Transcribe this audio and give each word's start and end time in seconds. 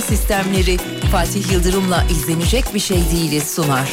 Sistemleri 0.00 0.76
Fatih 1.12 1.52
Yıldırım'la 1.52 2.04
izlenecek 2.10 2.74
bir 2.74 2.80
şey 2.80 3.10
değiliz 3.12 3.54
sunar. 3.54 3.90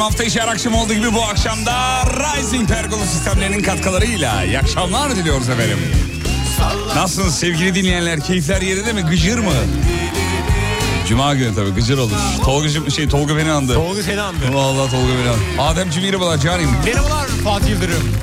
Efendim 0.00 0.12
hafta 0.12 0.24
içi 0.24 0.40
her 0.40 0.48
akşam 0.48 0.74
olduğu 0.74 0.94
gibi 0.94 1.14
bu 1.14 1.22
akşamda 1.22 2.02
Rising 2.06 2.68
Pergola 2.68 3.06
sistemlerinin 3.06 3.62
katkılarıyla 3.62 4.44
iyi 4.44 4.58
akşamlar 4.58 5.16
diliyoruz 5.16 5.48
efendim. 5.48 5.78
Nasılsınız 6.94 7.34
sevgili 7.38 7.74
dinleyenler? 7.74 8.20
Keyifler 8.20 8.62
yerinde 8.62 8.92
mi? 8.92 9.00
Gıcır 9.00 9.38
mı? 9.38 9.52
Cuma 11.08 11.34
günü 11.34 11.54
tabii 11.54 11.70
gıcır 11.70 11.98
olur. 11.98 12.16
Tolga 12.44 12.90
şey 12.90 13.08
Tolga 13.08 13.36
beni 13.36 13.50
andı. 13.50 13.74
Tolga 13.74 14.02
seni 14.02 14.20
andı. 14.20 14.38
Vallahi 14.52 14.90
Tolga 14.90 15.12
beni 15.12 15.28
andı. 15.28 15.62
Ademciğim 15.62 16.08
merhabalar 16.08 16.38
canim. 16.38 16.70
Merhabalar 16.84 17.26
Fatih 17.44 17.68
Yıldırım. 17.68 18.16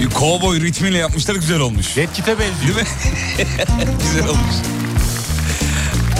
Bir 0.00 0.10
kovboy 0.10 0.60
ritmiyle 0.60 0.98
yapmışlar 0.98 1.34
güzel 1.34 1.60
olmuş. 1.60 1.96
Red 1.96 2.08
Kit'e 2.14 2.36
benziyor. 2.38 2.76
Değil 2.76 3.48
mi? 3.48 3.56
güzel 4.02 4.28
olmuş. 4.28 4.54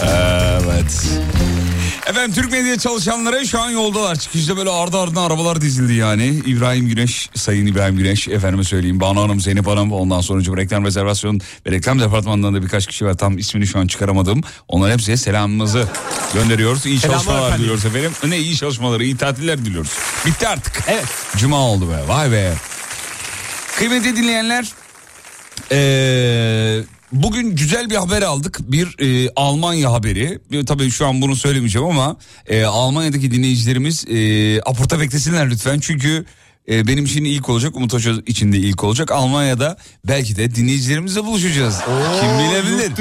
Evet. 0.03 1.05
Efendim 2.07 2.33
Türk 2.35 2.51
medya 2.51 2.77
çalışanları 2.79 3.47
şu 3.47 3.61
an 3.61 3.69
yoldalar. 3.69 4.15
Çıkışta 4.15 4.57
böyle 4.57 4.69
ardı 4.69 4.97
ardına 4.97 5.25
arabalar 5.25 5.61
dizildi 5.61 5.93
yani. 5.93 6.25
İbrahim 6.25 6.87
Güneş, 6.87 7.29
Sayın 7.35 7.65
İbrahim 7.65 7.97
Güneş, 7.97 8.27
efendime 8.27 8.63
söyleyeyim 8.63 8.99
Banu 8.99 9.21
Hanım, 9.21 9.39
Zeynep 9.39 9.67
Hanım, 9.67 9.91
ondan 9.91 10.21
sonra 10.21 10.57
reklam 10.57 10.85
rezervasyon 10.85 11.41
ve 11.67 11.71
reklam 11.71 11.99
departmanından 11.99 12.53
da 12.55 12.63
birkaç 12.63 12.87
kişi 12.87 13.05
var. 13.05 13.13
Tam 13.17 13.37
ismini 13.37 13.67
şu 13.67 13.79
an 13.79 13.87
çıkaramadım. 13.87 14.41
Onlara 14.67 14.93
hepsine 14.93 15.17
selamımızı 15.17 15.87
gönderiyoruz. 16.33 16.85
İyi 16.85 16.99
Selamlar 16.99 17.17
çalışmalar 17.17 17.47
efendim. 17.47 17.63
diliyoruz 17.63 17.85
efendim. 17.85 18.11
Ne 18.27 18.37
iyi 18.39 18.55
çalışmaları, 18.55 19.03
iyi 19.03 19.17
tatiller 19.17 19.65
diliyoruz. 19.65 19.91
Bitti 20.25 20.47
artık. 20.47 20.83
Evet. 20.87 21.05
Cuma 21.37 21.57
oldu 21.59 21.89
be, 21.89 22.07
vay 22.07 22.31
be. 22.31 22.53
Kıymetli 23.77 24.15
dinleyenler, 24.15 24.65
ee, 25.71 26.83
bugün 27.11 27.55
güzel 27.55 27.89
bir 27.89 27.95
haber 27.95 28.21
aldık. 28.21 28.59
Bir 28.61 28.95
e, 28.99 29.29
Almanya 29.35 29.91
haberi. 29.91 30.39
E, 30.51 30.65
tabii 30.65 30.91
şu 30.91 31.07
an 31.07 31.21
bunu 31.21 31.35
söylemeyeceğim 31.35 31.87
ama 31.87 32.17
e, 32.47 32.63
Almanya'daki 32.63 33.31
dinleyicilerimiz 33.31 34.05
e, 34.07 34.61
apurta 34.61 34.99
beklesinler 34.99 35.49
lütfen. 35.49 35.79
Çünkü 35.79 36.25
e, 36.69 36.87
benim 36.87 37.05
için 37.05 37.23
ilk 37.25 37.49
olacak, 37.49 37.75
Umut 37.75 37.93
Hoca 37.93 38.13
için 38.25 38.51
de 38.51 38.57
ilk 38.57 38.83
olacak. 38.83 39.11
Almanya'da 39.11 39.77
belki 40.07 40.35
de 40.35 40.55
dinleyicilerimizle 40.55 41.23
buluşacağız. 41.25 41.79
Kim 42.21 42.29
bilebilir? 42.39 42.91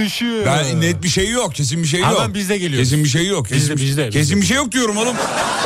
Ben 0.46 0.80
net 0.80 1.02
bir 1.02 1.08
şey 1.08 1.30
yok, 1.30 1.54
kesin 1.54 1.82
bir 1.82 1.88
şey 1.88 2.00
yok. 2.00 2.10
Hemen 2.18 2.34
biz 2.34 2.48
de 2.48 2.58
geliyoruz. 2.58 2.88
Kesin 2.90 3.04
bir 3.04 3.08
şey 3.08 3.26
yok. 3.26 3.48
Kesin, 3.48 3.60
Bizde, 3.76 3.76
bizde, 3.76 4.10
kesin 4.10 4.20
bizde. 4.36 4.36
bir 4.42 4.46
şey 4.46 4.56
yok 4.56 4.72
diyorum 4.72 4.96
oğlum. 4.96 5.16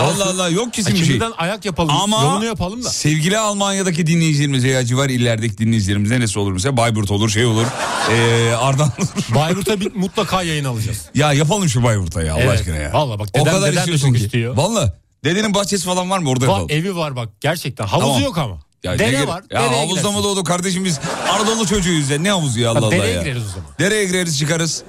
Allah 0.01 0.25
Allah 0.31 0.49
yok 0.49 0.73
kesin 0.73 0.93
bir 0.93 0.99
şey. 0.99 1.07
Şimdiden 1.07 1.33
ayak 1.39 1.65
yapalım. 1.65 1.91
Ama 2.03 2.23
Yolunu 2.23 2.45
yapalım 2.45 2.85
da. 2.85 2.91
sevgili 2.91 3.39
Almanya'daki 3.39 4.07
dinleyicilerimize 4.07 4.69
ya 4.69 4.85
civar 4.85 5.09
illerdeki 5.09 5.59
dinleyicilerimiz 5.59 6.11
neresi 6.11 6.39
olur 6.39 6.53
mesela 6.53 6.77
Bayburt 6.77 7.11
olur 7.11 7.31
şey 7.31 7.45
olur 7.45 7.67
ee, 8.13 8.53
Ardahan 8.59 8.93
olur. 8.99 9.09
Bayburt'a 9.35 9.81
bir 9.81 9.95
mutlaka 9.95 10.43
yayın 10.43 10.65
alacağız. 10.65 10.99
ya 11.15 11.33
yapalım 11.33 11.69
şu 11.69 11.83
Bayburt'a 11.83 12.23
ya 12.23 12.35
Allah 12.35 12.41
Evet. 12.43 12.61
aşkına 12.61 12.77
ya. 12.77 12.93
Vallahi 12.93 13.19
bak 13.19 13.29
o 13.35 13.39
dedem- 13.39 13.53
kadar 13.53 13.73
dedem 13.73 13.87
de 13.87 13.99
çok 13.99 14.17
istiyor. 14.19 14.57
Valla 14.57 14.99
dedenin 15.25 15.55
bahçesi 15.55 15.85
falan 15.85 16.11
var 16.11 16.19
mı 16.19 16.31
orada 16.31 16.45
Var, 16.47 16.49
yapalım. 16.53 16.71
evi 16.71 16.97
var 16.97 17.17
bak 17.17 17.29
gerçekten. 17.41 17.87
Havuzu 17.87 18.07
Tamam. 18.09 18.23
yok 18.23 18.39
ama. 18.39 18.59
Ya 18.85 18.93
ne 18.93 18.99
Dere 18.99 19.11
gere- 19.11 19.27
var. 19.29 19.43
Ya 19.51 19.61
dereye 19.63 19.81
havuzda 19.81 20.01
gidersin. 20.01 20.19
mı 20.19 20.25
doğdu 20.25 20.45
kardeşim 20.45 20.85
biz 20.85 21.01
Anadolu 21.33 21.67
çocuğuyuz 21.67 22.11
ya 22.11 22.19
ne 22.19 22.31
havuzu 22.31 22.61
ya 22.61 22.71
Allah 22.71 22.79
Allah 22.79 22.91
dereye 22.91 23.15
ya. 23.15 23.23
gireriz 23.23 23.43
o 23.43 23.49
zaman. 23.49 23.71
Dereye 23.79 24.05
gireriz 24.05 24.39
çıkarız. 24.39 24.83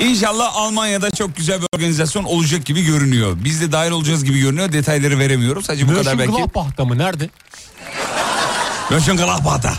İnşallah 0.00 0.56
Almanya'da 0.56 1.10
çok 1.10 1.36
güzel 1.36 1.60
bir 1.62 1.66
organizasyon 1.74 2.24
olacak 2.24 2.64
gibi 2.66 2.84
görünüyor. 2.84 3.36
Biz 3.44 3.60
de 3.60 3.72
dahil 3.72 3.90
olacağız 3.90 4.24
gibi 4.24 4.40
görünüyor. 4.40 4.72
Detayları 4.72 5.18
veremiyoruz. 5.18 5.66
Sadece 5.66 5.88
bu 5.88 5.94
kadar 5.94 6.18
belki. 6.18 6.30
Mönchengladbach'ta 6.30 6.84
mı? 6.84 6.98
Nerede? 6.98 7.30
Mönchengladbach'ta. 8.90 9.72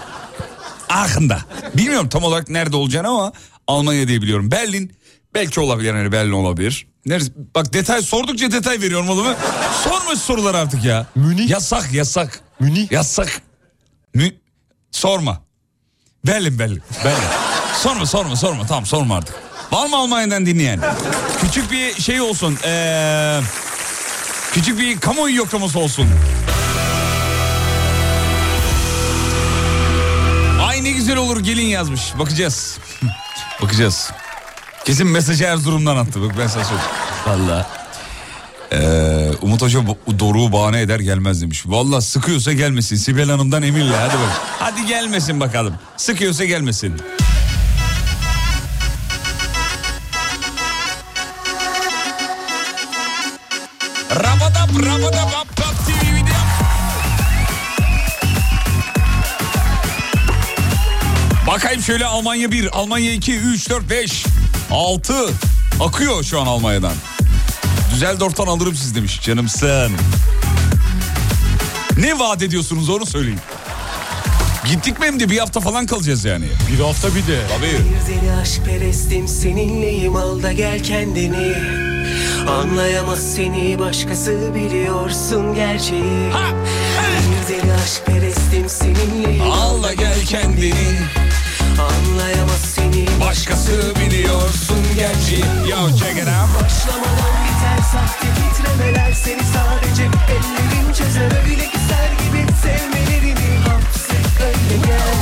Aachen'da. 0.90 1.40
Bilmiyorum 1.78 2.10
tam 2.10 2.24
olarak 2.24 2.50
nerede 2.50 2.76
olacağını 2.76 3.08
ama 3.08 3.32
Almanya 3.68 4.08
diye 4.08 4.22
biliyorum. 4.22 4.52
Berlin 4.52 4.92
belki 5.34 5.60
olabilir 5.60 5.94
hani 5.94 6.12
Berlin 6.12 6.32
olabilir. 6.32 6.88
Neresi? 7.06 7.32
Bak 7.56 7.74
detay 7.74 8.02
sordukça 8.02 8.52
detay 8.52 8.82
veriyorum 8.82 9.10
oğlum. 9.10 9.28
Sorma 9.84 10.12
şu 10.12 10.18
sorular 10.18 10.56
artık 10.56 10.84
ya. 10.84 11.06
Münih. 11.16 11.50
Yasak 11.50 11.94
yasak. 11.94 12.42
Münih. 12.60 12.92
Yasak. 12.92 13.42
Mü... 14.14 14.32
Sorma. 14.92 15.42
Berlin 16.28 16.60
Berlin. 16.60 16.82
Berlin. 17.06 17.18
sorma 17.82 18.06
sorma 18.06 18.36
sorma 18.36 18.66
tamam 18.66 18.86
sorma 18.86 19.16
artık. 19.18 19.36
Var 19.72 19.88
mı 19.88 19.98
Almanya'dan 19.98 20.46
dinleyen? 20.46 20.80
Küçük 21.42 21.72
bir 21.72 22.02
şey 22.02 22.22
olsun. 22.22 22.58
Ee, 22.66 23.40
küçük 24.54 24.80
bir 24.80 25.00
kamuoyu 25.00 25.36
yoklaması 25.36 25.80
olsun. 25.80 26.08
Ay 30.62 30.84
ne 30.84 30.92
güzel 30.92 31.18
olur 31.18 31.40
gelin 31.40 31.66
yazmış. 31.66 32.02
Bakacağız. 32.20 32.78
Bakacağız. 33.62 34.12
Kesin 34.90 35.08
mesajı 35.08 35.44
Erzurum'dan 35.44 35.98
attı. 35.98 36.22
Bak 36.22 36.32
ben 36.40 36.48
sana 36.48 36.64
söyleyeyim. 36.64 36.92
Valla. 37.28 37.68
Ee, 38.72 39.32
Umut 39.42 39.62
Hoca 39.62 39.80
Doruk'u 40.20 40.54
bahane 40.54 40.82
eder 40.82 41.00
gelmez 41.00 41.42
demiş. 41.42 41.64
Valla 41.66 42.02
sıkıyorsa 42.02 42.54
gelmesin. 42.54 42.96
Sibel 42.96 43.30
Hanım'dan 43.30 43.64
eminle 43.64 43.96
hadi 43.96 44.14
bak. 44.14 44.42
Hadi 44.60 44.86
gelmesin 44.86 45.40
bakalım. 45.40 45.74
Sıkıyorsa 45.98 46.46
gelmesin. 46.46 46.94
Rabadap 54.12 54.70
rabadap 54.86 55.28
ap 55.28 55.48
ap 55.60 55.76
TV 55.86 56.16
video. 56.16 56.36
Bakayım 61.48 61.82
şöyle 61.82 62.06
Almanya 62.06 62.52
1, 62.52 62.78
Almanya 62.80 63.14
2, 63.14 63.38
3, 63.38 63.70
4, 63.70 63.90
5, 63.90 64.26
6. 64.72 65.14
Akıyor 65.80 66.24
şu 66.24 66.42
an 66.42 66.46
Almanya'dan. 66.46 66.94
Düzeldorf'tan 67.94 68.48
alırım 68.48 68.76
siz 68.76 68.96
demiş 68.96 69.22
canımsın. 69.22 69.92
Ne 71.98 72.20
vaat 72.20 72.42
ediyorsunuz 72.42 72.90
onu 72.90 73.06
söyleyin. 73.06 73.40
Gittik 74.66 75.00
mi 75.00 75.06
hem 75.06 75.20
de 75.20 75.30
bir 75.30 75.38
hafta 75.38 75.60
falan 75.60 75.86
kalacağız 75.86 76.26
yani. 76.26 76.46
Bir 76.72 76.84
hafta 76.84 77.08
bir 77.08 77.28
de. 77.28 77.42
Tabii. 77.58 77.82
Seni 78.08 78.32
aşk 78.42 78.66
perestim 78.66 79.28
seninleyim 79.28 80.16
al 80.16 80.44
da 80.44 80.52
gel 80.52 80.84
kendini 80.84 81.54
Anlayamaz 82.50 83.34
seni 83.36 83.80
başkası 83.80 84.52
biliyorsun 84.56 85.56
gerçeği 85.56 86.30
Bir 87.32 87.54
deli 87.54 87.74
aşk 87.74 88.06
perestim 88.06 88.70
seninleyim 88.70 89.52
Al 89.52 89.84
da 89.84 89.94
gel 89.94 90.26
kendini. 90.26 90.74
Anlayamaz 91.80 92.69
Başkası 93.30 93.94
biliyorsun 93.96 94.78
gerçi. 94.96 95.40
Yo 95.70 95.90
check 95.90 96.18
it 96.18 96.28
out. 96.28 96.64
Başlamadan 96.64 97.36
biter 97.46 97.84
sahte 97.92 98.28
titremeler 98.36 99.14
Seni 99.14 99.42
sadece 99.44 100.04
ellerim 100.04 100.94
çözer. 100.94 101.32
Öyle 101.44 101.66
güzel 101.66 102.12
gibi 102.24 102.54
sevmelerini 102.62 103.58
hapset 103.68 104.42
öyle 104.42 104.86
gel. 104.88 105.18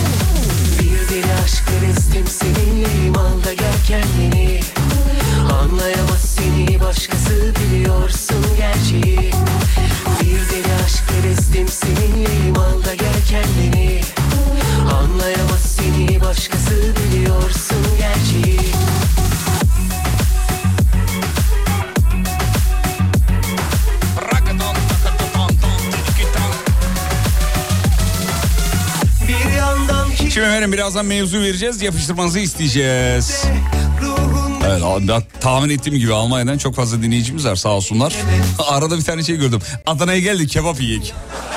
Bir 0.79 1.09
deli 1.09 1.33
aşk 1.43 1.63
perestim 1.67 2.27
seninleyim 2.27 3.17
al 3.17 3.41
gel 3.43 3.77
kendini. 3.87 4.59
Anlayamaz 5.61 6.21
seni 6.21 6.81
başkası 6.81 7.53
biliyorsun 7.55 8.45
gerçeği. 8.57 9.31
Bir 10.21 10.49
deli 10.49 10.73
aşk 10.85 11.03
perestim 11.07 11.67
seninleyim 11.67 12.57
al 12.57 12.81
gel 12.83 13.21
kendini 13.29 14.16
Anlayamaz 14.91 15.61
seni 15.61 16.21
başkası 16.21 16.93
biliyorsun 16.97 17.77
gerçeği 17.97 18.59
Şimdi 30.37 30.47
efendim 30.49 30.71
birazdan 30.71 31.05
mevzu 31.05 31.41
vereceğiz. 31.41 31.81
Yapıştırmanızı 31.81 32.39
isteyeceğiz. 32.39 33.43
Evet 34.65 34.81
ben 35.07 35.23
tahmin 35.41 35.69
ettiğim 35.69 35.99
gibi 35.99 36.13
Almanya'dan 36.13 36.57
çok 36.57 36.75
fazla 36.75 37.01
dinleyicimiz 37.01 37.45
var 37.45 37.55
sağ 37.55 37.69
olsunlar. 37.69 38.15
Arada 38.69 38.97
bir 38.97 39.03
tane 39.03 39.23
şey 39.23 39.35
gördüm. 39.35 39.59
Adana'ya 39.85 40.19
geldik 40.19 40.49
kebap 40.49 40.81
yiyek. 40.81 41.13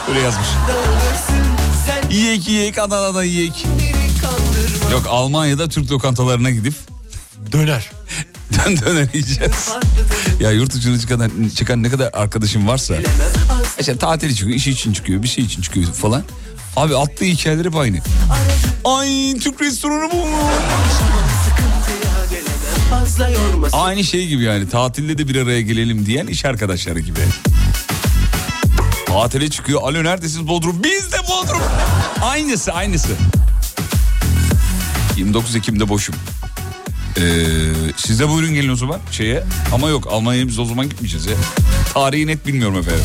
Öyle 0.09 0.21
yazmış. 0.21 0.47
Yiyek 2.11 2.49
yiyek 2.49 2.79
Adana'da 2.79 3.25
yiyek. 3.25 3.67
Yok 4.93 5.07
Almanya'da 5.09 5.69
Türk 5.69 5.91
lokantalarına 5.91 6.51
gidip 6.51 6.75
Döner. 7.53 7.91
dön 8.53 8.77
döner 8.87 9.09
yiyeceğiz. 9.15 9.71
Ya 10.41 10.51
yurt 10.51 10.75
dışına 10.75 10.99
çıkan, 10.99 11.31
çıkan 11.57 11.83
ne 11.83 11.91
kadar 11.91 12.11
arkadaşım 12.13 12.69
varsa. 12.69 12.95
İşte 13.81 13.97
tatil 13.97 14.35
çıkıyor, 14.35 14.57
işi 14.57 14.71
için 14.71 14.93
çıkıyor, 14.93 15.23
bir 15.23 15.29
şey 15.29 15.45
için 15.45 15.63
çıkıyor 15.63 15.93
falan. 15.93 16.23
Abi 16.77 16.97
attığı 16.97 17.25
hikayeler 17.25 17.65
hep 17.65 17.77
aynı. 17.77 17.99
Ay 18.85 19.39
Türk 19.39 19.61
restoranı 19.61 20.13
bu. 20.13 20.27
Aynı 23.73 24.05
şey 24.05 24.27
gibi 24.27 24.43
yani 24.43 24.69
tatilde 24.69 25.19
de 25.19 25.29
bir 25.29 25.37
araya 25.37 25.61
gelelim 25.61 26.07
diyen 26.07 26.27
iş 26.27 26.45
arkadaşları 26.45 27.01
gibi. 27.01 27.21
Tatile 29.13 29.51
çıkıyor. 29.51 29.83
Alo 29.83 30.05
neredesiniz 30.05 30.49
Bodrum? 30.49 30.85
Biz 30.85 31.13
de 31.13 31.17
Bodrum. 31.29 31.63
Aynısı 32.23 32.73
aynısı. 32.73 33.09
29 35.17 35.57
Ekim'de 35.57 35.89
boşum. 35.89 36.15
Ee, 37.17 37.21
siz 37.97 38.21
de 38.21 38.29
buyurun 38.29 38.55
gelin 38.55 38.69
o 38.69 38.77
zaman 38.77 39.01
şeye. 39.11 39.45
Ama 39.75 39.89
yok 39.89 40.07
Almanya'ya 40.11 40.49
biz 40.49 40.59
o 40.59 40.65
zaman 40.65 40.89
gitmeyeceğiz 40.89 41.27
ya. 41.27 41.35
Tarihi 41.95 42.27
net 42.27 42.47
bilmiyorum 42.47 42.77
efendim. 42.79 43.05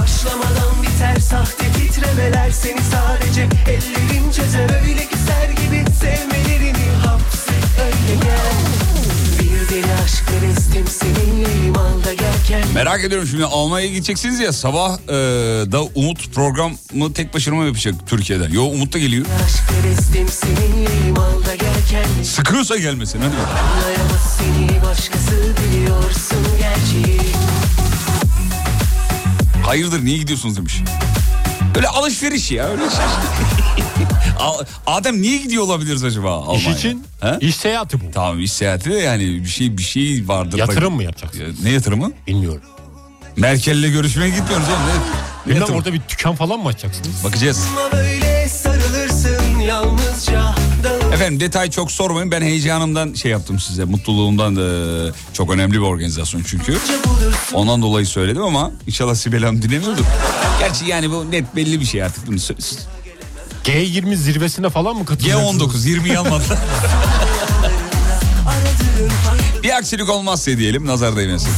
Başlamadan 0.00 0.82
biter 0.82 1.20
sahte 1.20 1.64
titremeler 1.72 2.50
Seni 2.50 2.80
sadece 2.80 3.42
ellerim 3.66 4.32
çözer 4.36 4.70
Öyle 4.82 5.04
güzel 5.12 5.50
gibi 5.50 5.84
sevmelerini 6.00 6.90
hapset 7.06 7.64
öyle 7.84 8.20
gel 8.24 8.56
Bir 9.40 9.68
deli 9.74 9.92
aşk 10.04 10.24
perestim 10.26 10.86
seninleyim 10.88 11.76
al 11.76 12.04
da 12.04 12.14
gel 12.14 12.45
Merak 12.76 13.04
ediyorum 13.04 13.28
şimdi 13.30 13.44
Almanya'ya 13.44 13.92
gideceksiniz 13.92 14.40
ya 14.40 14.52
sabah 14.52 14.98
e, 14.98 15.12
da 15.72 15.82
Umut 15.82 16.34
programı 16.34 17.12
tek 17.14 17.34
başına 17.34 17.54
mı 17.54 17.66
yapacak 17.66 17.94
Türkiye'den? 18.06 18.50
Yo 18.50 18.62
Umut 18.64 18.92
da 18.92 18.98
geliyor. 18.98 19.26
Sıkıyorsa 22.24 22.76
gelmesin 22.76 23.20
hadi. 23.20 23.34
Hayırdır 29.66 30.04
niye 30.04 30.18
gidiyorsunuz 30.18 30.56
demiş. 30.56 30.80
Öyle 31.76 31.88
alışveriş 31.88 32.50
ya 32.50 32.64
öyle 32.68 32.82
şey. 32.90 33.04
Adem 34.86 35.22
niye 35.22 35.36
gidiyor 35.38 35.62
olabiliriz 35.62 36.04
acaba 36.04 36.32
Almanya'ya? 36.34 36.70
İş 36.70 36.76
için 36.78 37.04
He? 37.20 37.38
iş 37.40 37.56
seyahati 37.56 38.00
bu. 38.00 38.04
Tamam 38.14 38.40
iş 38.40 38.52
seyahati 38.52 38.90
de 38.90 38.94
yani 38.94 39.24
bir 39.44 39.48
şey 39.48 39.78
bir 39.78 39.82
şey 39.82 40.28
vardır. 40.28 40.58
Yatırım 40.58 40.94
mı 40.94 41.02
yapacaksın? 41.02 41.40
Ya, 41.40 41.46
Ne 41.62 41.70
yatırımı? 41.70 42.12
Bilmiyorum. 42.26 42.62
Merkel'le 43.36 43.90
görüşmeye 43.92 44.28
gitmiyoruz 44.30 44.66
oğlum. 44.68 45.00
Ne, 45.46 45.54
Bilmem 45.54 45.74
orada 45.76 45.92
bir 45.92 46.00
dükkan 46.08 46.34
falan 46.34 46.60
mı 46.60 46.68
açacaksınız? 46.68 47.24
Bakacağız. 47.24 47.66
Efendim 51.14 51.40
detay 51.40 51.70
çok 51.70 51.92
sormayın. 51.92 52.30
Ben 52.30 52.42
heyecanımdan 52.42 53.14
şey 53.14 53.30
yaptım 53.30 53.60
size. 53.60 53.84
Mutluluğumdan 53.84 54.56
da 54.56 54.62
çok 55.32 55.50
önemli 55.50 55.72
bir 55.74 55.78
organizasyon 55.78 56.42
çünkü. 56.46 56.78
Ondan 57.52 57.82
dolayı 57.82 58.06
söyledim 58.06 58.42
ama 58.42 58.70
inşallah 58.86 59.14
Sibel 59.14 59.42
Hanım 59.44 59.62
dinlemiyordur. 59.62 60.04
Gerçi 60.58 60.84
yani 60.84 61.10
bu 61.10 61.30
net 61.30 61.56
belli 61.56 61.80
bir 61.80 61.86
şey 61.86 62.02
artık. 62.02 62.26
Bunu 62.26 62.38
G20 63.66 64.16
zirvesine 64.16 64.70
falan 64.70 64.96
mı 64.96 65.04
katılacaksınız? 65.04 65.62
G19 65.62 65.88
20 65.88 66.18
almadı. 66.18 66.44
bir 69.62 69.76
aksilik 69.76 70.08
olmazsa 70.10 70.58
diyelim 70.58 70.86
nazar 70.86 71.16
değmesin. 71.16 71.50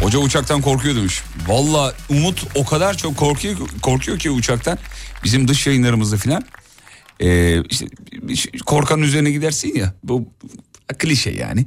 Hoca 0.00 0.18
uçaktan 0.18 0.62
korkuyor 0.62 0.96
demiş. 0.96 1.22
Valla 1.46 1.94
Umut 2.08 2.44
o 2.54 2.64
kadar 2.64 2.96
çok 2.96 3.16
korkuyor, 3.16 3.56
korkuyor 3.82 4.18
ki 4.18 4.30
uçaktan. 4.30 4.78
Bizim 5.24 5.48
dış 5.48 5.66
yayınlarımızda 5.66 6.16
filan. 6.16 6.42
Ee, 7.20 7.62
işte 8.28 8.48
korkanın 8.66 9.02
üzerine 9.02 9.30
gidersin 9.30 9.74
ya. 9.74 9.94
Bu 10.04 10.28
klişe 10.98 11.30
yani. 11.30 11.66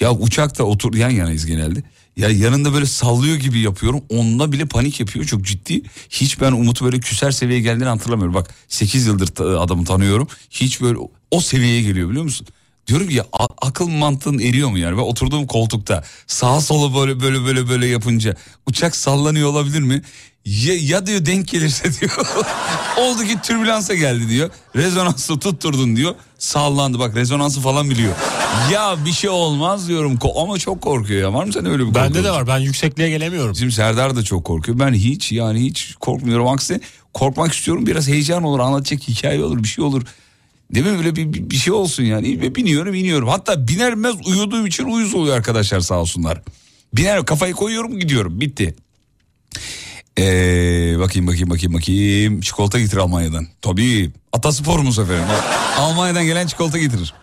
Ya 0.00 0.12
uçakta 0.12 0.64
otur 0.64 0.94
yan 0.94 1.10
yanayız 1.10 1.46
genelde. 1.46 1.82
Ya 2.16 2.28
yanında 2.28 2.72
böyle 2.74 2.86
sallıyor 2.86 3.36
gibi 3.36 3.60
yapıyorum. 3.60 4.02
Onunla 4.08 4.52
bile 4.52 4.66
panik 4.66 5.00
yapıyor 5.00 5.24
çok 5.24 5.42
ciddi. 5.44 5.82
Hiç 6.10 6.40
ben 6.40 6.52
Umut'u 6.52 6.84
böyle 6.84 7.00
küser 7.00 7.30
seviyeye 7.30 7.62
geldiğini 7.62 7.88
hatırlamıyorum. 7.88 8.34
Bak 8.34 8.54
8 8.68 9.06
yıldır 9.06 9.56
adamı 9.58 9.84
tanıyorum. 9.84 10.28
Hiç 10.50 10.80
böyle 10.80 10.98
o 11.30 11.40
seviyeye 11.40 11.82
geliyor 11.82 12.08
biliyor 12.08 12.24
musun? 12.24 12.46
Diyorum 12.86 13.10
ya 13.10 13.26
akıl 13.62 13.88
mantığın 13.88 14.38
eriyor 14.38 14.68
mu 14.68 14.78
yani? 14.78 14.96
Ben 14.96 15.02
oturduğum 15.02 15.46
koltukta 15.46 16.04
sağa 16.26 16.60
sola 16.60 16.94
böyle 17.00 17.20
böyle 17.20 17.44
böyle 17.44 17.68
böyle 17.68 17.86
yapınca 17.86 18.36
uçak 18.66 18.96
sallanıyor 18.96 19.48
olabilir 19.48 19.80
mi? 19.80 20.02
Ya, 20.44 20.74
ya 20.74 21.06
diyor 21.06 21.26
denk 21.26 21.48
gelirse 21.48 22.00
diyor. 22.00 22.12
Oldu 22.98 23.22
ki 23.24 23.36
türbülansa 23.42 23.94
geldi 23.94 24.28
diyor. 24.28 24.50
Rezonansı 24.76 25.38
tutturdun 25.38 25.96
diyor. 25.96 26.14
Sallandı 26.38 26.98
bak 26.98 27.16
rezonansı 27.16 27.60
falan 27.60 27.90
biliyor. 27.90 28.12
Ya 28.72 28.96
bir 29.06 29.12
şey 29.12 29.30
olmaz 29.30 29.88
diyorum 29.88 30.14
Ko- 30.16 30.42
ama 30.42 30.58
çok 30.58 30.82
korkuyor 30.82 31.20
ya. 31.20 31.34
Var 31.34 31.44
mı 31.44 31.52
sen 31.52 31.66
öyle 31.66 31.86
bir 31.88 31.94
Bende 31.94 32.08
korku? 32.12 32.24
de 32.24 32.30
var 32.30 32.46
ben 32.46 32.58
yüksekliğe 32.58 33.10
gelemiyorum. 33.10 33.52
Bizim 33.52 33.70
Serdar 33.70 34.16
da 34.16 34.22
çok 34.22 34.44
korkuyor. 34.44 34.78
Ben 34.78 34.92
hiç 34.92 35.32
yani 35.32 35.60
hiç 35.60 35.94
korkmuyorum. 36.00 36.46
Aksine 36.48 36.80
korkmak 37.14 37.52
istiyorum. 37.52 37.86
Biraz 37.86 38.08
heyecan 38.08 38.42
olur. 38.42 38.60
Anlatacak 38.60 39.08
hikaye 39.08 39.44
olur. 39.44 39.62
Bir 39.62 39.68
şey 39.68 39.84
olur. 39.84 40.02
Değil 40.74 40.86
mi 40.86 40.96
böyle 40.98 41.16
bir, 41.16 41.32
bir, 41.32 41.50
bir 41.50 41.56
şey 41.56 41.72
olsun 41.72 42.02
yani. 42.02 42.40
Ve 42.40 42.54
biniyorum 42.54 42.94
iniyorum. 42.94 43.28
Hatta 43.28 43.68
binermez 43.68 44.14
uyuduğum 44.26 44.66
için 44.66 44.84
uyuz 44.84 45.14
oluyor 45.14 45.36
arkadaşlar 45.36 45.80
sağ 45.80 45.94
olsunlar. 45.94 46.42
Biner 46.94 47.24
kafayı 47.26 47.52
koyuyorum 47.54 47.98
gidiyorum 47.98 48.40
bitti. 48.40 48.74
Ee, 50.18 50.98
bakayım 50.98 51.26
bakayım 51.26 51.50
bakayım 51.50 51.74
bakayım. 51.74 52.40
Çikolata 52.40 52.80
getir 52.80 52.96
Almanya'dan. 52.96 53.46
Tabii. 53.62 54.12
Atasporumuz 54.32 54.98
efendim. 54.98 55.24
Almanya'dan 55.78 56.24
gelen 56.24 56.46
çikolata 56.46 56.78
getirir. 56.78 57.14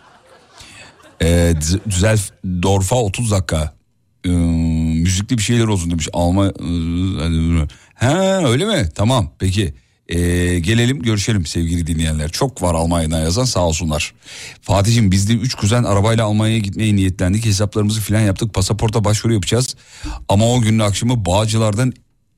Ee, 1.22 1.54
düzel 1.90 2.18
Dorf'a 2.62 2.96
30 2.96 3.30
dakika. 3.30 3.74
Ee, 4.24 4.28
müzikli 4.28 5.38
bir 5.38 5.42
şeyler 5.42 5.64
olsun 5.64 5.90
demiş. 5.90 6.08
Alma 6.12 6.52
Ha 7.94 8.48
öyle 8.48 8.64
mi? 8.64 8.88
Tamam 8.94 9.30
peki. 9.38 9.74
Ee, 10.08 10.58
gelelim 10.58 11.02
görüşelim 11.02 11.46
sevgili 11.46 11.86
dinleyenler. 11.86 12.28
Çok 12.28 12.62
var 12.62 12.74
Almanya'dan 12.74 13.20
yazan 13.20 13.44
sağ 13.44 13.60
olsunlar. 13.60 14.14
Fatih'im 14.62 15.10
biz 15.10 15.28
de 15.28 15.32
3 15.32 15.54
kuzen 15.54 15.84
arabayla 15.84 16.24
Almanya'ya 16.24 16.58
gitmeye 16.58 16.96
niyetlendik. 16.96 17.44
Hesaplarımızı 17.44 18.00
filan 18.00 18.20
yaptık. 18.20 18.54
Pasaporta 18.54 19.04
başvuru 19.04 19.32
yapacağız. 19.34 19.76
Ama 20.28 20.52
o 20.52 20.60
günün 20.60 20.78
akşamı 20.78 21.24
Bağcılar'dan 21.24 21.92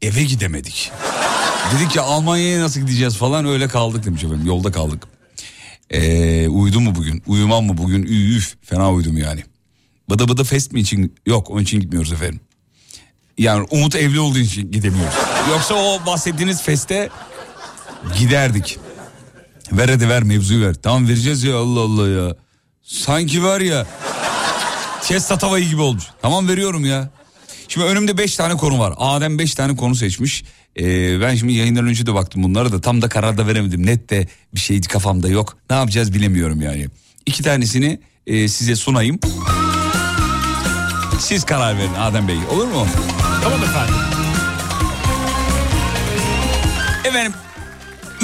eve 0.04 0.24
gidemedik. 0.24 0.92
Dedik 1.74 1.96
ya 1.96 2.02
Almanya'ya 2.02 2.60
nasıl 2.60 2.80
gideceğiz 2.80 3.16
falan 3.16 3.46
öyle 3.46 3.68
kaldık 3.68 4.04
demiş 4.04 4.24
efendim. 4.24 4.46
Yolda 4.46 4.72
kaldık. 4.72 5.02
Ee, 5.90 6.48
uyudum 6.48 6.82
mu 6.82 6.94
bugün? 6.94 7.22
Uyumam 7.26 7.64
mı 7.64 7.76
bugün? 7.76 8.02
Üf 8.02 8.54
fena 8.62 8.92
uyudum 8.92 9.16
yani. 9.16 9.44
Bıdı 10.10 10.28
bıdı 10.28 10.44
fest 10.44 10.72
mi 10.72 10.80
için? 10.80 11.14
Yok 11.26 11.50
onun 11.50 11.62
için 11.62 11.80
gitmiyoruz 11.80 12.12
efendim. 12.12 12.40
Yani 13.38 13.66
Umut 13.70 13.94
evli 13.94 14.20
olduğu 14.20 14.38
için 14.38 14.70
gidemiyoruz. 14.72 15.14
Yoksa 15.50 15.74
o 15.74 16.06
bahsettiğiniz 16.06 16.62
feste 16.62 17.08
giderdik. 18.18 18.78
Ver 19.72 19.88
hadi 19.88 20.08
ver 20.08 20.22
mevzuyu 20.22 20.66
ver. 20.66 20.74
Tamam 20.74 21.08
vereceğiz 21.08 21.42
ya 21.42 21.56
Allah 21.56 21.80
Allah 21.80 22.08
ya. 22.08 22.36
Sanki 22.82 23.42
var 23.42 23.60
ya. 23.60 23.86
Kes 25.04 25.28
tavayı 25.28 25.68
gibi 25.68 25.80
olmuş. 25.80 26.04
Tamam 26.22 26.48
veriyorum 26.48 26.84
ya. 26.84 27.10
Şimdi 27.68 27.86
önümde 27.86 28.18
beş 28.18 28.36
tane 28.36 28.56
konu 28.56 28.78
var. 28.78 28.94
Adem 28.96 29.38
beş 29.38 29.54
tane 29.54 29.76
konu 29.76 29.94
seçmiş. 29.94 30.44
Ee, 30.80 31.20
ben 31.20 31.34
şimdi 31.34 31.52
yayından 31.52 31.86
önce 31.86 32.06
de 32.06 32.14
baktım 32.14 32.42
bunlara 32.42 32.72
da 32.72 32.80
tam 32.80 33.02
da 33.02 33.08
karar 33.08 33.38
da 33.38 33.46
veremedim. 33.46 33.86
Net 33.86 34.10
de 34.10 34.26
bir 34.54 34.60
şey 34.60 34.80
kafamda 34.80 35.28
yok. 35.28 35.56
Ne 35.70 35.76
yapacağız 35.76 36.14
bilemiyorum 36.14 36.60
yani. 36.62 36.86
İki 37.26 37.42
tanesini 37.42 38.00
e, 38.26 38.48
size 38.48 38.76
sunayım. 38.76 39.18
Siz 41.20 41.44
karar 41.44 41.78
verin 41.78 41.94
Adem 41.94 42.28
Bey 42.28 42.36
olur 42.50 42.66
mu? 42.66 42.86
Tamam 43.42 43.62
efendim. 43.62 43.94
Efendim 47.04 47.32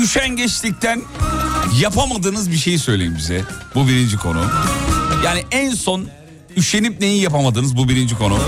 üşengeçlikten 0.03 1.03
yapamadığınız 1.81 2.51
bir 2.51 2.57
şeyi 2.57 2.79
söyleyin 2.79 3.17
bize. 3.17 3.45
Bu 3.75 3.89
birinci 3.89 4.17
konu. 4.17 4.45
Yani 5.25 5.45
en 5.51 5.71
son 5.71 6.09
üşenip 6.61 7.01
neyi 7.01 7.23
yapamadınız 7.23 7.77
bu 7.77 7.89
birinci 7.89 8.19
konu. 8.19 8.39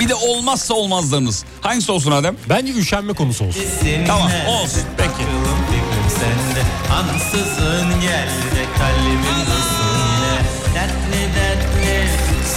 Bir 0.00 0.08
de 0.08 0.14
olmazsa 0.14 0.74
olmazlarınız. 0.74 1.44
Hangisi 1.60 1.92
olsun 1.92 2.10
Adem? 2.10 2.36
Bence 2.48 2.72
üşenme 2.72 3.12
konusu 3.12 3.44
olsun. 3.44 3.62
Tamam 4.06 4.30
olsun. 4.48 4.82
Peki. 4.96 5.10
sende 6.18 6.62
ansızın 6.94 8.00
geldi 8.00 8.62
kalbim 8.78 9.22
dursun 9.46 9.98
yine 10.14 10.38
dertli 10.74 11.34
dertli 11.36 12.08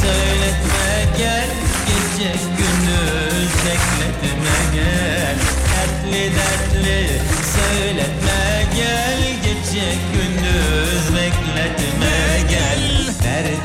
söyletme 0.02 1.18
gel 1.18 1.48
gece 1.88 2.32
gündüz 2.58 3.52
bekletme 3.66 4.58
gel 4.74 5.36
dertli 5.72 6.32
dertli 6.36 7.22
söyletme 7.56 8.66
gel 8.76 9.20
gece 9.44 9.86
gündüz 10.14 10.88
gel 10.94 10.97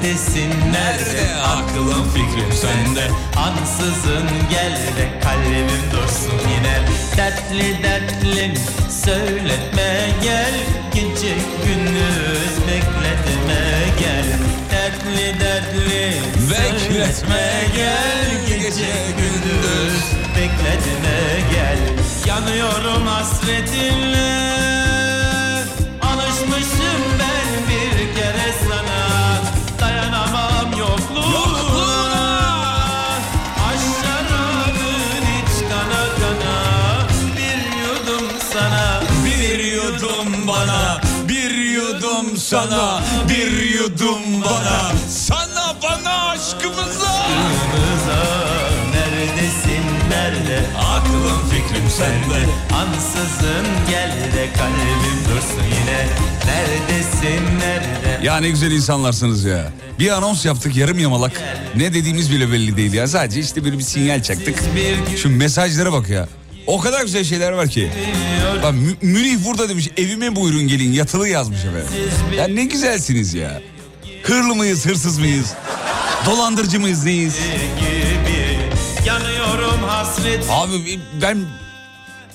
neredesin? 0.02 0.50
Nerede 0.72 1.34
aklım? 1.34 2.10
Fikrim 2.14 2.52
sende. 2.52 3.08
Ansızın 3.36 4.28
gel 4.50 4.72
de 4.72 5.20
kalbim 5.22 5.68
dursun 5.92 6.48
yine. 6.54 6.78
Dertli 7.16 7.82
dertli 7.82 8.54
söyletme 9.04 10.10
gel. 10.22 10.54
Gece 10.94 11.34
gündüz 11.66 12.54
bekletme 12.68 13.62
gel. 13.98 14.24
Dertli 14.70 15.40
dertli 15.40 16.12
bekletme 16.50 17.50
gel. 17.76 18.46
Gece 18.48 18.92
gündüz. 19.16 20.02
bekletme 20.36 21.50
gel. 21.52 21.78
Yanıyorum 22.26 23.06
hasretinle 23.06 24.71
sana, 42.52 43.02
bir 43.28 43.74
yudum 43.74 44.42
bana. 44.44 44.92
Sana 45.08 45.76
bana 45.82 46.28
aşkımıza. 46.28 47.12
Yanımıza 47.30 48.22
neredesin 48.94 49.84
nerede 50.10 50.60
aklım 50.78 51.40
fikrim 51.50 51.90
sende 51.90 52.46
ansızın 52.74 53.66
gel 53.90 54.10
de 54.10 54.48
kalbim 54.58 55.18
dursun 55.28 55.64
yine 55.80 56.06
neredesin 56.46 57.58
nerede 57.58 58.26
Ya 58.26 58.36
ne 58.36 58.50
güzel 58.50 58.70
insanlarsınız 58.70 59.44
ya. 59.44 59.72
Bir 59.98 60.10
anons 60.10 60.44
yaptık 60.44 60.76
yarım 60.76 60.98
yamalak. 60.98 61.32
Ne 61.76 61.94
dediğimiz 61.94 62.30
bile 62.30 62.52
belli 62.52 62.76
değil 62.76 62.92
ya. 62.92 63.08
Sadece 63.08 63.40
işte 63.40 63.64
bir, 63.64 63.72
bir 63.78 63.82
sinyal 63.82 64.22
çaktık. 64.22 64.58
Şu 65.16 65.30
mesajlara 65.30 65.92
bak 65.92 66.08
ya. 66.08 66.28
O 66.66 66.80
kadar 66.80 67.02
güzel 67.02 67.24
şeyler 67.24 67.52
var 67.52 67.68
ki. 67.68 67.88
Bak 68.62 68.74
Mü- 68.74 68.96
Münih 69.02 69.44
burada 69.44 69.68
demiş 69.68 69.88
evime 69.96 70.36
buyurun 70.36 70.68
gelin 70.68 70.92
yatılı 70.92 71.28
yazmış 71.28 71.58
efendim. 71.58 71.86
Ya 72.36 72.48
ne 72.48 72.64
güzelsiniz 72.64 73.34
ya. 73.34 73.60
Hırlı 74.22 74.54
mıyız 74.54 74.86
hırsız 74.86 75.18
mıyız? 75.18 75.46
Dolandırıcı 76.26 76.80
mıyız 76.80 77.04
neyiz? 77.04 77.34
Abi 80.50 81.00
ben 81.22 81.38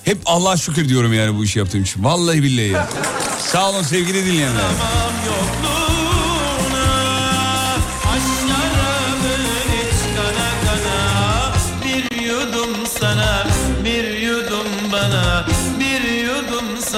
hep 0.04 0.18
Allah'a 0.26 0.56
şükür 0.56 0.88
diyorum 0.88 1.12
yani 1.14 1.36
bu 1.38 1.44
işi 1.44 1.58
yaptığım 1.58 1.82
için. 1.82 2.04
Vallahi 2.04 2.42
billahi 2.42 2.68
ya. 2.68 2.88
Sağ 3.52 3.70
olun 3.70 3.82
sevgili 3.82 4.26
dinleyenler. 4.26 4.62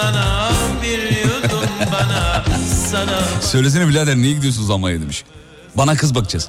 Sana 0.02 0.50
bir 0.83 1.02
yudum 1.02 1.69
bana 1.92 2.45
Sana. 2.90 3.21
Söylesene 3.42 3.88
birader 3.88 4.16
niye 4.16 4.33
gidiyorsunuz 4.33 4.71
Almanya'ya 4.71 5.02
demiş. 5.02 5.25
Bana 5.75 5.97
kız 5.97 6.14
bakacağız. 6.14 6.49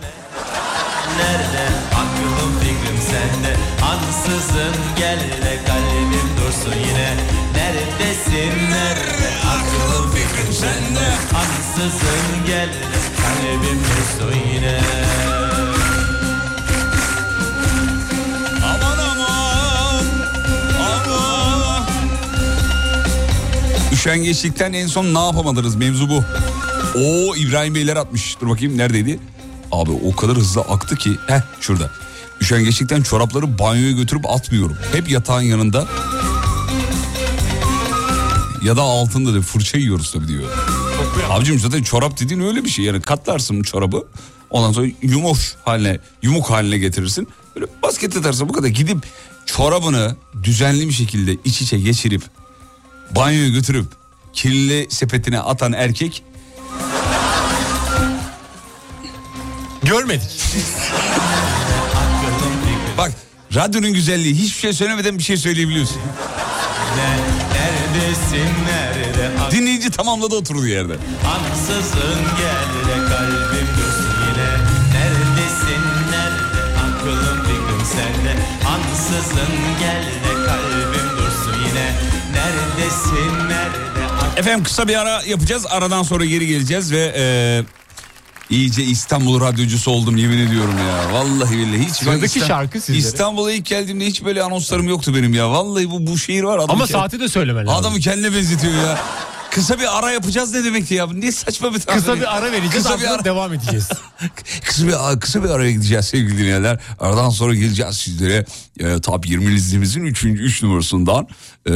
nerede? 1.17 1.67
Aklım 1.95 2.59
fikrim 2.59 2.97
sende. 3.01 3.55
Ansızın 3.91 4.75
gel 4.97 5.19
de 5.19 5.59
kalbim 5.67 6.29
dursun 6.37 6.79
yine. 6.87 7.15
Neredesin? 7.55 8.71
Nerede? 8.71 9.29
Aklım 9.47 10.11
fikrim 10.11 10.53
sende. 10.53 11.07
Ansızın 11.35 12.45
gel 12.47 12.69
de 12.69 12.97
kalbim 13.21 13.79
dursun 13.79 14.39
yine 14.53 14.79
Üşengeçlikten 24.01 24.73
en 24.73 24.87
son 24.87 25.13
ne 25.13 25.25
yapamadınız 25.25 25.75
mevzu 25.75 26.09
bu. 26.09 26.23
Oo 26.99 27.35
İbrahim 27.35 27.75
Beyler 27.75 27.95
atmış. 27.95 28.37
Dur 28.41 28.49
bakayım 28.49 28.77
neredeydi? 28.77 29.19
Abi 29.71 29.91
o 29.91 30.15
kadar 30.15 30.37
hızlı 30.37 30.61
aktı 30.61 30.95
ki. 30.95 31.17
Heh 31.27 31.41
şurada. 31.59 31.91
Üşengeçlikten 32.41 33.01
çorapları 33.01 33.59
banyoya 33.59 33.91
götürüp 33.91 34.29
atmıyorum. 34.29 34.77
Hep 34.93 35.09
yatağın 35.09 35.41
yanında. 35.41 35.87
Ya 38.63 38.77
da 38.77 38.81
altında 38.81 39.33
da 39.33 39.41
fırça 39.41 39.77
yiyoruz 39.77 40.11
tabii 40.11 40.27
diyor. 40.27 40.43
Abicim 41.29 41.59
zaten 41.59 41.83
çorap 41.83 42.19
dediğin 42.19 42.41
öyle 42.41 42.65
bir 42.65 42.69
şey. 42.69 42.85
Yani 42.85 43.01
katlarsın 43.01 43.63
çorabı. 43.63 44.07
Ondan 44.49 44.71
sonra 44.71 44.87
yumuk 45.01 45.37
haline, 45.65 45.99
yumuk 46.21 46.49
haline 46.49 46.77
getirirsin. 46.77 47.27
Böyle 47.55 47.65
basket 47.83 48.17
atarsın 48.17 48.49
bu 48.49 48.53
kadar. 48.53 48.67
Gidip 48.67 48.97
çorabını 49.45 50.15
düzenli 50.43 50.87
bir 50.87 50.93
şekilde 50.93 51.37
iç 51.45 51.61
içe 51.61 51.79
geçirip 51.79 52.21
banyoya 53.15 53.49
götürüp 53.49 53.85
kirli 54.33 54.87
sepetine 54.89 55.39
atan 55.39 55.73
erkek 55.73 56.23
Görmedik. 59.83 60.41
bak 62.97 63.11
radyonun 63.55 63.93
güzelliği 63.93 64.35
hiçbir 64.35 64.59
şey 64.59 64.73
söylemeden 64.73 65.17
bir 65.17 65.23
şey 65.23 65.37
söyleyebiliyorsun. 65.37 66.01
Neredesin 66.97 68.49
nerede 68.65 69.31
Dinleyici 69.51 69.91
tamamladı 69.91 70.35
oturduğu 70.35 70.67
yerde. 70.67 70.93
Ansızın 71.27 72.19
gel 72.37 72.87
de 72.87 73.07
kalbim 73.09 73.67
dursun 73.77 74.15
yine 74.27 74.51
Neredesin 74.93 75.83
nerede 76.11 76.79
aklım 76.79 77.43
fikrim 77.43 77.85
sende 77.93 78.35
Ansızın 78.67 79.55
gel 79.79 80.05
Efendim 84.37 84.63
kısa 84.63 84.87
bir 84.87 84.95
ara 84.95 85.21
yapacağız. 85.27 85.65
Aradan 85.69 86.03
sonra 86.03 86.25
geri 86.25 86.47
geleceğiz 86.47 86.91
ve 86.91 87.13
e, 87.17 87.25
iyice 88.49 88.83
İstanbul 88.83 89.41
radyocusu 89.41 89.91
oldum 89.91 90.17
yemin 90.17 90.37
ediyorum 90.47 90.75
ya. 90.87 91.13
Vallahi 91.13 91.57
billahi 91.57 91.79
hiç 91.79 91.87
ben 91.87 91.93
Sıradaki 91.93 92.39
şarkı 92.39 92.81
sizlere. 92.81 92.97
İstanbul'a 92.99 93.51
ilk 93.51 93.65
geldiğimde 93.65 94.05
hiç 94.05 94.23
böyle 94.25 94.43
anonslarım 94.43 94.87
yoktu 94.89 95.15
benim 95.15 95.33
ya. 95.33 95.51
Vallahi 95.51 95.91
bu 95.91 96.07
bu 96.07 96.17
şehir 96.17 96.43
var 96.43 96.57
adamı 96.57 96.71
Ama 96.73 96.83
ke- 96.85 96.91
saati 96.91 97.19
de 97.19 97.27
söylemen 97.27 97.67
lazım. 97.67 97.79
adamı 97.81 97.99
kendine 97.99 98.33
benzetiyor 98.35 98.73
ya. 98.73 98.97
Kısa 99.51 99.79
bir 99.79 99.97
ara 99.99 100.11
yapacağız 100.11 100.53
ne 100.53 100.63
demekti 100.63 100.93
ya? 100.93 101.07
Niye 101.07 101.31
saçma 101.31 101.73
bir 101.73 101.79
tabir? 101.79 101.97
Kısa 101.99 102.15
bir 102.15 102.37
ara 102.37 102.51
vereceğiz 102.51 102.73
Kısa 102.73 102.99
bir 102.99 103.05
ara- 103.05 103.23
devam 103.23 103.53
edeceğiz. 103.53 103.89
kısa 104.65 104.87
bir 104.87 105.19
kısa 105.19 105.43
bir 105.43 105.49
araya 105.49 105.71
gideceğiz 105.71 106.05
sevgili 106.05 106.37
dinleyenler. 106.37 106.79
Aradan 106.99 107.29
sonra 107.29 107.55
geleceğiz 107.55 107.95
sizlere. 107.97 108.45
E, 108.79 109.01
Top 109.01 109.27
20 109.29 109.51
listemizin 109.55 110.01
3. 110.05 110.23
3 110.25 110.63
numarasından 110.63 111.27
e, 111.69 111.73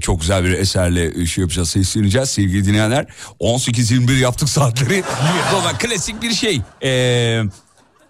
çok 0.00 0.20
güzel 0.20 0.44
bir 0.44 0.50
eserle 0.50 1.26
şey 1.26 1.42
yapacağız, 1.42 1.70
sesleneceğiz 1.70 2.28
sevgili 2.30 2.64
dinleyenler. 2.66 3.06
18-21 3.40 4.18
yaptık 4.18 4.48
saatleri. 4.48 5.04
Normal 5.52 5.78
klasik 5.78 6.22
bir 6.22 6.32
şey. 6.32 6.60
E, 6.82 7.42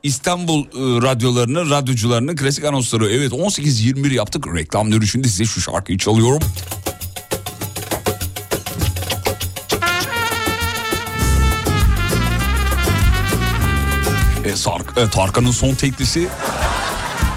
İstanbul 0.03 0.65
e, 0.65 1.03
radyolarının, 1.03 1.71
radyocularının 1.71 2.37
klasik 2.37 2.65
anonsları. 2.65 3.11
Evet 3.13 3.33
18-21 3.33 4.13
yaptık. 4.15 4.47
Reklam 4.55 4.93
dönüşünde 4.93 5.29
size 5.29 5.45
şu 5.45 5.61
şarkıyı 5.61 5.99
çalıyorum. 5.99 6.41
E, 14.47 14.57
Sark, 14.57 14.93
e, 14.97 15.11
Tarkan'ın 15.11 15.51
son 15.51 15.75
teklisi. 15.75 16.29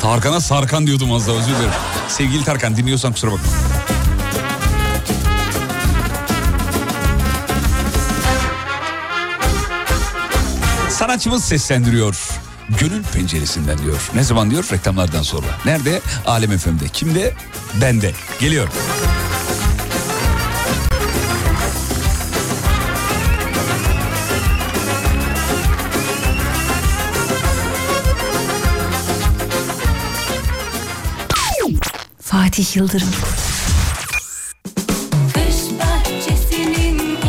Tarkan'a 0.01 0.41
Sarkan 0.41 0.87
diyordum 0.87 1.11
az 1.11 1.27
daha 1.27 1.35
özür 1.35 1.55
dilerim. 1.55 1.71
Sevgili 2.07 2.43
Tarkan 2.43 2.77
dinliyorsan 2.77 3.13
kusura 3.13 3.31
bakma. 3.31 3.47
Sanatçımız 10.89 11.43
seslendiriyor. 11.43 12.29
Gönül 12.79 13.03
penceresinden 13.03 13.77
diyor. 13.77 14.09
Ne 14.15 14.23
zaman 14.23 14.51
diyor? 14.51 14.67
Reklamlardan 14.71 15.23
sonra. 15.23 15.47
Nerede? 15.65 16.01
Alem 16.25 16.57
FM'de. 16.57 16.87
Kimde? 16.87 17.33
Bende. 17.81 18.11
Geliyor. 18.39 18.67
Fatih 32.39 32.75
Yıldırım. 32.75 33.09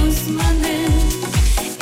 Uzmanı 0.09 0.77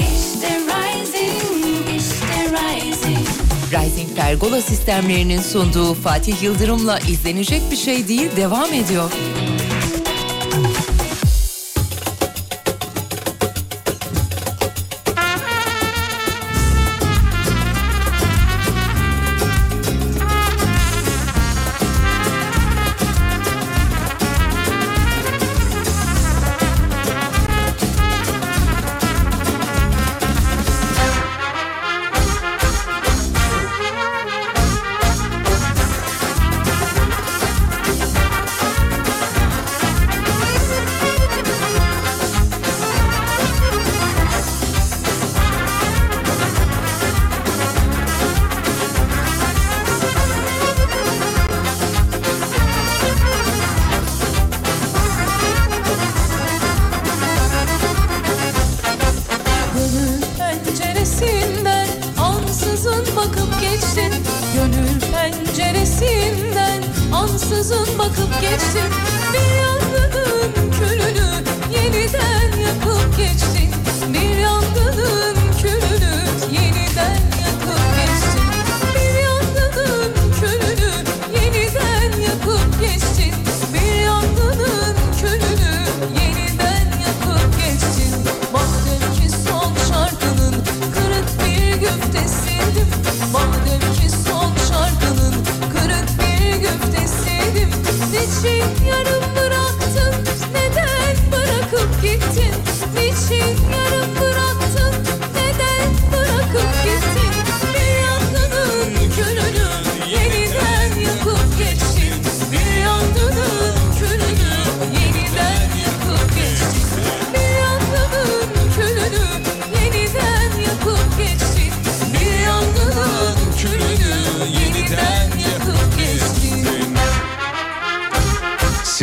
İşte 0.00 0.60
Rising, 0.68 2.00
işte 2.00 2.26
Rising 2.52 3.28
Rising 3.72 4.16
Pergola 4.16 4.62
sistemlerinin 4.62 5.40
sunduğu 5.40 5.94
Fatih 5.94 6.42
Yıldırım'la 6.42 6.98
izlenecek 6.98 7.62
bir 7.70 7.76
şey 7.76 8.08
değil 8.08 8.30
devam 8.36 8.72
ediyor. 8.72 9.12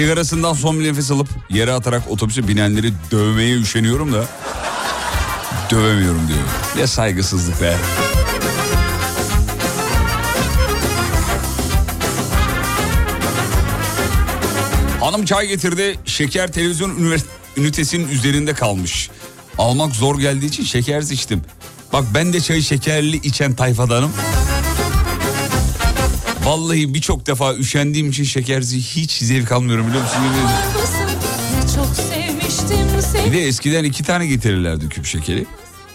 Sigarasından 0.06 0.54
son 0.54 0.80
bir 0.80 0.84
nefes 0.84 1.12
alıp 1.12 1.28
yere 1.50 1.72
atarak 1.72 2.12
otobüse 2.12 2.48
binenleri 2.48 2.94
dövmeye 3.12 3.58
üşeniyorum 3.58 4.14
da 4.14 4.26
dövemiyorum 5.72 6.28
diyor. 6.28 6.40
Ne 6.76 6.88
saygısızlık 6.88 7.62
be. 7.62 7.78
Hanım 15.00 15.26
çay 15.26 15.48
getirdi. 15.48 16.00
Şeker 16.06 16.52
televizyon 16.52 17.18
ünitesinin 17.58 18.08
üzerinde 18.10 18.54
kalmış. 18.54 19.10
Almak 19.58 19.96
zor 19.96 20.20
geldiği 20.20 20.46
için 20.46 20.64
şekersiz 20.64 21.12
içtim. 21.12 21.42
Bak 21.94 22.04
ben 22.14 22.34
de 22.34 22.42
çayı 22.42 22.64
şekerli 22.64 23.18
içen 23.18 23.56
tayfadanım. 23.56 24.12
Vallahi 26.46 26.94
birçok 26.94 27.26
defa 27.28 27.54
üşendiğim 27.54 28.10
için 28.10 28.24
şekersiz 28.24 28.86
hiç 28.96 29.12
zevk 29.12 29.52
almıyorum 29.52 29.88
biliyor 29.88 30.04
musun? 30.04 30.18
Bir 33.26 33.32
de 33.34 33.42
eskiden 33.48 33.84
iki 33.84 34.04
tane 34.04 34.28
getirirlerdi 34.28 34.90
küp 34.90 35.06
şekeri. 35.06 35.46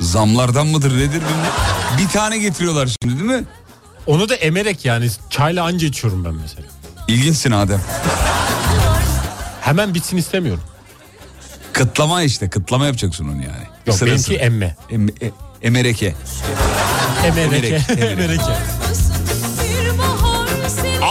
Zamlardan 0.00 0.66
mıdır 0.66 0.96
nedir 0.96 1.06
bilmiyorum. 1.08 1.52
Bir 1.98 2.08
tane 2.08 2.38
getiriyorlar 2.38 2.96
şimdi 3.02 3.14
değil 3.18 3.30
mi? 3.40 3.44
Onu 4.06 4.28
da 4.28 4.34
emerek 4.34 4.84
yani 4.84 5.08
çayla 5.30 5.64
anca 5.64 5.86
içiyorum 5.86 6.24
ben 6.24 6.34
mesela. 6.34 6.66
İlginçsin 7.08 7.50
Adem. 7.50 7.80
Hemen 9.60 9.94
bitsin 9.94 10.16
istemiyorum. 10.16 10.62
Kıtlama 11.72 12.22
işte 12.22 12.50
kıtlama 12.50 12.86
yapacaksın 12.86 13.24
onu 13.24 13.42
yani. 13.42 13.64
Yok 13.86 13.96
Sıra 13.96 14.10
benimki 14.10 14.36
emme. 14.36 14.76
Em- 14.90 15.08
e- 15.08 15.30
emereke. 15.62 16.14
Emereke. 17.26 17.66
Emerek, 17.66 17.88
emerek. 17.90 18.12
Emereke. 18.12 18.79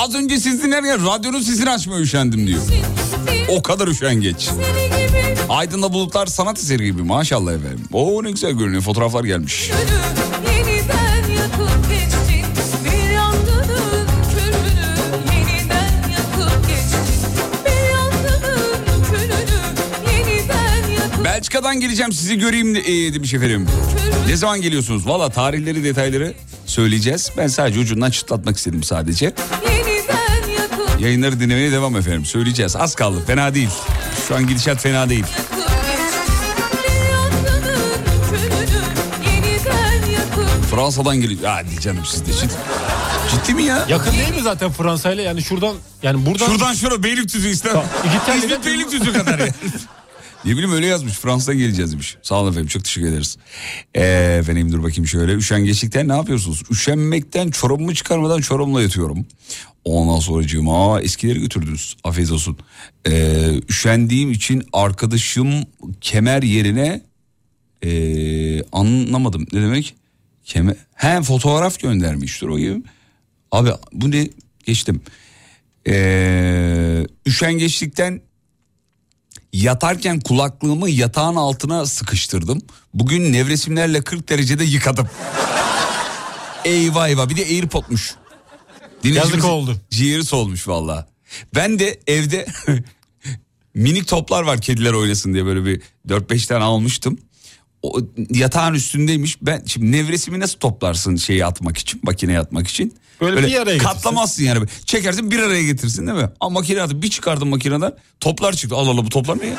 Az 0.10 0.16
önce 0.16 0.40
siz 0.40 0.64
dinlerken 0.64 1.06
radyonun 1.06 1.42
sesini 1.42 1.70
açmaya 1.70 2.02
üşendim 2.02 2.48
diyor. 2.48 2.62
O 3.48 3.62
kadar 3.62 3.88
üşengeç. 3.88 4.50
Aydın'da 5.50 5.94
bulutlar 5.94 6.28
sanat 6.28 6.58
eseri 6.60 6.86
gibi 6.86 7.02
maşallah 7.02 7.54
efendim. 7.54 7.84
Oo 7.94 8.24
ne 8.24 8.32
güzel 8.32 8.52
görünüyor 8.52 8.82
fotoğraflar 8.82 9.24
gelmiş. 9.24 9.72
Belçika'dan 21.24 21.80
geleceğim 21.80 22.12
sizi 22.12 22.38
göreyim 22.38 22.76
e, 22.76 23.14
demiş 23.14 23.34
efendim. 23.34 23.68
Ne 24.28 24.36
zaman 24.36 24.62
geliyorsunuz? 24.62 25.08
Valla 25.08 25.30
tarihleri 25.30 25.84
detayları 25.84 26.34
söyleyeceğiz. 26.66 27.32
Ben 27.38 27.48
sadece 27.48 27.80
ucundan 27.80 28.12
çıtlatmak 28.12 28.58
istedim 28.58 28.84
sadece. 28.84 29.34
Yayınları 31.00 31.40
dinlemeye 31.40 31.72
devam 31.72 31.96
efendim. 31.96 32.26
Söyleyeceğiz. 32.26 32.76
Az 32.76 32.96
kaldı. 32.96 33.24
Fena 33.28 33.54
değil. 33.54 33.70
Şu 34.28 34.36
an 34.36 34.48
gidişat 34.48 34.82
fena 34.82 35.10
değil. 35.10 35.26
Fransa'dan 40.72 41.22
geliyor. 41.22 41.42
Hadi 41.44 41.82
canım 41.82 42.06
siz 42.06 42.28
de 42.28 42.34
ciddi. 42.34 42.54
Ciddi 43.32 43.54
mi 43.54 43.64
ya? 43.64 43.86
Yakın 43.90 44.12
değil 44.12 44.36
mi 44.36 44.42
zaten 44.44 44.72
Fransa 44.72 45.12
ile? 45.14 45.22
Yani 45.22 45.42
şuradan 45.44 45.76
yani 46.04 46.26
buradan 46.26 46.46
Şuradan 46.46 46.74
şura 46.74 47.04
Beylikdüzü 47.04 47.50
İngiltere'de- 47.50 48.38
İzmit 48.38 48.66
Beylikdüzü 48.66 49.14
kadar 49.14 49.40
yani. 49.40 49.52
ne 50.46 50.52
bileyim 50.52 50.72
öyle 50.74 50.86
yazmış. 50.86 51.14
Fransa'dan 51.14 51.58
geleceğiz 51.58 51.92
demiş. 51.92 52.18
Sağ 52.22 52.36
olun 52.36 52.52
efendim 52.52 52.68
çok 52.68 52.84
teşekkür 52.84 53.08
ederiz. 53.08 53.38
Ee, 53.96 54.38
efendim 54.40 54.72
dur 54.72 54.84
bakayım 54.84 55.08
şöyle. 55.08 55.34
Üşengeçlikten 55.34 56.08
ne 56.08 56.14
yapıyorsunuz? 56.16 56.64
Üşenmekten 56.72 57.52
çorabımı 57.52 57.96
çıkarmadan 57.96 58.42
çorabımla 58.42 58.82
yatıyorum. 58.82 59.26
Ondan 59.86 60.20
sonra 60.20 60.48
cıma 60.48 61.02
eskileri 61.02 61.40
götürdünüz. 61.40 61.98
Afiyet 62.04 62.32
olsun. 62.32 62.58
Ee, 63.08 63.62
üşendiğim 63.70 64.32
için 64.32 64.64
arkadaşım 64.74 65.64
kemer 66.02 66.44
yerine 66.44 67.10
ee, 67.84 68.64
anlamadım 68.72 69.48
ne 69.54 69.62
demek? 69.62 69.96
Kemer, 70.44 70.76
he 70.94 71.22
fotoğraf 71.22 71.80
göndermiş 71.80 72.42
dur 72.42 72.50
bakayım. 72.50 72.84
Abi 73.52 73.70
bu 73.94 74.12
ne? 74.12 74.28
Geçtim. 74.66 75.02
Ee, 75.88 77.08
üşengeçlikten 77.26 78.22
yatarken 79.54 80.20
kulaklığımı 80.20 80.90
yatağın 80.90 81.36
altına 81.36 81.86
sıkıştırdım. 81.86 82.62
Bugün 82.94 83.34
nevresimlerle 83.34 84.02
40 84.02 84.30
derecede 84.30 84.64
yıkadım. 84.64 85.10
eyvah 86.66 87.08
eyvah 87.08 87.30
bir 87.30 87.38
de 87.38 87.42
AirPod'muş. 87.46 88.16
Yazık 89.04 89.46
oldu. 89.46 89.76
Ciğeri 89.90 90.24
solmuş 90.24 90.68
valla. 90.68 91.08
Ben 91.56 91.80
de 91.80 92.00
evde 92.08 92.46
minik 93.74 94.08
toplar 94.08 94.44
var 94.44 94.62
kediler 94.62 94.94
oynasın 94.94 95.34
diye 95.34 95.46
böyle 95.46 95.66
bir 95.66 95.82
4-5 96.08 96.48
tane 96.48 96.64
almıştım. 96.64 97.18
O 97.82 98.00
yatağın 98.30 98.74
üstündeymiş. 98.74 99.38
Ben 99.42 99.64
şimdi 99.66 99.92
nevresimi 99.92 100.40
nasıl 100.40 100.60
toplarsın 100.60 101.16
şeyi 101.16 101.46
atmak 101.46 101.78
için, 101.78 102.00
makineye 102.04 102.40
atmak 102.40 102.68
için? 102.68 102.94
Böyle 103.22 103.48
bir 103.48 103.62
araya 103.62 103.78
katlamazsın 103.78 104.44
yani. 104.44 104.68
Çekersin 104.86 105.32
bir 105.32 105.40
araya 105.40 105.64
getirsin 105.64 106.08
değil 106.08 106.18
mi? 106.18 106.30
Ama 106.40 106.60
makineye 106.60 106.82
atıp 106.82 107.04
bir 107.04 107.10
çıkardım 107.10 107.50
makineden 107.50 107.94
toplar 108.20 108.54
çıktı. 108.54 108.76
Allah 108.76 108.90
Allah 108.90 109.06
bu 109.06 109.10
toplar 109.10 109.40
ne 109.40 109.46
ya? 109.48 109.58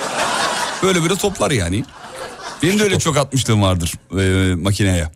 Böyle 0.83 1.03
böyle 1.03 1.15
toplar 1.17 1.51
yani. 1.51 1.85
Benim 2.63 2.79
de 2.79 2.83
öyle 2.83 2.99
çok 2.99 3.17
atmışlığım 3.17 3.63
vardır 3.63 3.95
e, 4.21 4.55
makineye. 4.55 5.09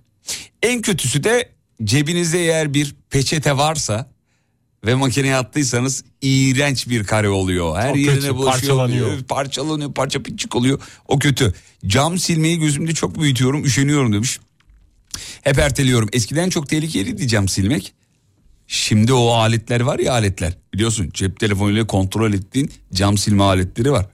En 0.62 0.82
kötüsü 0.82 1.24
de 1.24 1.48
cebinizde 1.84 2.38
eğer 2.38 2.74
bir 2.74 2.94
peçete 3.10 3.56
varsa 3.56 4.10
ve 4.87 4.94
makineye 4.94 5.37
attıysanız 5.37 6.05
iğrenç 6.23 6.88
bir 6.88 7.05
kare 7.05 7.29
oluyor. 7.29 7.77
Her 7.77 7.88
Çok 7.88 7.99
yerine 7.99 8.14
kötü, 8.14 8.35
bulaşıyor. 8.35 8.77
parçalanıyor. 8.77 9.23
Parçalanıyor, 9.23 9.94
parça 9.94 10.23
pinçik 10.23 10.57
oluyor. 10.57 10.81
O 11.09 11.18
kötü. 11.18 11.55
Cam 11.87 12.18
silmeyi 12.18 12.59
gözümde 12.59 12.94
çok 12.94 13.20
büyütüyorum, 13.20 13.64
üşeniyorum 13.64 14.12
demiş. 14.12 14.40
Hep 15.42 15.59
erteliyorum. 15.59 16.09
Eskiden 16.12 16.51
çok 16.51 16.68
tehlikeliydi 16.68 17.29
cam 17.29 17.49
silmek. 17.49 17.94
Şimdi 18.66 19.12
o 19.12 19.29
aletler 19.29 19.81
var 19.81 19.99
ya 19.99 20.12
aletler. 20.12 20.53
Biliyorsun 20.75 21.11
cep 21.14 21.40
telefonuyla 21.40 21.87
kontrol 21.87 22.33
ettiğin 22.33 22.70
cam 22.94 23.18
silme 23.18 23.42
aletleri 23.42 23.92
var. 23.92 24.07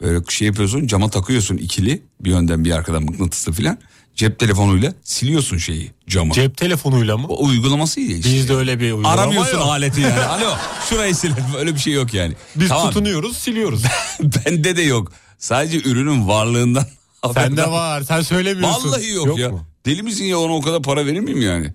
Böyle 0.00 0.24
şey 0.28 0.46
yapıyorsun 0.46 0.86
cama 0.86 1.10
takıyorsun 1.10 1.56
ikili 1.56 2.02
bir 2.20 2.30
yönden 2.30 2.64
bir 2.64 2.70
arkadan 2.70 3.02
mıknatıslı 3.02 3.52
filan. 3.52 3.78
Cep 4.14 4.38
telefonuyla 4.38 4.92
siliyorsun 5.02 5.58
şeyi 5.58 5.90
camı. 6.08 6.32
cep 6.32 6.56
telefonuyla 6.56 7.16
mı? 7.16 7.26
O 7.28 7.44
uygulaması 7.46 8.00
iyi 8.00 8.18
işte. 8.18 8.34
Bizde 8.34 8.54
öyle 8.54 8.80
bir 8.80 8.84
uygulama 8.84 9.08
Aramıyorsun 9.08 9.58
yok. 9.58 9.66
aleti 9.66 10.00
yani. 10.00 10.20
Alo 10.24 10.50
şurayı 10.88 11.14
sil. 11.20 11.32
Öyle 11.58 11.74
bir 11.74 11.80
şey 11.80 11.92
yok 11.92 12.14
yani. 12.14 12.34
Biz 12.56 12.68
Tamam, 12.68 12.88
tutunuyoruz 12.88 13.36
siliyoruz. 13.36 13.82
Bende 14.20 14.76
de 14.76 14.82
yok. 14.82 15.12
Sadece 15.38 15.78
ürünün 15.78 16.28
varlığından. 16.28 16.86
Sende 17.34 17.70
var 17.70 18.02
sen 18.02 18.20
söylemiyorsun. 18.20 18.90
Vallahi 18.90 19.10
yok, 19.10 19.38
ya. 19.38 19.50
mu? 19.50 19.66
Deli 19.86 20.02
misin 20.02 20.24
ya 20.24 20.38
ona 20.38 20.52
o 20.52 20.62
kadar 20.62 20.82
para 20.82 21.06
verir 21.06 21.20
miyim 21.20 21.42
yani? 21.42 21.72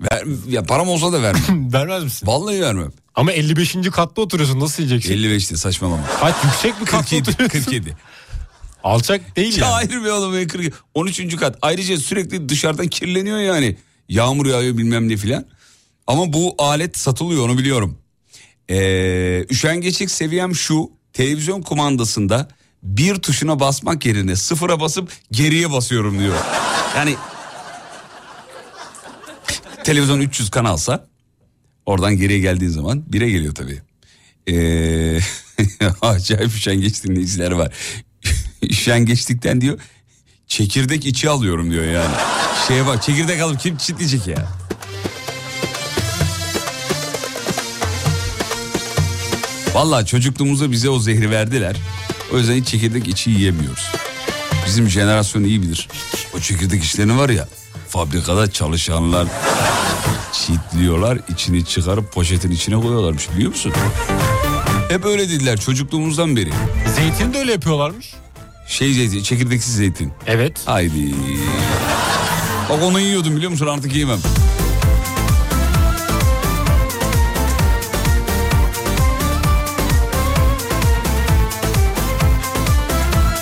Ver, 0.00 0.24
ya 0.48 0.62
param 0.62 0.88
olsa 0.88 1.12
da 1.12 1.22
vermem. 1.22 1.72
Vermez 1.72 2.04
misin? 2.04 2.26
Vallahi 2.26 2.60
vermem. 2.62 2.92
Ama 3.14 3.32
55. 3.32 3.76
katta 3.92 4.22
oturuyorsun 4.22 4.60
nasıl 4.60 4.74
sileceksin? 4.74 5.14
55'te 5.14 5.56
saçmalama. 5.56 6.02
Kaç 6.20 6.34
yüksek 6.44 6.80
bir 6.80 6.86
katta 6.86 6.98
47, 6.98 7.30
oturuyorsun. 7.30 7.60
47. 7.60 7.96
Alçak 8.84 9.36
değil 9.36 9.58
Ya 9.58 9.66
yani. 9.66 9.72
hayır 9.74 10.04
be 10.04 10.12
oğlum 10.12 10.34
be 10.34 10.46
40. 10.46 10.74
13. 10.94 11.36
kat. 11.36 11.58
Ayrıca 11.62 11.96
sürekli 11.96 12.48
dışarıdan 12.48 12.88
kirleniyor 12.88 13.38
yani. 13.38 13.76
Yağmur 14.08 14.46
yağıyor 14.46 14.78
bilmem 14.78 15.08
ne 15.08 15.16
filan. 15.16 15.44
Ama 16.06 16.32
bu 16.32 16.54
alet 16.58 16.98
satılıyor 16.98 17.48
onu 17.48 17.58
biliyorum. 17.58 17.98
Ee, 18.70 19.46
üşengeçlik 19.50 20.10
seviyem 20.10 20.54
şu. 20.54 20.90
Televizyon 21.12 21.62
kumandasında 21.62 22.48
bir 22.82 23.14
tuşuna 23.14 23.60
basmak 23.60 24.06
yerine 24.06 24.36
sıfıra 24.36 24.80
basıp 24.80 25.12
geriye 25.32 25.72
basıyorum 25.72 26.18
diyor. 26.18 26.36
Yani 26.96 27.14
televizyon 29.84 30.20
300 30.20 30.50
kanalsa 30.50 31.06
oradan 31.86 32.16
geriye 32.16 32.38
geldiğin 32.38 32.70
zaman 32.70 33.04
bire 33.12 33.30
geliyor 33.30 33.54
tabii. 33.54 33.82
Ee, 34.48 35.20
acayip 36.02 36.54
üşengeç 36.54 37.04
dinleyiciler 37.04 37.50
var. 37.52 37.74
Üşengeçlikten 38.62 39.60
diyor 39.60 39.78
çekirdek 40.48 41.06
içi 41.06 41.30
alıyorum 41.30 41.70
diyor 41.70 41.84
yani. 41.84 42.14
Şeye 42.68 42.86
bak 42.86 43.02
çekirdek 43.02 43.40
alıp 43.40 43.60
kim 43.60 43.76
çitleyecek 43.76 44.26
ya. 44.26 44.48
Vallahi 49.74 50.06
çocukluğumuzda 50.06 50.70
bize 50.70 50.88
o 50.90 50.98
zehri 50.98 51.30
verdiler. 51.30 51.76
O 52.32 52.38
yüzden 52.38 52.54
hiç 52.54 52.68
çekirdek 52.68 53.08
içi 53.08 53.30
yiyemiyoruz. 53.30 53.92
Bizim 54.66 54.88
jenerasyon 54.88 55.44
iyi 55.44 55.62
bilir. 55.62 55.88
O 56.36 56.40
çekirdek 56.40 56.82
işlerini 56.82 57.18
var 57.18 57.28
ya 57.28 57.48
fabrikada 57.88 58.50
çalışanlar 58.50 59.26
çitliyorlar 60.32 61.18
içini 61.28 61.64
çıkarıp 61.64 62.12
poşetin 62.12 62.50
içine 62.50 62.74
koyuyorlarmış 62.74 63.30
biliyor 63.30 63.50
musun? 63.50 63.72
Hep 64.88 65.04
öyle 65.04 65.28
dediler 65.28 65.60
çocukluğumuzdan 65.60 66.36
beri. 66.36 66.50
Zeytin 66.96 67.32
de 67.32 67.38
öyle 67.38 67.52
yapıyorlarmış. 67.52 68.14
Şey 68.72 68.92
zeytin, 68.94 69.22
çekirdeksiz 69.22 69.74
zeytin. 69.76 70.12
Evet. 70.26 70.60
Haydi. 70.66 71.14
Bak 72.70 72.82
onu 72.82 73.00
yiyordum 73.00 73.36
biliyor 73.36 73.50
musun 73.50 73.66
artık 73.66 73.92
yiyemem. 73.92 74.18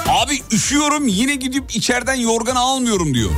Abi 0.09 0.41
üşüyorum 0.53 1.09
yine 1.09 1.35
gidip 1.35 1.77
içeriden 1.77 2.15
yorganı 2.15 2.59
almıyorum 2.59 3.15
diyor. 3.15 3.31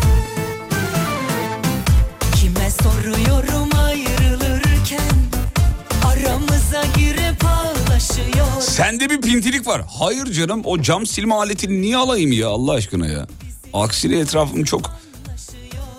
Sende 8.61 9.11
bir 9.11 9.21
pintilik 9.21 9.67
var. 9.67 9.83
Hayır 9.99 10.33
canım 10.33 10.63
o 10.65 10.83
cam 10.83 11.07
silme 11.07 11.35
aletini 11.35 11.81
niye 11.83 11.97
alayım 11.97 12.33
ya 12.33 12.49
Allah 12.49 12.73
aşkına 12.73 13.07
ya. 13.07 13.27
Aksine 13.73 14.19
etrafım 14.19 14.65
çok 14.65 14.91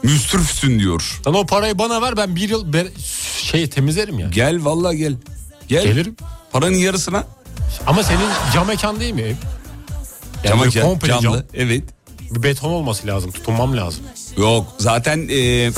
müstürfsün 0.03 0.79
diyor. 0.79 1.19
Sen 1.23 1.33
o 1.33 1.45
parayı 1.45 1.79
bana 1.79 2.01
ver 2.01 2.17
ben 2.17 2.35
bir 2.35 2.49
yıl 2.49 2.73
ber- 2.73 2.99
şey 3.43 3.69
temizlerim 3.69 4.19
yani. 4.19 4.33
Gel 4.33 4.65
vallahi 4.65 4.97
gel. 4.97 5.15
Gel. 5.67 5.83
Gelirim. 5.83 6.15
Paranın 6.51 6.75
yarısına. 6.75 7.23
Ama 7.87 8.03
senin 8.03 8.19
cam 8.53 8.67
mekan 8.67 8.99
değil 8.99 9.13
mi 9.13 9.21
ev? 9.21 9.35
Yani 10.43 10.69
gel, 10.69 10.83
komple 10.83 11.07
camlı. 11.07 11.21
cam. 11.23 11.35
Evet. 11.53 11.83
Bir 12.31 12.43
beton 12.43 12.69
olması 12.69 13.07
lazım. 13.07 13.31
Tutunmam 13.31 13.77
lazım. 13.77 14.03
Yok 14.37 14.67
zaten 14.79 15.19
e, 15.19 15.25
Seviyorsun 15.27 15.71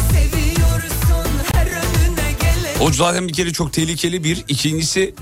her 1.53 1.65
önüne 1.67 2.31
gelen 2.41 2.79
o 2.79 2.91
zaten 2.93 3.27
bir 3.27 3.33
kere 3.33 3.53
çok 3.53 3.73
tehlikeli 3.73 4.23
bir. 4.23 4.43
İkincisi 4.47 5.13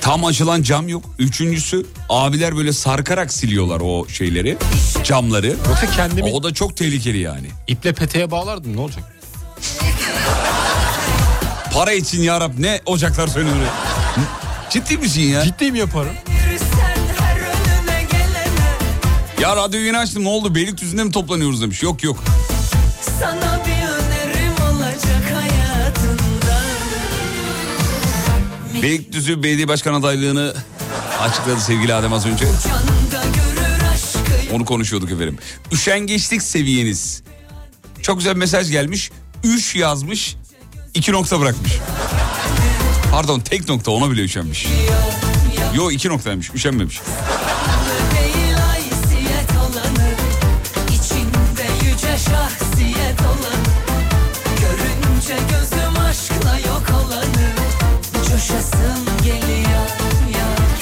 Tam 0.00 0.24
açılan 0.24 0.62
cam 0.62 0.88
yok. 0.88 1.04
Üçüncüsü 1.18 1.86
abiler 2.08 2.56
böyle 2.56 2.72
sarkarak 2.72 3.32
siliyorlar 3.32 3.80
o 3.84 4.08
şeyleri, 4.08 4.56
camları. 5.04 5.46
Yoksa 5.68 5.90
kendimi... 5.96 6.30
O 6.30 6.42
da 6.42 6.54
çok 6.54 6.76
tehlikeli 6.76 7.18
yani. 7.18 7.46
İple 7.66 7.92
peteye 7.92 8.30
bağlardım 8.30 8.76
ne 8.76 8.80
olacak? 8.80 9.16
Para 11.74 11.92
için 11.92 12.22
yarab 12.22 12.52
ne 12.58 12.80
ocaklar 12.86 13.28
söylenir. 13.28 13.66
Ciddi 14.70 14.98
misin 14.98 15.22
ya? 15.22 15.44
Ciddiyim 15.44 15.74
yaparım. 15.74 16.12
Ya 19.40 19.56
radyoyu 19.56 19.86
yeni 19.86 19.98
açtım 19.98 20.24
ne 20.24 20.28
oldu 20.28 20.54
Beylikdüzü'nde 20.54 21.04
mi 21.04 21.10
toplanıyoruz 21.10 21.62
demiş. 21.62 21.82
Yok 21.82 22.04
yok. 22.04 22.24
Sana 23.20 23.60
bir 23.66 23.79
Beylikdüzü 28.82 29.42
Belediye 29.42 29.68
Başkan 29.68 29.94
adaylığını 29.94 30.54
açıkladı 31.20 31.60
sevgili 31.60 31.94
Adem 31.94 32.12
az 32.12 32.26
önce. 32.26 32.44
Onu 34.52 34.64
konuşuyorduk 34.64 35.10
efendim. 35.10 35.38
Üşengeçlik 35.72 36.42
seviyeniz. 36.42 37.22
Çok 38.02 38.18
güzel 38.18 38.36
mesaj 38.36 38.70
gelmiş. 38.70 39.10
Üç 39.44 39.76
yazmış. 39.76 40.36
iki 40.94 41.12
nokta 41.12 41.40
bırakmış. 41.40 41.72
Pardon 43.10 43.40
tek 43.40 43.68
nokta 43.68 43.90
ona 43.90 44.10
bile 44.10 44.22
üşenmiş. 44.22 44.66
Yo 45.74 45.90
iki 45.90 46.08
noktaymış 46.08 46.50
üşenmemiş. 46.54 47.00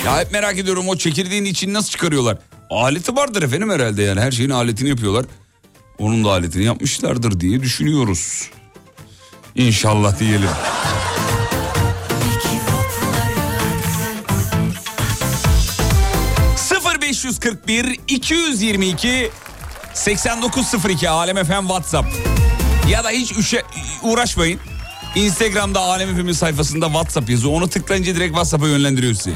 Ya 0.04 0.20
hep 0.20 0.32
merak 0.32 0.58
ediyorum 0.58 0.88
o 0.88 0.96
çekirdeğin 0.96 1.44
içini 1.44 1.72
nasıl 1.72 1.90
çıkarıyorlar? 1.90 2.38
Aleti 2.70 3.16
vardır 3.16 3.42
efendim 3.42 3.70
herhalde 3.70 4.02
yani 4.02 4.20
her 4.20 4.32
şeyin 4.32 4.50
aletini 4.50 4.88
yapıyorlar. 4.88 5.26
Onun 5.98 6.24
da 6.24 6.30
aletini 6.30 6.64
yapmışlardır 6.64 7.40
diye 7.40 7.60
düşünüyoruz. 7.62 8.50
İnşallah 9.54 10.18
diyelim. 10.20 10.48
Mikropları 16.70 17.00
0541 17.12 18.00
222 18.08 19.30
8902 19.94 21.08
Alem 21.08 21.44
FM 21.44 21.60
WhatsApp. 21.60 22.08
Ya 22.90 23.04
da 23.04 23.10
hiç 23.10 23.32
üşe, 23.32 23.62
uğraşmayın. 24.02 24.60
Instagram'da 25.14 25.80
Alem 25.80 26.16
FM'in 26.16 26.32
sayfasında 26.32 26.86
WhatsApp 26.86 27.30
yazıyor. 27.30 27.54
Onu 27.54 27.68
tıklayınca 27.68 28.14
direkt 28.14 28.30
WhatsApp'a 28.30 28.68
yönlendiriyor 28.68 29.14
sizi. 29.14 29.32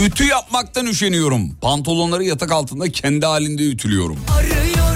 Ütü 0.00 0.24
yapmaktan 0.24 0.86
üşeniyorum. 0.86 1.54
Pantolonları 1.60 2.24
yatak 2.24 2.52
altında 2.52 2.92
kendi 2.92 3.26
halinde 3.26 3.62
ütülüyorum. 3.62 4.16
Arıyorsun 4.38 4.91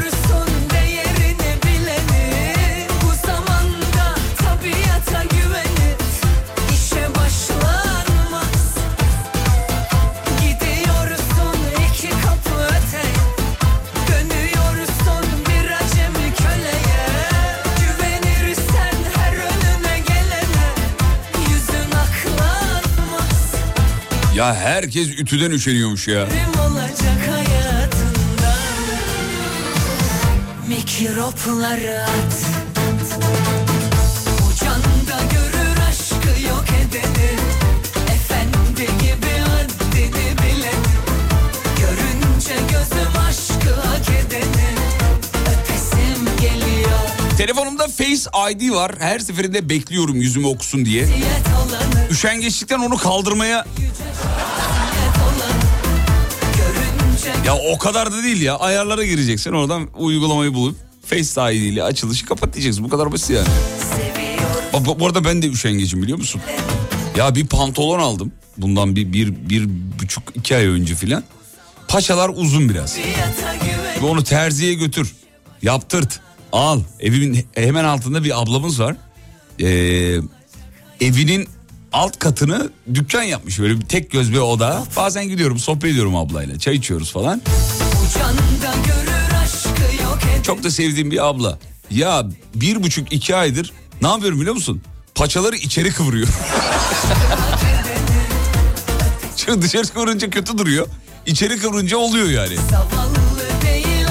Ya 24.46 24.54
herkes 24.54 25.08
ütüden 25.08 25.50
üşeniyormuş 25.50 26.08
ya. 26.08 26.28
Mikropları 30.68 32.02
at. 32.02 32.46
Ucanda 34.46 35.22
görür 35.32 35.76
aşkı 35.88 36.42
yok 36.48 36.64
edeni. 36.80 37.30
Efendi 38.14 38.80
gibi 38.80 39.32
haddini 39.38 40.38
bilen 40.38 40.82
Görünce 41.78 42.54
gözüm 42.72 43.20
aşkı 43.28 43.80
hak 43.80 44.08
edeni. 44.08 44.68
Öpesim 45.42 46.24
geliyor. 46.40 46.98
Telefonumda 47.38 47.88
Face 47.88 48.52
ID 48.52 48.70
var. 48.72 48.92
Her 48.98 49.18
seferinde 49.18 49.68
bekliyorum 49.68 50.16
yüzümü 50.16 50.46
okusun 50.46 50.84
diye. 50.84 51.08
Üşengeçlikten 52.10 52.78
onu 52.78 52.96
kaldırmaya 52.96 53.66
ya 57.46 57.56
o 57.74 57.78
kadar 57.78 58.12
da 58.12 58.22
değil 58.22 58.42
ya. 58.42 58.56
Ayarlara 58.56 59.04
gireceksin 59.04 59.52
oradan 59.52 59.88
uygulamayı 59.98 60.54
bulup 60.54 60.76
Face 61.06 61.54
ile 61.56 61.82
açılışı 61.82 62.26
kapat 62.26 62.54
diyeceksin. 62.54 62.84
Bu 62.84 62.88
kadar 62.88 63.12
basit 63.12 63.30
yani. 63.30 63.48
Bak, 64.72 64.86
bu- 64.86 65.00
bu 65.00 65.06
arada 65.06 65.24
ben 65.24 65.42
de 65.42 65.48
üşengecim 65.48 66.02
biliyor 66.02 66.18
musun? 66.18 66.40
Ya 67.16 67.34
bir 67.34 67.46
pantolon 67.46 67.98
aldım. 67.98 68.32
Bundan 68.58 68.96
bir, 68.96 69.12
bir, 69.12 69.32
bir 69.50 69.68
buçuk 70.02 70.22
iki 70.34 70.56
ay 70.56 70.66
önce 70.66 70.94
filan. 70.94 71.24
Paçalar 71.88 72.30
uzun 72.34 72.68
biraz. 72.68 72.98
Ve 74.02 74.06
onu 74.06 74.24
terziye 74.24 74.74
götür. 74.74 75.14
Yaptırt. 75.62 76.20
Al. 76.52 76.80
Evimin 77.00 77.46
hemen 77.54 77.84
altında 77.84 78.24
bir 78.24 78.42
ablamız 78.42 78.80
var. 78.80 78.96
Ee, 79.60 79.66
evinin 81.00 81.48
alt 81.96 82.18
katını 82.18 82.70
dükkan 82.94 83.22
yapmış. 83.22 83.58
Böyle 83.58 83.80
bir 83.80 83.86
tek 83.86 84.10
göz 84.10 84.32
bir 84.32 84.38
oda. 84.38 84.84
Bazen 84.96 85.28
gidiyorum 85.28 85.58
sohbet 85.58 85.90
ediyorum 85.90 86.16
ablayla. 86.16 86.58
Çay 86.58 86.74
içiyoruz 86.74 87.12
falan. 87.12 87.42
Çok 90.42 90.64
da 90.64 90.70
sevdiğim 90.70 91.10
bir 91.10 91.26
abla. 91.26 91.58
Ya 91.90 92.24
bir 92.54 92.82
buçuk 92.82 93.12
iki 93.12 93.36
aydır 93.36 93.72
ne 94.02 94.08
yapıyorum 94.08 94.40
biliyor 94.40 94.54
musun? 94.54 94.82
Paçaları 95.14 95.56
içeri 95.56 95.92
kıvırıyor. 95.92 96.28
Çünkü 99.36 99.62
dışarı 99.62 99.86
kıvırınca 99.86 100.30
kötü 100.30 100.58
duruyor. 100.58 100.86
İçeri 101.26 101.58
kıvırınca 101.58 101.96
oluyor 101.96 102.28
yani. 102.28 102.56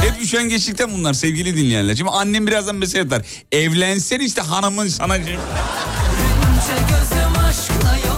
Hep 0.01 0.21
üşengeçlikten 0.21 0.93
bunlar 0.93 1.13
sevgili 1.13 1.57
dinleyenler. 1.57 1.95
Şimdi 1.95 2.11
annem 2.11 2.47
birazdan 2.47 2.75
mesaj 2.75 3.05
atar. 3.05 3.21
Evlensen 3.51 4.19
işte 4.19 4.41
hanımın 4.41 4.87
sana... 4.87 5.17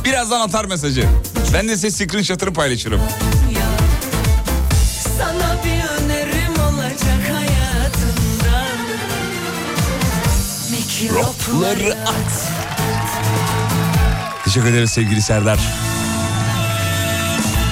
Birazdan 0.08 0.40
atar 0.40 0.66
mesajı. 0.66 1.10
Ben 1.54 1.68
de 1.68 1.78
size 1.78 1.92
screenshot'ını 1.92 2.54
paylaşırım. 2.54 3.02
Mikropları 10.72 11.98
at 12.02 12.52
Teşekkür 14.46 14.68
ederiz 14.68 14.92
sevgili 14.92 15.22
Serdar. 15.22 15.60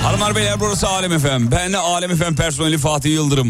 Hanımlar 0.04 0.36
beyler 0.36 0.60
burası 0.60 0.88
Alem 0.88 1.12
Efem. 1.12 1.52
Ben 1.52 1.74
Alem 1.74 2.12
Efem 2.12 2.36
personeli 2.36 2.78
Fatih 2.78 3.12
Yıldırım. 3.12 3.48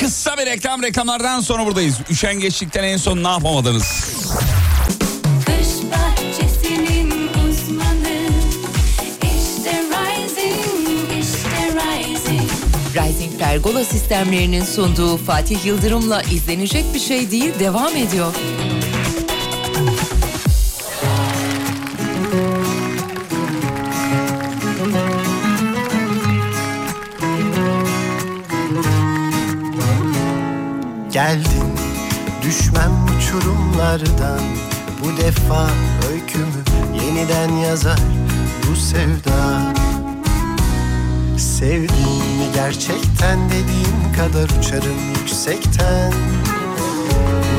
Kısa 0.00 0.38
bir 0.38 0.46
reklam 0.46 0.82
reklamlardan 0.82 1.40
sonra 1.40 1.66
buradayız. 1.66 1.96
Üşengeçlikten 2.10 2.84
en 2.84 2.96
son 2.96 3.22
ne 3.24 3.28
yapamadınız? 3.28 4.14
Pergola 13.54 13.84
sistemlerinin 13.84 14.64
sunduğu 14.64 15.16
Fatih 15.16 15.66
Yıldırım'la 15.66 16.22
izlenecek 16.22 16.84
bir 16.94 16.98
şey 16.98 17.30
değil 17.30 17.58
devam 17.58 17.96
ediyor. 17.96 18.34
Geldin 31.12 31.74
düşmem 32.42 33.06
uçurumlardan 33.18 34.40
Bu 35.04 35.22
defa 35.22 35.70
öykümü 36.12 36.64
yeniden 37.04 37.52
yazar 37.56 37.98
bu 38.70 38.76
sevda 38.76 39.83
Sevdin 41.64 42.24
mi 42.38 42.46
gerçekten 42.54 43.50
dediğin 43.50 44.12
kadar 44.16 44.58
uçarım 44.58 45.14
yüksekten? 45.20 46.12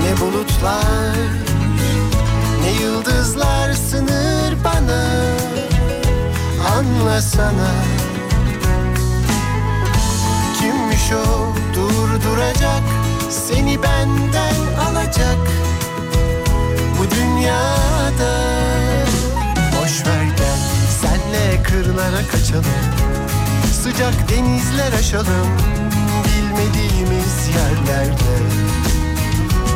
Ne 0.04 0.22
bulutlar 0.22 1.16
ne 2.62 2.84
yıldızlar 2.84 3.74
sınır 3.74 4.64
bana? 4.64 5.06
Anlasana 6.78 7.72
Kimmiş 10.60 11.12
o 11.12 11.54
durduracak 11.76 12.84
Seni 13.30 13.84
benden 13.84 14.90
alacak? 14.90 15.48
Bu 17.00 17.16
dünyada 17.16 18.38
Boş 19.82 20.08
ver 20.08 20.24
gel 20.38 20.60
senle 21.02 21.64
kırlara 21.64 22.28
kaçalım 22.32 23.25
Sıcak 23.86 24.30
denizler 24.30 24.94
aşalım 25.00 25.48
bilmediğimiz 26.26 27.48
yerlerde 27.56 28.38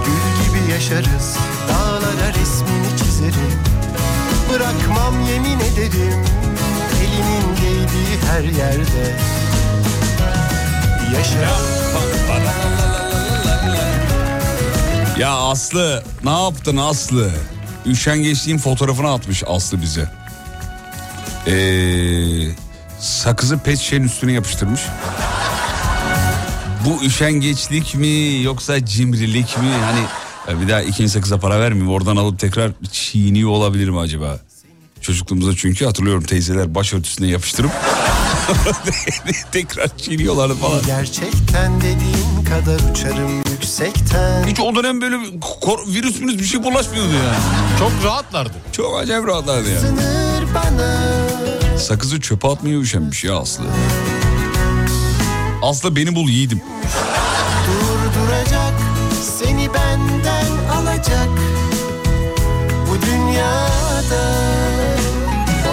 Gül 0.05 0.45
gibi 0.45 0.71
yaşarız 0.71 1.37
dağlara 1.69 2.29
resmini 2.29 2.97
çizerim 2.97 3.59
Bırakmam 4.53 5.21
yemin 5.31 5.59
ederim 5.59 6.25
elimin 6.99 7.55
değdiği 7.61 8.17
her 8.31 8.43
yerde 8.43 9.15
Yaşarım 11.17 11.69
Ya 15.19 15.31
Aslı 15.31 16.03
ne 16.23 16.43
yaptın 16.43 16.77
Aslı? 16.77 17.31
Üşengeçliğin 17.85 18.57
fotoğrafını 18.57 19.13
atmış 19.13 19.43
Aslı 19.47 19.81
bize. 19.81 20.09
Ee, 21.47 22.68
sakızı 22.99 23.59
pet 23.59 23.79
şişenin 23.79 24.05
üstüne 24.05 24.31
yapıştırmış. 24.31 24.81
Bu 26.85 27.03
üşengeçlik 27.03 27.95
mi 27.95 28.41
yoksa 28.43 28.85
cimrilik 28.85 29.57
mi? 29.57 29.69
Hani 29.85 30.01
ya 30.47 30.61
bir 30.61 30.69
daha 30.69 30.81
ikinci 30.81 31.09
sakıza 31.09 31.39
para 31.39 31.59
vermeyeyim 31.59 31.93
oradan 31.93 32.15
alıp 32.15 32.39
tekrar 32.39 32.71
çiğniyor 32.91 33.49
olabilir 33.49 33.89
mi 33.89 33.99
acaba? 33.99 34.39
Çocukluğumuzda 35.01 35.55
çünkü 35.55 35.85
hatırlıyorum 35.85 36.23
teyzeler 36.23 36.75
başörtüsüne 36.75 37.27
yapıştırıp 37.27 37.71
tekrar 39.51 39.97
çiğniyorlardı 39.97 40.55
falan. 40.55 40.81
Gerçekten 40.85 41.81
dediğin 41.81 42.45
kadar 42.45 42.91
uçarım 42.91 43.37
yüksekten 43.37 44.47
Hiç 44.47 44.59
o 44.59 44.75
dönem 44.75 45.01
böyle 45.01 45.15
virüs 45.87 46.21
bir 46.21 46.43
şey 46.43 46.63
bulaşmıyordu 46.63 47.13
yani. 47.13 47.37
Çok 47.79 47.91
rahatlardı. 48.03 48.53
Çok 48.71 48.99
acayip 48.99 49.27
rahatlardı 49.27 49.69
yani. 49.69 49.79
Sınır 49.79 50.55
bana 50.55 51.28
Sakızı 51.79 52.21
çöpe 52.21 52.47
atmaya 52.47 52.77
üşenmiş 52.79 53.23
ya 53.23 53.37
Aslı. 53.37 53.63
Aslı 55.61 55.95
beni 55.95 56.15
bul 56.15 56.29
yiğidim. 56.29 56.61
durduracak 57.67 58.73
Seni 59.39 59.69
benden 59.73 60.71
alacak 60.73 61.27
Bu 62.89 63.05
dünyada 63.05 64.31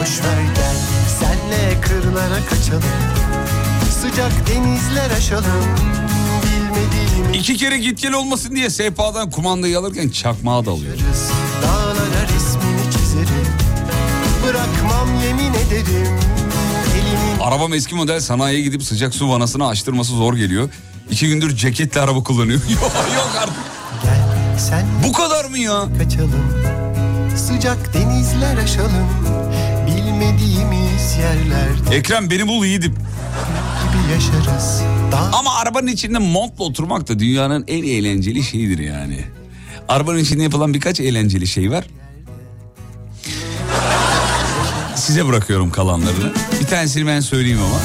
Boş 0.01 0.11
ver 0.25 0.43
gel 0.57 0.77
senle 1.21 1.81
kırlara 1.81 2.39
kaçalım 2.51 2.83
Sıcak 4.01 4.33
denizler 4.49 5.11
aşalım 5.17 5.65
İki 7.35 7.57
kere 7.57 7.79
git 7.79 8.03
gel 8.03 8.13
olmasın 8.13 8.57
diye 8.57 8.71
sehpadan 8.71 9.31
kumandayı 9.31 9.79
alırken 9.79 10.09
resmini 10.93 11.37
çizerim 11.63 12.27
Bırakmam 12.43 12.56
yemin 15.27 15.55
ederim 15.55 16.17
Elimin 16.95 17.41
Arabam 17.41 17.75
eski 17.75 17.95
model 17.95 18.21
sanayiye 18.21 18.63
gidip 18.63 18.83
sıcak 18.83 19.15
su 19.15 19.31
vanasını 19.31 19.67
açtırması 19.69 20.13
zor 20.13 20.35
geliyor. 20.35 20.69
İki 21.11 21.29
gündür 21.29 21.57
ceketli 21.57 22.01
araba 22.01 22.23
kullanıyor. 22.23 22.61
yok 22.71 22.93
yok 23.17 23.31
artık. 23.41 23.55
gel 24.03 24.59
sen 24.59 24.87
Bu 25.09 25.13
kadar 25.13 25.45
mı 25.45 25.59
ya? 25.59 25.85
kaçalım 25.99 26.53
Sıcak 27.37 27.95
denizler 27.95 28.57
aşalım 28.57 29.09
Bilmediğimiz 29.87 31.17
yerlerde 31.21 31.97
Ekrem 31.97 32.31
beni 32.31 32.49
bul 32.49 32.65
yiğidim. 32.65 32.93
gibi 32.93 34.13
yaşarız 34.13 34.83
Dağ 35.13 35.31
Ama 35.39 35.55
arabanın 35.55 35.87
içinde 35.87 36.19
montla 36.19 36.65
oturmak 36.65 37.09
da 37.09 37.19
dünyanın 37.19 37.65
en 37.69 37.83
eğlenceli 37.83 38.43
şeyidir 38.43 38.79
yani. 38.79 39.21
Arabanın 39.89 40.19
içinde 40.19 40.43
yapılan 40.43 40.75
birkaç 40.75 41.01
eğlenceli 41.01 41.47
şey 41.47 41.71
var. 41.71 41.85
Size 45.07 45.27
bırakıyorum 45.27 45.71
kalanlarını. 45.71 46.33
Bir 46.61 46.67
tanesini 46.67 47.07
ben 47.07 47.21
söyleyeyim 47.21 47.59
ama. 47.63 47.81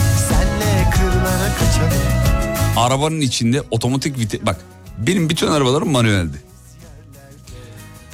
Arabanın 2.86 3.22
içinde 3.22 3.64
otomatik 3.72 4.20
vites... 4.20 4.46
Bak 4.46 4.62
benim 4.98 5.30
bütün 5.30 5.48
arabalarım 5.48 5.92
manueldi. 5.92 6.42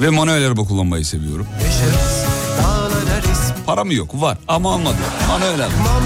Ve 0.01 0.09
manuel 0.09 0.47
araba 0.47 0.63
kullanmayı 0.63 1.05
seviyorum. 1.05 1.47
Resmim 1.59 1.93
Param 3.65 3.91
yok 3.91 4.21
var 4.21 4.37
ama 4.47 4.73
almadım. 4.73 4.97
Manuel 5.27 5.59
araba. 5.59 6.01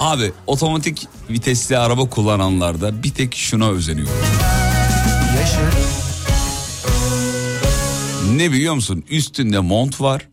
Abi 0.00 0.32
otomatik 0.46 1.08
vitesli 1.30 1.78
araba 1.78 2.08
kullananlarda 2.08 3.02
bir 3.02 3.10
tek 3.10 3.34
şuna 3.34 3.70
özeniyorum. 3.70 4.14
Ne 8.36 8.52
biliyor 8.52 8.74
musun? 8.74 9.04
Üstünde 9.10 9.58
mont 9.58 10.00
var. 10.00 10.28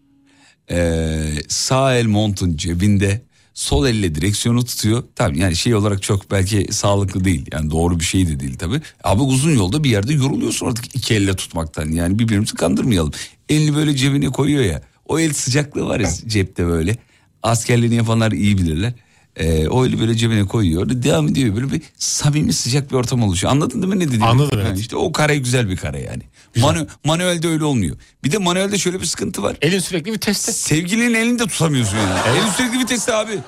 Ee, 0.71 1.34
sağ 1.47 1.95
el 1.95 2.06
montun 2.06 2.58
cebinde. 2.58 3.21
Sol 3.53 3.88
elle 3.88 4.15
direksiyonu 4.15 4.65
tutuyor. 4.65 5.03
Tabii 5.15 5.39
yani 5.39 5.56
şey 5.56 5.75
olarak 5.75 6.03
çok 6.03 6.32
belki 6.32 6.67
sağlıklı 6.71 7.23
değil. 7.23 7.45
Yani 7.51 7.71
doğru 7.71 7.99
bir 7.99 8.03
şey 8.03 8.27
de 8.27 8.39
değil 8.39 8.58
tabii. 8.58 8.82
Abi 9.03 9.21
uzun 9.21 9.51
yolda 9.56 9.84
bir 9.84 9.89
yerde 9.89 10.13
yoruluyorsun 10.13 10.67
artık 10.67 10.95
iki 10.95 11.13
elle 11.13 11.36
tutmaktan. 11.36 11.91
Yani 11.91 12.19
birbirimizi 12.19 12.56
kandırmayalım. 12.56 13.12
Elini 13.49 13.75
böyle 13.75 13.95
cebine 13.95 14.27
koyuyor 14.30 14.63
ya. 14.63 14.82
O 15.06 15.19
el 15.19 15.34
sıcaklığı 15.34 15.86
var 15.86 15.99
ya 15.99 16.10
cepte 16.27 16.65
böyle. 16.67 16.97
Askerliğini 17.43 17.95
yapanlar 17.95 18.32
iyi 18.32 18.58
bilirler. 18.58 18.93
Ee, 19.38 19.67
o 19.67 19.86
eli 19.86 20.00
böyle 20.00 20.15
cebine 20.15 20.45
koyuyor. 20.45 20.89
Devam 20.89 21.28
ediyor 21.28 21.56
böyle 21.56 21.71
bir 21.71 21.82
samimi 21.97 22.54
sıcak 22.54 22.91
bir 22.91 22.95
ortam 22.95 23.23
oluşuyor. 23.23 23.54
Anladın 23.54 23.82
değil 23.82 23.93
mi 23.93 24.00
ne 24.00 24.08
dediğimi? 24.08 24.26
Anladım, 24.26 24.60
evet. 24.62 24.71
Ha, 24.71 24.80
işte 24.80 24.95
o 24.95 25.12
kare 25.12 25.38
güzel 25.38 25.69
bir 25.69 25.78
kare 25.78 26.02
yani. 26.02 26.23
Manu, 26.58 26.88
manuelde 27.04 27.47
öyle 27.47 27.63
olmuyor. 27.63 27.97
Bir 28.23 28.32
de 28.32 28.38
manuelde 28.38 28.78
şöyle 28.78 29.02
bir 29.02 29.06
sıkıntı 29.06 29.43
var. 29.43 29.58
Elin 29.62 29.80
sürekli 29.80 30.13
bir 30.13 30.17
teste. 30.17 30.52
Sevgilinin 30.52 31.13
elini 31.13 31.39
de 31.39 31.47
tutamıyorsun 31.47 31.97
yani. 31.97 32.38
Elin 32.38 32.50
sürekli 32.50 32.80
viteste 32.80 33.13
abi. 33.13 33.39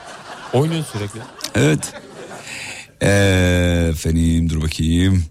Oynuyorsun 0.53 0.91
sürekli. 0.97 1.19
Evet. 1.55 1.93
Ee, 3.01 3.87
efendim 3.91 4.49
dur 4.49 4.61
bakayım. 4.61 5.23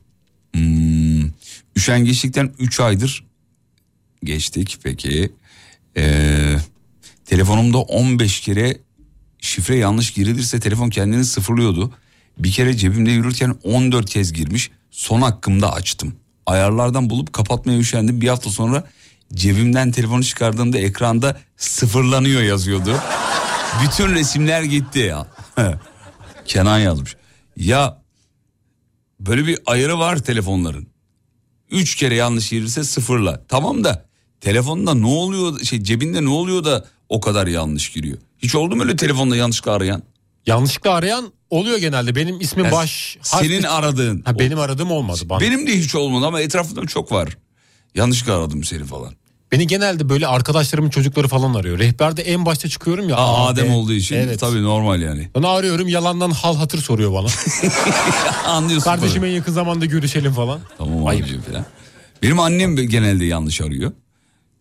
Hmm, 0.55 1.31
üşengeçlikten 1.77 2.53
3 2.59 2.81
aydır 2.81 3.25
geçtik 4.25 4.79
peki. 4.83 5.33
Ee, 5.97 6.57
telefonumda 7.27 7.79
15 7.79 8.40
kere 8.40 8.79
şifre 9.38 9.77
yanlış 9.77 10.11
girilirse 10.11 10.61
telefon 10.61 10.90
kendini 10.90 11.24
sıfırlıyordu. 11.24 11.92
Bir 12.38 12.53
kere 12.53 12.77
cebimde 12.77 13.11
yürürken 13.11 13.55
14 13.64 14.11
kez 14.11 14.33
girmiş. 14.33 14.70
Son 14.90 15.22
hakkımda 15.22 15.72
açtım. 15.72 16.14
Ayarlardan 16.46 17.11
bulup 17.11 17.33
kapatmaya 17.33 17.79
üşendim. 17.79 18.20
Bir 18.20 18.29
hafta 18.29 18.51
sonra 18.51 18.85
cebimden 19.35 19.92
telefonu 19.92 20.24
çıkardığımda 20.24 20.79
ekranda 20.79 21.40
sıfırlanıyor 21.57 22.42
yazıyordu. 22.42 23.01
Bütün 23.83 24.14
resimler 24.14 24.62
gitti 24.62 24.98
ya. 24.98 25.27
Kenan 26.46 26.79
yazmış. 26.79 27.16
Ya 27.57 28.03
böyle 29.20 29.46
bir 29.46 29.59
ayarı 29.66 29.98
var 29.98 30.18
telefonların. 30.18 30.87
Üç 31.70 31.94
kere 31.94 32.14
yanlış 32.14 32.48
girirse 32.48 32.85
sıfırla. 32.85 33.44
Tamam 33.48 33.85
da 33.85 34.07
telefonda 34.40 34.94
ne 34.94 35.07
oluyor 35.07 35.61
şey 35.61 35.83
cebinde 35.83 36.24
ne 36.24 36.29
oluyor 36.29 36.64
da 36.64 36.87
o 37.09 37.20
kadar 37.20 37.46
yanlış 37.46 37.92
giriyor. 37.92 38.18
Hiç 38.38 38.55
oldu 38.55 38.77
mu 38.77 38.83
öyle 38.83 38.96
telefonda 38.96 39.37
yanlışlıkla 39.37 39.72
arayan? 39.72 40.03
Yanlışlıkla 40.46 40.90
arayan 40.90 41.33
oluyor 41.51 41.79
genelde. 41.79 42.14
Benim 42.14 42.40
ismim 42.40 42.64
Yani 42.64 42.74
baş. 42.74 43.18
Senin 43.22 43.62
harf- 43.62 43.68
aradığın. 43.68 44.22
Ha, 44.24 44.38
benim 44.38 44.59
aradığım 44.59 44.90
olmadı 44.90 45.20
bana. 45.24 45.40
Benim 45.40 45.66
de 45.66 45.79
hiç 45.79 45.94
olmadı 45.94 46.27
ama 46.27 46.40
etrafımda 46.40 46.87
çok 46.87 47.12
var. 47.12 47.38
Yanlışlıkla 47.94 48.37
aradım 48.38 48.64
seni 48.64 48.85
falan. 48.85 49.12
Beni 49.53 49.66
genelde 49.66 50.09
böyle 50.09 50.27
arkadaşlarımın 50.27 50.90
çocukları 50.90 51.29
falan 51.29 51.55
arıyor. 51.55 51.79
Rehberde 51.79 52.22
en 52.22 52.46
başta 52.46 52.68
çıkıyorum 52.68 53.08
ya. 53.08 53.17
Aa, 53.17 53.46
Adem 53.48 53.67
B. 53.69 53.71
olduğu 53.73 53.92
için 53.92 54.17
Evet. 54.17 54.40
tabii 54.40 54.63
normal 54.63 55.02
yani. 55.02 55.29
Onu 55.35 55.48
arıyorum 55.48 55.88
yalandan 55.88 56.31
hal 56.31 56.56
hatır 56.56 56.79
soruyor 56.79 57.13
bana. 57.13 57.27
Anlıyorsun. 58.46 58.85
Kardeşim 58.85 59.25
en 59.25 59.29
yakın 59.31 59.52
zamanda 59.52 59.85
görüşelim 59.85 60.33
falan. 60.33 60.60
Tamam 60.79 61.06
Ayıp. 61.06 61.23
abicim 61.25 61.40
falan. 61.42 61.65
Benim 62.23 62.40
annem 62.40 62.77
de 62.77 62.85
genelde 62.85 63.25
yanlış 63.25 63.60
arıyor. 63.60 63.92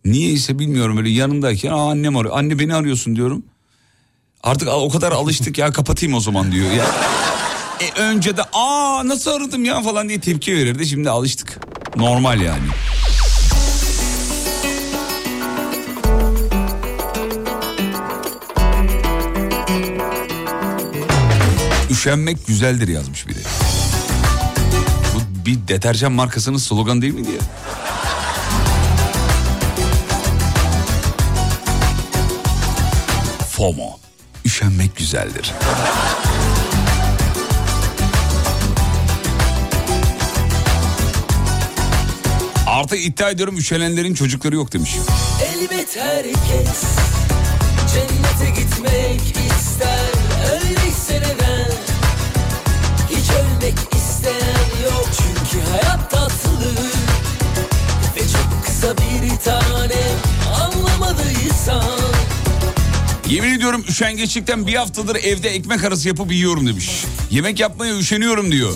Niye 0.04 0.30
ise 0.30 0.58
bilmiyorum 0.58 0.96
böyle 0.96 1.10
yanındayken 1.10 1.70
Aa, 1.72 1.90
annem 1.90 2.16
arıyor. 2.16 2.36
Anne 2.38 2.58
beni 2.58 2.74
arıyorsun 2.74 3.16
diyorum. 3.16 3.44
Artık 4.42 4.68
o 4.68 4.88
kadar 4.88 5.12
alıştık 5.12 5.58
ya 5.58 5.72
kapatayım 5.72 6.14
o 6.14 6.20
zaman 6.20 6.52
diyor. 6.52 6.70
Ya. 6.72 6.86
E, 7.80 8.00
önce 8.00 8.36
de 8.36 8.42
aa 8.52 9.08
nasıl 9.08 9.30
aradım 9.30 9.64
ya 9.64 9.82
falan 9.82 10.08
diye 10.08 10.20
tepki 10.20 10.56
verirdi. 10.56 10.86
Şimdi 10.86 11.10
alıştık. 11.10 11.58
Normal 11.96 12.40
yani. 12.40 12.66
Üşenmek 21.90 22.46
güzeldir 22.46 22.88
yazmış 22.88 23.28
biri. 23.28 23.38
Bu 25.14 25.46
bir 25.46 25.68
deterjan 25.68 26.12
markasının 26.12 26.58
sloganı 26.58 27.02
değil 27.02 27.14
miydi 27.14 27.30
ya? 27.30 27.42
FOMO 33.50 34.07
üşenmek 34.48 34.96
güzeldir. 34.96 35.54
Artı 42.66 42.96
iddia 42.96 43.30
ediyorum 43.30 43.56
üşenenlerin 43.58 44.14
çocukları 44.14 44.54
yok 44.54 44.72
demiş. 44.72 44.90
Elbet 45.42 45.96
herkes 45.96 46.82
cennete 47.94 48.60
gitmek 48.60 49.20
ister. 49.20 50.08
Ölmekse 50.52 51.14
neden? 51.16 51.70
Hiç 53.10 53.30
ölmek 53.30 53.78
isteyen 53.94 54.84
yok. 54.84 55.08
Çünkü 55.18 55.64
hayat 55.70 56.10
tatlı 56.10 56.74
ve 58.16 58.20
çok 58.20 58.64
kısa 58.66 58.96
bir 58.96 59.36
tane 59.44 60.02
anlamadıysan. 60.62 61.97
Yemin 63.28 63.52
ediyorum 63.52 63.84
üşengeçlikten 63.88 64.66
bir 64.66 64.74
haftadır 64.74 65.16
evde 65.16 65.48
ekmek 65.48 65.84
arası 65.84 66.08
yapıp 66.08 66.32
yiyorum 66.32 66.66
demiş. 66.66 67.04
Yemek 67.30 67.60
yapmaya 67.60 67.98
üşeniyorum 67.98 68.52
diyor. 68.52 68.72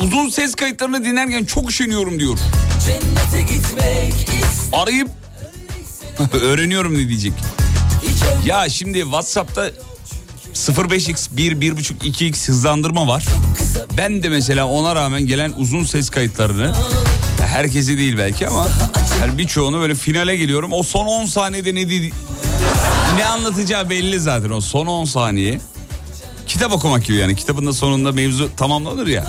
Uzun 0.00 0.28
ses 0.28 0.54
kayıtlarını 0.54 1.04
dinlerken 1.04 1.44
çok 1.44 1.70
üşeniyorum 1.70 2.20
diyor. 2.20 2.38
Cennete 2.86 3.52
gitmek 3.54 4.45
Arayıp 4.76 5.08
öğreniyorum 6.42 6.94
ne 6.94 7.08
diyecek. 7.08 7.32
Ya 8.46 8.68
şimdi 8.68 9.00
WhatsApp'ta 9.00 9.70
05x 10.54 11.28
1, 11.36 11.52
1.5, 11.52 11.94
2x 11.98 12.48
hızlandırma 12.48 13.08
var. 13.08 13.24
Ben 13.96 14.22
de 14.22 14.28
mesela 14.28 14.66
ona 14.66 14.94
rağmen 14.94 15.26
gelen 15.26 15.52
uzun 15.56 15.84
ses 15.84 16.10
kayıtlarını 16.10 16.74
herkesi 17.46 17.98
değil 17.98 18.18
belki 18.18 18.48
ama 18.48 18.68
yani 19.20 19.38
birçoğunu 19.38 19.80
böyle 19.80 19.94
finale 19.94 20.36
geliyorum. 20.36 20.72
O 20.72 20.82
son 20.82 21.06
10 21.06 21.26
saniyede 21.26 21.74
ne 21.74 21.88
dedi- 21.90 22.12
ne 23.16 23.24
anlatacağı 23.26 23.90
belli 23.90 24.20
zaten 24.20 24.50
o 24.50 24.60
son 24.60 24.86
10 24.86 25.04
saniye. 25.04 25.60
Kitap 26.46 26.72
okumak 26.72 27.04
gibi 27.04 27.16
yani 27.16 27.36
kitabın 27.36 27.66
da 27.66 27.72
sonunda 27.72 28.12
mevzu 28.12 28.50
tamamlanır 28.56 29.06
ya. 29.06 29.24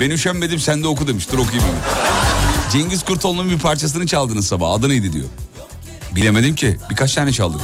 Ben 0.00 0.10
üşenmedim 0.10 0.60
sen 0.60 0.82
de 0.82 0.88
oku 0.88 1.06
demiş. 1.08 1.28
Dur 1.32 1.38
okuyayım. 1.38 1.74
Cengiz 2.74 3.04
Kurtoğlu'nun 3.04 3.50
bir 3.50 3.58
parçasını 3.58 4.06
çaldınız 4.06 4.46
sabah. 4.46 4.70
Adı 4.70 4.88
neydi 4.88 5.12
diyor. 5.12 5.26
Bilemedim 6.14 6.54
ki. 6.54 6.76
Birkaç 6.90 7.14
tane 7.14 7.32
çaldık. 7.32 7.60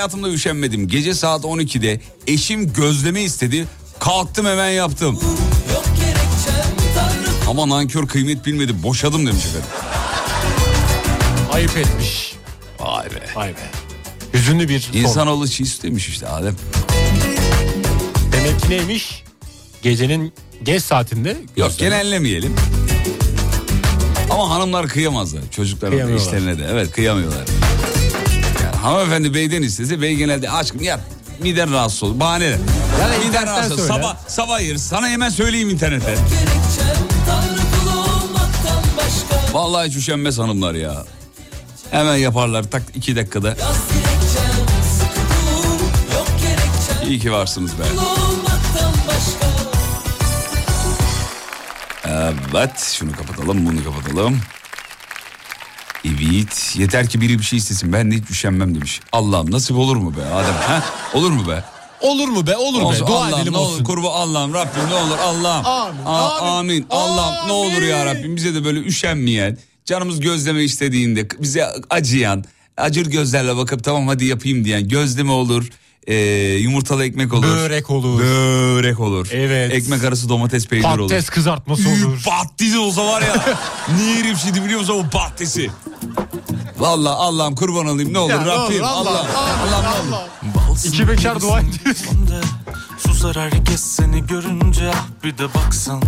Hayatımda 0.00 0.28
üşenmedim. 0.28 0.88
Gece 0.88 1.14
saat 1.14 1.44
12'de 1.44 2.00
eşim 2.26 2.72
gözleme 2.72 3.22
istedi. 3.22 3.66
Kalktım 3.98 4.46
hemen 4.46 4.70
yaptım. 4.70 5.20
Ama 7.48 7.68
nankör 7.68 8.06
kıymet 8.06 8.46
bilmedi. 8.46 8.82
Boşadım 8.82 9.26
demiş 9.26 9.44
efendim. 9.44 9.68
Ayıp 11.52 11.76
etmiş. 11.76 12.34
Vay 12.80 13.06
be. 13.10 13.20
Vay 13.36 13.48
be. 13.48 13.70
Hüzünlü 14.34 14.68
bir. 14.68 14.90
İnsanoğlu 14.94 15.48
çiğ 15.48 15.82
demiş 15.82 16.08
işte 16.08 16.28
Adem. 16.28 16.56
Demek 18.32 18.60
ki 18.62 18.70
neymiş? 18.70 19.24
Gecenin 19.82 20.32
geç 20.62 20.82
saatinde. 20.82 21.36
Yok 21.56 21.78
genellemeyelim. 21.78 22.54
Ama 24.30 24.50
hanımlar 24.50 24.88
kıyamazlar. 24.88 25.42
Da 25.42 25.90
Kıyamıyorlar. 25.90 26.26
işlerine 26.26 26.58
de. 26.58 26.66
Evet 26.70 26.92
kıyamıyorlar. 26.92 27.44
Hanımefendi 28.82 29.34
beyden 29.34 29.62
istese 29.62 30.00
bey 30.00 30.14
genelde 30.16 30.50
aşkım 30.50 30.82
yat 30.82 31.00
miden 31.42 31.72
rahatsız 31.72 32.02
olur. 32.02 32.20
Bahane. 32.20 32.44
Yani 32.44 33.26
miden 33.26 33.46
rahatsız. 33.46 33.76
söyle. 33.76 33.88
Sabah, 33.88 34.16
sabah 34.28 34.60
yeriz. 34.60 34.82
Sana 34.82 35.08
hemen 35.08 35.28
söyleyeyim 35.28 35.70
internete. 35.70 36.14
Vallahi 39.52 39.88
hiç 39.88 39.96
üşenmez 39.96 40.38
hanımlar 40.38 40.74
ya. 40.74 41.04
Hemen 41.90 42.16
yaparlar 42.16 42.62
tak 42.70 42.82
iki 42.94 43.16
dakikada. 43.16 43.56
İyi 47.08 47.18
ki 47.20 47.32
varsınız 47.32 47.72
be. 47.78 47.82
Evet 52.08 52.94
şunu 52.98 53.12
kapatalım 53.12 53.66
bunu 53.66 53.84
kapatalım. 53.84 54.40
Evet 56.04 56.74
yeter 56.78 57.08
ki 57.08 57.20
biri 57.20 57.38
bir 57.38 57.44
şey 57.44 57.56
istesin 57.58 57.92
ben 57.92 58.10
de 58.10 58.16
hiç 58.16 58.30
üşenmem 58.30 58.74
demiş. 58.74 59.00
Allah'ım 59.12 59.50
nasip 59.50 59.76
olur 59.76 59.96
mu 59.96 60.14
be 60.16 60.34
Adem 60.34 60.54
ha? 60.54 60.84
Olur 61.14 61.30
mu 61.30 61.48
be? 61.48 61.64
Olur 62.00 62.28
mu 62.28 62.46
be? 62.46 62.56
Olur 62.56 62.82
Olsun, 62.82 63.06
be. 63.06 63.10
Dua 63.10 63.18
Allah'ım 63.18 63.38
edelim 63.40 63.52
ne 63.52 63.56
olsun. 63.58 63.84
olur 63.84 64.04
Allah'ım 64.12 64.54
Rabbim 64.54 64.88
ne 64.90 64.94
olur 64.94 65.18
Allah'ım. 65.18 65.66
Amin, 65.66 66.04
Aa, 66.06 66.58
amin. 66.58 66.86
Allah'ım 66.90 67.48
ne 67.48 67.52
olur 67.52 67.82
ya. 67.82 68.06
Rabbim 68.06 68.36
bize 68.36 68.54
de 68.54 68.64
böyle 68.64 68.80
üşenmeyen, 68.80 69.58
canımız 69.84 70.20
gözleme 70.20 70.62
istediğinde 70.62 71.28
bize 71.38 71.66
acıyan, 71.90 72.44
acır 72.76 73.06
gözlerle 73.06 73.56
bakıp 73.56 73.84
tamam 73.84 74.08
hadi 74.08 74.24
yapayım 74.24 74.64
diyen 74.64 74.88
gözleme 74.88 75.32
olur, 75.32 75.68
e, 76.06 76.14
yumurtalı 76.54 77.04
ekmek 77.04 77.32
olur. 77.32 77.42
Börek 77.42 77.90
olur. 77.90 78.20
Börek 78.20 79.00
olur. 79.00 79.28
Evet. 79.32 79.74
Ekmek 79.74 80.04
arası 80.04 80.28
domates 80.28 80.66
peynir 80.66 80.84
olur. 80.84 80.96
Patates 80.98 81.30
kızartması 81.30 81.88
olur. 81.88 82.22
Patatesi 82.24 82.78
olsa 82.78 83.06
var 83.06 83.22
ya. 83.22 83.58
niye 83.96 84.16
yerim 84.16 84.36
şimdi 84.36 84.64
biliyor 84.64 84.80
musun 84.80 85.04
o 85.06 85.10
patatesi? 85.10 85.70
Vallahi 86.78 87.14
Allah'ım 87.14 87.54
kurban 87.54 87.86
olayım 87.86 88.12
ne 88.12 88.18
olur 88.18 88.30
Ya 88.30 88.46
Rabbim 88.46 88.84
Allah. 88.84 89.10
Allah, 89.10 89.94
olur. 90.02 90.60
Balsın 90.68 90.88
İki 90.88 91.08
bekar 91.08 91.40
dua 91.40 91.58
önde. 91.58 92.40
Susar 92.98 93.36
herkes 93.36 93.80
seni 93.80 94.26
görünce 94.26 94.90
ah 94.94 95.06
bir 95.24 95.38
de 95.38 95.54
baksan 95.54 96.02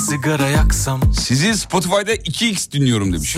sigara 0.00 0.48
yaksam 0.48 1.00
Sizi 1.20 1.58
Spotify'da 1.58 2.14
2x 2.14 2.72
dinliyorum 2.72 3.12
demiş. 3.12 3.36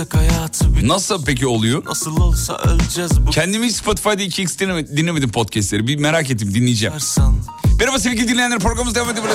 Nasıl 0.83 1.25
peki 1.25 1.47
oluyor? 1.47 1.85
Nasıl 1.85 2.21
olsa 2.21 2.57
öleceğiz 2.59 3.27
bu 3.27 3.31
Kendimi 3.31 3.67
hiç 3.67 3.77
Spotify'da 3.77 4.23
2x 4.23 4.59
dinleme- 4.61 4.97
dinlemedim 4.97 5.31
podcastleri. 5.31 5.87
Bir 5.87 5.97
merak 5.99 6.31
ettim 6.31 6.55
dinleyeceğim. 6.55 6.95
Dersan 6.95 7.35
Merhaba 7.79 7.99
sevgili 7.99 8.29
dinleyenler 8.29 8.59
programımız 8.59 8.95
devam 8.95 9.11
ediyor. 9.11 9.27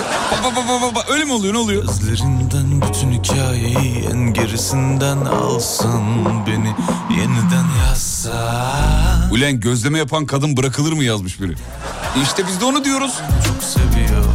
Ba, 0.44 0.56
ba, 0.56 0.68
ba, 0.68 0.82
ba, 0.82 0.96
ba. 0.96 1.04
Öyle 1.14 1.26
mi 1.26 1.32
oluyor 1.34 1.54
ne 1.54 1.58
oluyor? 1.58 1.82
Gözlerinden 1.86 2.82
bütün 2.82 3.12
hikayeyi 3.12 4.06
en 4.14 4.34
gerisinden 4.34 5.18
alsın 5.18 6.26
Beni 6.48 6.76
yeniden 7.20 7.66
yazsa 7.88 8.64
Ulan 9.32 9.60
gözleme 9.60 9.98
yapan 9.98 10.26
kadın 10.26 10.58
bırakılır 10.58 10.94
mı 10.94 11.04
yazmış 11.04 11.42
biri. 11.42 11.56
İşte 12.24 12.44
biz 12.48 12.62
de 12.62 12.66
onu 12.66 12.84
diyoruz. 12.86 13.14
Çok 13.48 13.64
seviyor 13.64 14.26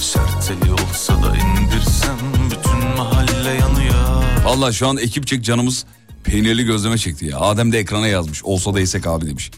Şerteli 0.00 0.72
olsa 0.72 1.22
da 1.22 1.36
indirsem 1.36 2.18
Bütün 2.50 2.88
mahalle 2.96 3.50
yanıyor 3.50 4.24
Vallahi 4.44 4.74
şu 4.74 4.88
an 4.88 4.96
ekipçek 4.96 5.44
canımız 5.44 5.84
peynirli 6.24 6.64
gözleme 6.64 6.98
çekti 6.98 7.26
ya. 7.26 7.38
Adem 7.40 7.72
de 7.72 7.78
ekrana 7.78 8.08
yazmış. 8.08 8.44
Olsa 8.44 8.74
da 8.74 8.80
yesek 8.80 9.06
abi 9.06 9.26
demiş. 9.26 9.50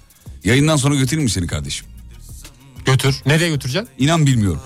Yayından 0.44 0.76
sonra 0.76 0.94
götüreyim 0.94 1.24
mi 1.24 1.30
seni 1.30 1.46
kardeşim? 1.46 1.86
Götür. 2.84 3.22
Nereye 3.26 3.48
götüreceksin? 3.48 3.88
İnan 3.98 4.26
bilmiyorum. 4.26 4.60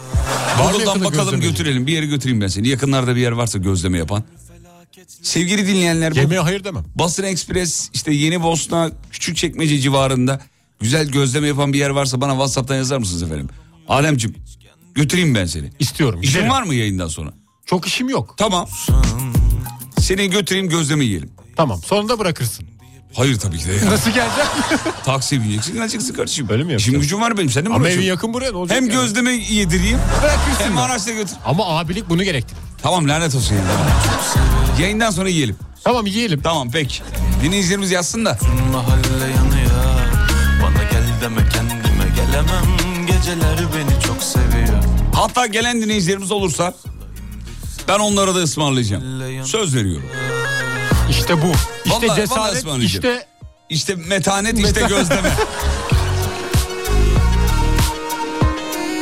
Yakında 0.58 1.04
bakalım 1.04 1.40
götürelim. 1.40 1.86
Bir 1.86 1.92
yere 1.92 2.06
götüreyim 2.06 2.40
ben 2.40 2.46
seni. 2.46 2.68
Yakınlarda 2.68 3.16
bir 3.16 3.20
yer 3.20 3.32
varsa 3.32 3.58
gözleme 3.58 3.98
yapan. 3.98 4.24
Sevgili 5.22 5.66
dinleyenler 5.66 6.14
bu 6.14 6.18
Yemeğe 6.18 6.40
hayır 6.40 6.64
demem. 6.64 6.84
Basın 6.94 7.22
Ekspres 7.22 7.90
işte 7.94 8.12
Yeni 8.12 8.42
Bosna 8.42 8.90
Küçükçekmece 9.12 9.78
civarında 9.78 10.40
güzel 10.80 11.08
gözleme 11.08 11.46
yapan 11.46 11.72
bir 11.72 11.78
yer 11.78 11.90
varsa 11.90 12.20
bana 12.20 12.32
WhatsApp'tan 12.32 12.76
yazar 12.76 12.98
mısınız 12.98 13.22
efendim? 13.22 13.48
Alemcim 13.88 14.34
götüreyim 14.96 15.34
ben 15.34 15.46
seni. 15.46 15.70
İstiyorum. 15.78 16.22
İşin 16.22 16.32
giderim. 16.32 16.50
var 16.50 16.62
mı 16.62 16.74
yayından 16.74 17.08
sonra? 17.08 17.30
Çok 17.66 17.86
işim 17.86 18.08
yok. 18.08 18.34
Tamam. 18.38 18.68
Seni 20.00 20.30
götüreyim 20.30 20.68
gözleme 20.68 21.04
yiyelim. 21.04 21.30
Tamam. 21.56 21.80
Sonra 21.86 22.08
da 22.08 22.18
bırakırsın. 22.18 22.66
Hayır 23.14 23.38
tabii 23.38 23.58
ki 23.58 23.66
de 23.68 23.72
ya. 23.72 23.86
Nasıl 23.90 24.10
geleceksin? 24.10 24.44
Taksiye 25.04 25.40
bineceksin 25.42 25.74
geleceksin 25.74 26.14
kardeşim. 26.14 26.46
Öyle 26.50 26.62
mi 26.62 26.66
İşim 26.66 26.72
yapacağım? 26.72 27.00
gücüm 27.02 27.20
var 27.20 27.36
benim 27.38 27.50
sen 27.50 27.64
de 27.64 27.68
mi 27.68 27.74
Ama 27.74 27.88
evin 27.88 28.02
yakın 28.02 28.34
buraya 28.34 28.50
ne 28.50 28.56
olacak? 28.56 28.76
Hem 28.76 28.84
yani? 28.84 28.92
gözleme 29.00 29.30
yedireyim 29.30 29.98
Bırakırsın. 30.22 30.64
hem 30.64 30.76
da. 30.76 30.80
araçla 30.82 31.12
götür. 31.12 31.36
Ama 31.44 31.78
abilik 31.78 32.08
bunu 32.08 32.22
gerektirir. 32.24 32.58
Tamam 32.82 33.08
lanet 33.08 33.34
olsun 33.34 33.54
ya. 33.54 33.62
Yayından 34.80 35.10
sonra 35.10 35.28
yiyelim. 35.28 35.56
Tamam 35.84 36.06
yiyelim. 36.06 36.40
Tamam 36.42 36.70
peki. 36.72 37.02
Dinleyicilerimiz 37.42 37.90
yazsın 37.90 38.24
da. 38.24 38.38
Bütün 38.42 38.66
mahalle 38.70 39.24
yanıyor 39.36 39.70
Bana 40.62 40.82
gel 40.90 41.20
deme 41.22 41.48
kendime 41.48 42.04
gelemem 42.16 42.66
Geceler 43.06 43.58
beni 43.76 43.95
çok 44.16 44.24
seviyor 44.24 44.68
Hatta 45.14 45.46
gelen 45.46 45.82
dinleyicilerimiz 45.82 46.30
olursa 46.30 46.74
ben 47.88 47.98
onlara 47.98 48.34
da 48.34 48.38
ısmarlayacağım. 48.38 49.02
Söz 49.44 49.76
veriyorum. 49.76 50.08
İşte 51.10 51.42
bu. 51.42 51.46
İşte 51.84 51.96
Vallahi- 51.96 52.08
vallahi 52.08 52.20
cesaret. 52.20 52.56
ısmarlayacağım. 52.56 52.86
işte 53.04 53.26
İşte 53.68 53.94
metanet 53.94 54.58
işte 54.58 54.80
gözleme. 54.88 55.30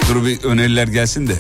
Dur 0.09 0.27
bir 0.27 0.45
öneriler 0.45 0.89
gelsin 0.89 1.29
de. 1.29 1.35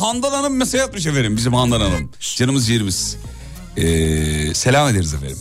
Handan 0.00 0.30
Hanım 0.32 0.56
mesaj 0.56 0.80
atmış 0.80 1.06
efendim 1.06 1.36
bizim 1.36 1.54
Handan 1.54 1.80
Hanım. 1.80 2.10
Canımız 2.36 2.68
yerimiz. 2.68 3.16
Ee, 3.76 4.54
selam 4.54 4.88
ederiz 4.88 5.14
efendim. 5.14 5.38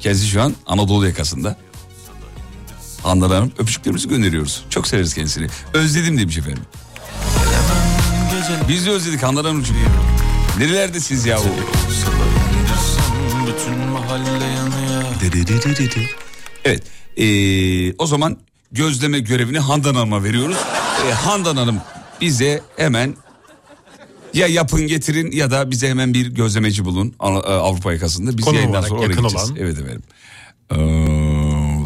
Kendisi 0.00 0.26
şu 0.26 0.42
an 0.42 0.54
Anadolu 0.66 1.06
yakasında. 1.06 1.56
Handan 3.02 3.30
Hanım 3.30 3.52
öpücüklerimizi 3.58 4.08
gönderiyoruz. 4.08 4.64
Çok 4.70 4.88
severiz 4.88 5.14
kendisini. 5.14 5.46
Özledim 5.74 6.18
demiş 6.18 6.38
efendim. 6.38 6.62
Biz 8.68 8.86
de 8.86 8.90
özledik 8.90 9.22
Handan 9.22 9.44
Hanımcığım. 9.44 9.76
Nerelerdesiniz 10.58 11.26
yahu? 11.26 11.48
Evet. 16.64 16.82
ee, 17.16 17.94
o 17.98 18.06
zaman 18.06 18.36
gözleme 18.72 19.18
görevini 19.18 19.58
Handan 19.58 19.94
Hanım'a 19.94 20.24
veriyoruz. 20.24 20.56
Ee, 21.08 21.12
Handan 21.12 21.56
Hanım 21.56 21.80
bize 22.20 22.62
hemen 22.76 23.16
ya 24.36 24.46
yapın 24.46 24.86
getirin 24.86 25.30
ya 25.30 25.50
da 25.50 25.70
bize 25.70 25.88
hemen 25.88 26.14
bir 26.14 26.26
gözlemeci 26.26 26.84
bulun 26.84 27.14
e, 27.20 27.24
Avrupa 27.26 27.92
yakasında. 27.92 28.38
Biz 28.38 28.44
Konum 28.44 28.56
yayından 28.58 28.82
sonra 28.82 29.00
oraya 29.00 29.06
gideceğiz. 29.14 29.34
olan. 29.50 29.56
Evet 29.58 29.78
efendim. 29.78 30.02
Ee, 30.72 30.76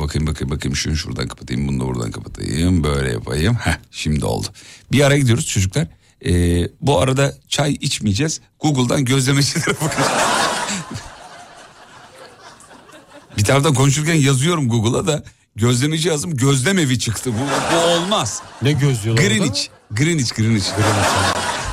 bakayım 0.00 0.26
bakayım 0.26 0.50
bakayım 0.50 0.76
şunu 0.76 0.96
şuradan 0.96 1.28
kapatayım 1.28 1.68
bunu 1.68 1.80
da 1.80 1.86
buradan 1.86 2.10
kapatayım 2.10 2.84
böyle 2.84 3.12
yapayım. 3.12 3.54
Heh, 3.54 3.76
şimdi 3.90 4.24
oldu. 4.24 4.46
Bir 4.92 5.04
ara 5.04 5.18
gidiyoruz 5.18 5.46
çocuklar. 5.46 5.86
Ee, 6.26 6.68
bu 6.80 7.00
arada 7.00 7.34
çay 7.48 7.72
içmeyeceğiz. 7.72 8.40
Google'dan 8.60 9.04
gözlemecilere 9.04 9.66
bakacağız. 9.80 10.10
Bir 13.38 13.44
taraftan 13.44 13.74
konuşurken 13.74 14.14
yazıyorum 14.14 14.68
Google'a 14.68 15.06
da 15.06 15.24
gözlemeci 15.56 16.08
yazdım 16.08 16.36
gözlem 16.36 16.78
evi 16.78 16.98
çıktı. 16.98 17.30
Bu, 17.32 17.74
bu 17.74 17.78
olmaz. 17.78 18.42
Ne 18.62 18.72
gözlüyorlar 18.72 19.22
orada? 19.22 19.34
Greenwich. 19.34 19.66
Greenwich, 19.90 20.34
Greenwich. 20.36 20.66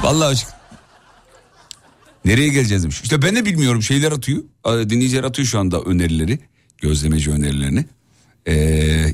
Vallahi 0.03 0.27
açık. 0.27 0.56
Nereye 2.27 2.47
geleceğiz 2.47 2.83
demiş. 2.83 3.01
İşte 3.03 3.21
ben 3.21 3.35
de 3.35 3.45
bilmiyorum 3.45 3.83
şeyler 3.83 4.11
atıyor. 4.11 4.43
Dinleyiciler 4.65 5.23
atıyor 5.23 5.47
şu 5.47 5.59
anda 5.59 5.81
önerileri. 5.81 6.39
Gözlemeci 6.77 7.31
önerilerini. 7.31 7.85
Ee, 8.47 8.53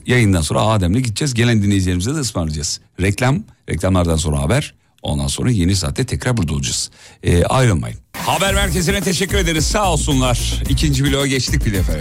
yayından 0.05 0.41
sonra 0.41 0.61
Adem'le 0.61 0.93
gideceğiz. 0.93 1.34
Gelen 1.34 1.64
dinleyicilerimize 1.64 2.16
de 2.16 2.20
ısmarlayacağız. 2.20 2.80
Reklam, 3.01 3.43
reklamlardan 3.70 4.16
sonra 4.16 4.41
haber. 4.41 4.74
Ondan 5.01 5.28
sonra 5.28 5.51
yeni 5.51 5.76
saatte 5.76 6.05
tekrar 6.05 6.38
burada 6.38 6.53
olacağız. 6.53 6.89
Ee, 7.24 7.43
ayrılmayın. 7.43 7.97
Haber 8.18 8.53
merkezine 8.55 9.01
teşekkür 9.01 9.38
ederiz. 9.38 9.66
Sağ 9.66 9.91
olsunlar. 9.91 10.61
İkinci 10.70 11.03
bloğa 11.05 11.28
geçtik 11.28 11.66
bir 11.66 11.74
defa. 11.74 11.93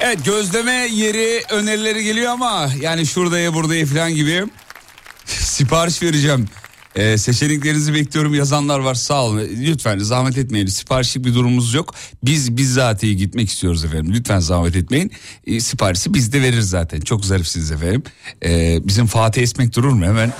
Evet 0.00 0.24
gözleme 0.24 0.88
yeri 0.92 1.42
önerileri 1.50 2.04
geliyor 2.04 2.32
ama 2.32 2.70
yani 2.80 3.06
şuradaya 3.06 3.54
buradaya 3.54 3.86
falan 3.86 4.14
gibi 4.14 4.44
sipariş 5.26 6.02
vereceğim. 6.02 6.48
Ee, 6.96 7.18
seçeneklerinizi 7.18 7.94
bekliyorum 7.94 8.34
yazanlar 8.34 8.78
var 8.78 8.94
sağ 8.94 9.24
olun. 9.24 9.38
Lütfen 9.60 9.98
zahmet 9.98 10.38
etmeyin 10.38 10.66
siparişlik 10.66 11.24
bir 11.24 11.34
durumumuz 11.34 11.74
yok. 11.74 11.94
Biz 12.24 12.56
bizzatihi 12.56 13.16
gitmek 13.16 13.48
istiyoruz 13.48 13.84
efendim. 13.84 14.12
Lütfen 14.14 14.38
zahmet 14.38 14.76
etmeyin. 14.76 15.10
Ee, 15.46 15.60
siparişi 15.60 16.14
biz 16.14 16.32
de 16.32 16.42
veririz 16.42 16.70
zaten. 16.70 17.00
Çok 17.00 17.24
zarifsiniz 17.24 17.70
efendim. 17.70 18.02
Ee, 18.44 18.78
bizim 18.84 19.06
Fatih 19.06 19.42
Esmek 19.42 19.76
durur 19.76 19.92
mu 19.92 20.04
hemen? 20.04 20.32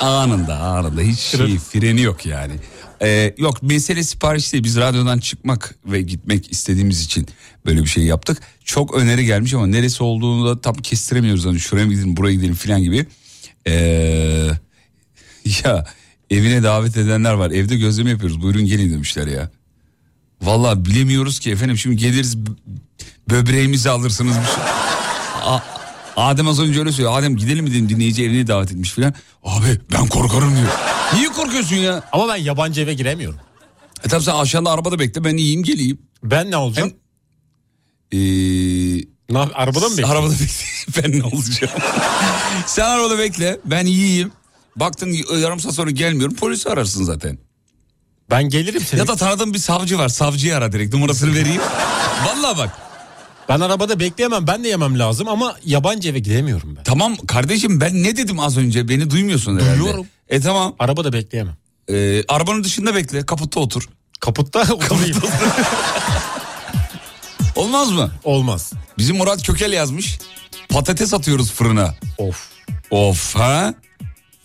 Anında 0.00 0.58
anında 0.58 1.00
hiç 1.00 1.18
şey 1.18 1.58
freni 1.58 2.02
yok 2.02 2.26
yani. 2.26 2.52
Ee, 3.02 3.34
yok 3.38 3.62
mesele 3.62 4.02
sipariş 4.02 4.52
değil 4.52 4.64
biz 4.64 4.76
radyodan 4.76 5.18
çıkmak 5.18 5.74
ve 5.86 6.02
gitmek 6.02 6.52
istediğimiz 6.52 7.04
için 7.04 7.26
böyle 7.66 7.80
bir 7.80 7.88
şey 7.88 8.04
yaptık. 8.04 8.38
Çok 8.64 8.94
öneri 8.94 9.24
gelmiş 9.24 9.54
ama 9.54 9.66
neresi 9.66 10.02
olduğunu 10.02 10.48
da 10.48 10.60
tam 10.60 10.74
kestiremiyoruz. 10.74 11.46
Hani 11.46 11.60
şuraya 11.60 11.86
mı 11.86 11.92
gidelim 11.92 12.16
buraya 12.16 12.34
gidelim 12.34 12.54
falan 12.54 12.82
gibi. 12.82 13.06
Ee, 13.66 14.48
ya 15.64 15.84
evine 16.30 16.62
davet 16.62 16.96
edenler 16.96 17.32
var 17.32 17.50
evde 17.50 17.76
gözleme 17.76 18.10
yapıyoruz 18.10 18.42
buyurun 18.42 18.66
gelin 18.66 18.92
demişler 18.92 19.26
ya. 19.26 19.50
Vallahi 20.42 20.84
bilemiyoruz 20.84 21.38
ki 21.40 21.50
efendim 21.50 21.78
şimdi 21.78 21.96
geliriz 21.96 22.36
böbreğimizi 23.30 23.90
alırsınız. 23.90 24.36
Bir 24.38 24.44
şey. 24.44 24.64
A- 25.42 25.60
Adem 26.16 26.48
az 26.48 26.60
önce 26.60 26.78
öyle 26.80 26.92
söylüyor. 26.92 27.18
Adem 27.18 27.36
gidelim 27.36 27.64
mi 27.64 27.70
dedim 27.70 27.88
dinleyici 27.88 28.24
evine 28.24 28.46
davet 28.46 28.70
etmiş 28.72 28.90
filan. 28.92 29.14
Abi 29.44 29.80
ben 29.92 30.06
korkarım 30.06 30.56
diyor. 30.56 30.68
Niye 31.14 31.28
korkuyorsun 31.28 31.76
ya? 31.76 32.02
Ama 32.12 32.28
ben 32.28 32.36
yabancı 32.36 32.80
eve 32.80 32.94
giremiyorum. 32.94 33.38
E 34.04 34.08
tamam 34.08 34.22
sen 34.22 34.34
aşağıda 34.34 34.70
arabada 34.70 34.98
bekle 34.98 35.24
ben 35.24 35.36
yiyeyim 35.36 35.62
geleyim. 35.62 35.98
Ben 36.22 36.50
ne 36.50 36.56
olacağım? 36.56 36.92
Ee, 38.12 38.16
Ne 39.30 39.38
arabada 39.38 39.88
mı 39.88 39.90
bekleyeyim? 39.90 40.10
arabada 40.16 40.32
bekle 40.32 41.02
ben 41.02 41.18
ne 41.18 41.24
olacağım? 41.24 41.72
sen 42.66 42.84
arabada 42.84 43.18
bekle 43.18 43.58
ben 43.64 43.86
yiyeyim. 43.86 44.32
Baktın 44.80 45.16
yarım 45.38 45.60
saat 45.60 45.74
sonra 45.74 45.90
gelmiyorum 45.90 46.34
polisi 46.36 46.68
ararsın 46.68 47.04
zaten. 47.04 47.38
Ben 48.30 48.48
gelirim 48.48 48.80
senin. 48.80 49.00
Ya 49.00 49.08
da 49.08 49.16
tanıdığım 49.16 49.54
bir 49.54 49.58
savcı 49.58 49.98
var 49.98 50.08
savcıyı 50.08 50.56
ara 50.56 50.72
direkt 50.72 50.94
numarasını 50.94 51.34
vereyim. 51.34 51.60
Vallahi 52.26 52.58
bak 52.58 52.70
Ben 53.48 53.60
arabada 53.60 54.00
bekleyemem 54.00 54.46
ben 54.46 54.64
de 54.64 54.68
yemem 54.68 54.98
lazım 54.98 55.28
ama 55.28 55.56
yabancı 55.64 56.08
eve 56.08 56.18
gidemiyorum 56.18 56.76
ben. 56.76 56.82
tamam 56.84 57.16
kardeşim 57.16 57.80
ben 57.80 58.02
ne 58.02 58.16
dedim 58.16 58.40
az 58.40 58.56
önce 58.58 58.88
beni 58.88 59.10
duymuyorsun 59.10 59.58
herhalde. 59.60 59.78
Duyuyorum. 59.80 60.06
E 60.28 60.40
tamam 60.40 60.74
Arabada 60.78 61.12
bekleyemem. 61.12 61.56
Ee, 61.90 62.22
arabanın 62.28 62.64
dışında 62.64 62.94
bekle 62.94 63.26
kaputta 63.26 63.60
otur. 63.60 63.88
Kaputta 64.20 64.60
oturayım. 64.74 65.16
Olmaz 67.56 67.90
mı? 67.90 68.10
Olmaz. 68.24 68.72
Bizim 68.98 69.16
Murat 69.16 69.42
Kökel 69.46 69.72
yazmış. 69.72 70.18
Patates 70.68 71.14
atıyoruz 71.14 71.52
fırına. 71.52 71.94
Of. 72.18 72.48
Of 72.90 73.34
ha? 73.36 73.74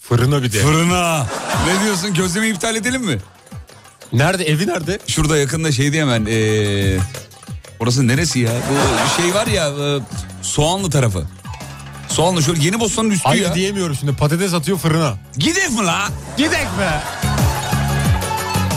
Fırına 0.10 0.44
bir 0.44 0.52
de. 0.52 0.60
Fırına. 0.60 1.28
ne 1.68 1.84
diyorsun 1.84 2.14
gözleme 2.14 2.48
iptal 2.50 2.76
edelim 2.76 3.02
mi? 3.02 3.18
Nerede 4.14 4.44
evi 4.46 4.68
nerede? 4.68 5.00
Şurada 5.08 5.38
yakında 5.38 5.72
şeydi 5.72 6.00
hemen. 6.02 6.26
Ee, 6.30 6.98
orası 7.80 8.08
neresi 8.08 8.40
ya? 8.40 8.52
Bu 8.52 9.22
şey 9.22 9.34
var 9.34 9.48
ya 9.48 9.68
e, 9.68 10.00
Soğanlı 10.42 10.90
tarafı. 10.90 11.24
Soğanlı 12.10 12.44
şöyle 12.44 12.64
yeni 12.64 12.80
Bosna'nın 12.80 13.10
üstü 13.10 13.30
Hayır 13.30 13.44
ya. 13.44 13.56
diyemiyorum 13.56 13.96
şimdi 14.00 14.16
patates 14.16 14.54
atıyor 14.54 14.78
fırına. 14.78 15.14
Gidek 15.38 15.70
mi 15.72 15.86
la? 15.86 16.08
Gidek 16.38 16.52
be. 16.80 17.02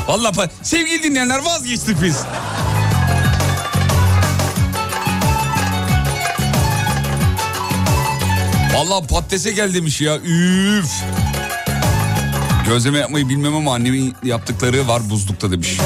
Vallahi 0.09 0.37
pa- 0.37 0.49
sevgili 0.63 1.03
dinleyenler 1.03 1.39
vazgeçtik 1.39 2.03
biz. 2.03 2.17
Vallahi 8.77 9.07
patatese 9.07 9.53
gel 9.53 9.75
demiş 9.75 10.01
ya. 10.01 10.17
Üf. 10.17 10.91
Gözleme 12.69 12.99
yapmayı 12.99 13.29
bilmem 13.29 13.55
ama 13.57 13.75
annemin 13.75 14.15
yaptıkları 14.25 14.89
var 14.89 15.11
buzlukta 15.11 15.51
demiş. 15.51 15.77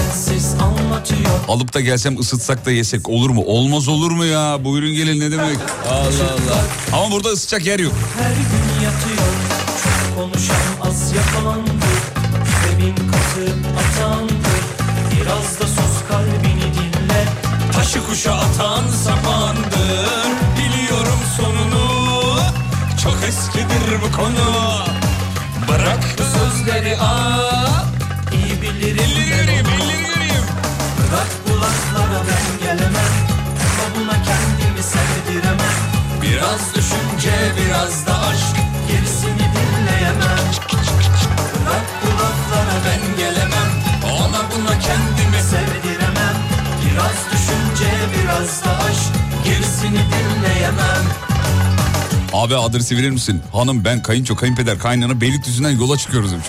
Alıp 1.48 1.74
da 1.74 1.80
gelsem 1.80 2.18
ısıtsak 2.18 2.66
da 2.66 2.70
yesek 2.70 3.08
olur 3.08 3.30
mu? 3.30 3.42
Olmaz 3.46 3.88
olur 3.88 4.10
mu 4.10 4.24
ya? 4.24 4.64
Buyurun 4.64 4.94
gelin 4.94 5.20
ne 5.20 5.30
demek? 5.30 5.56
Allah 5.88 6.24
Allah. 6.24 6.64
Ama 6.92 7.10
burada 7.14 7.28
ısıtacak 7.28 7.66
yer 7.66 7.78
yok. 7.78 7.92
her 8.18 8.30
gün 8.30 8.84
yatıyor 8.84 9.28
Çok 9.84 10.16
konuşan 10.16 10.90
az 10.90 11.12
yakalandı 11.12 11.70
Zemin 12.68 12.94
katıp 12.96 13.56
atandı 13.78 14.32
biraz 37.80 38.06
da 38.06 38.18
aşk 38.18 38.56
Gerisini 38.88 39.38
dinleyemem 39.38 40.38
Bırak 41.66 41.86
bu 42.02 42.08
laflara 42.08 42.76
ben 42.86 43.16
gelemem 43.16 43.70
Ona 44.04 44.38
buna 44.50 44.78
kendimi 44.78 45.42
sevdiremem 45.42 46.36
Biraz 46.84 47.32
düşünce 47.32 47.90
biraz 48.14 48.64
da 48.64 48.70
aşk 48.70 49.44
Gerisini 49.44 50.00
dinleyemem 50.12 51.04
Abi 52.32 52.56
adresi 52.56 52.96
verir 52.96 53.10
misin? 53.10 53.42
Hanım 53.52 53.84
ben 53.84 54.02
kayınço 54.02 54.36
kayınpeder 54.36 54.78
kaynana 54.78 55.20
Beylikdüzü'nden 55.20 55.70
yola 55.70 55.98
çıkıyoruz 55.98 56.32
demiş. 56.32 56.46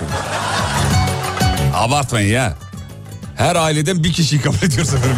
Abartmayın 1.76 2.34
ya. 2.34 2.54
Her 3.36 3.56
aileden 3.56 4.04
bir 4.04 4.14
kişiyi 4.14 4.42
kabul 4.42 4.58
ediyoruz 4.58 4.94
efendim. 4.94 5.18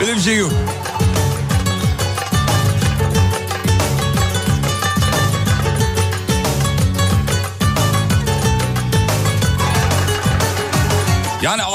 Öyle 0.00 0.16
bir 0.16 0.20
şey 0.20 0.36
yok. 0.36 0.52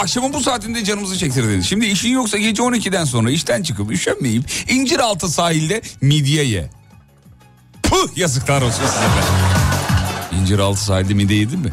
Akşamın 0.08 0.34
bu 0.34 0.40
saatinde 0.40 0.84
canımızı 0.84 1.18
çektirdiniz. 1.18 1.66
Şimdi 1.66 1.86
işin 1.86 2.10
yoksa 2.10 2.38
gece 2.38 2.64
12'den 2.64 3.06
sonra 3.06 3.32
işten 3.32 3.64
çıkıp 3.64 3.92
üşenmeyip 3.92 4.44
inciraltı 4.70 5.30
sahilde 5.30 5.82
midye 6.02 6.44
ye. 6.44 6.70
Puh 7.84 8.18
yazıklar 8.18 8.62
olsun 8.62 8.84
size 8.86 9.06
be. 9.06 9.22
İnciraltı 10.42 10.82
sahilde 10.82 11.14
mide 11.14 11.34
yedin 11.34 11.60
mi? 11.60 11.70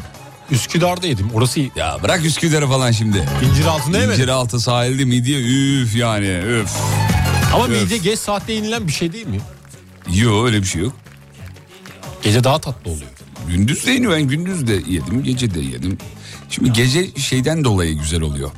Üsküdar'da 0.51 1.07
yedim. 1.07 1.29
Orası 1.33 1.59
iyi. 1.59 1.71
Ya 1.75 1.97
bırak 2.03 2.25
Üsküdar'ı 2.25 2.67
falan 2.67 2.91
şimdi. 2.91 3.25
İncir 3.51 3.65
altında 3.65 3.97
yemedim. 3.97 4.21
İnciraltı 4.21 4.59
sahilde 4.59 5.05
midye 5.05 5.39
üf 5.41 5.95
yani 5.95 6.27
üf. 6.27 6.69
Ama 7.53 7.65
Evet. 7.67 7.81
midye 7.81 7.97
geç 7.97 8.19
saatte 8.19 8.53
yenilen 8.53 8.87
bir 8.87 8.91
şey 8.93 9.13
değil 9.13 9.27
mi? 9.27 9.39
Yok 10.13 10.45
öyle 10.45 10.61
bir 10.61 10.67
şey 10.67 10.81
yok. 10.81 10.93
Gece 12.23 12.43
daha 12.43 12.59
tatlı 12.59 12.91
oluyor. 12.91 13.09
Gündüz 13.47 13.85
de 13.85 13.91
yeniyor 13.91 14.11
ben 14.11 14.21
gündüz 14.23 14.67
de 14.67 14.73
yedim 14.73 15.23
gece 15.23 15.53
de 15.53 15.59
yedim. 15.59 15.97
Şimdi 16.49 16.73
gece 16.73 17.11
şeyden 17.17 17.63
dolayı 17.63 17.97
güzel 17.97 18.21
oluyor. 18.21 18.51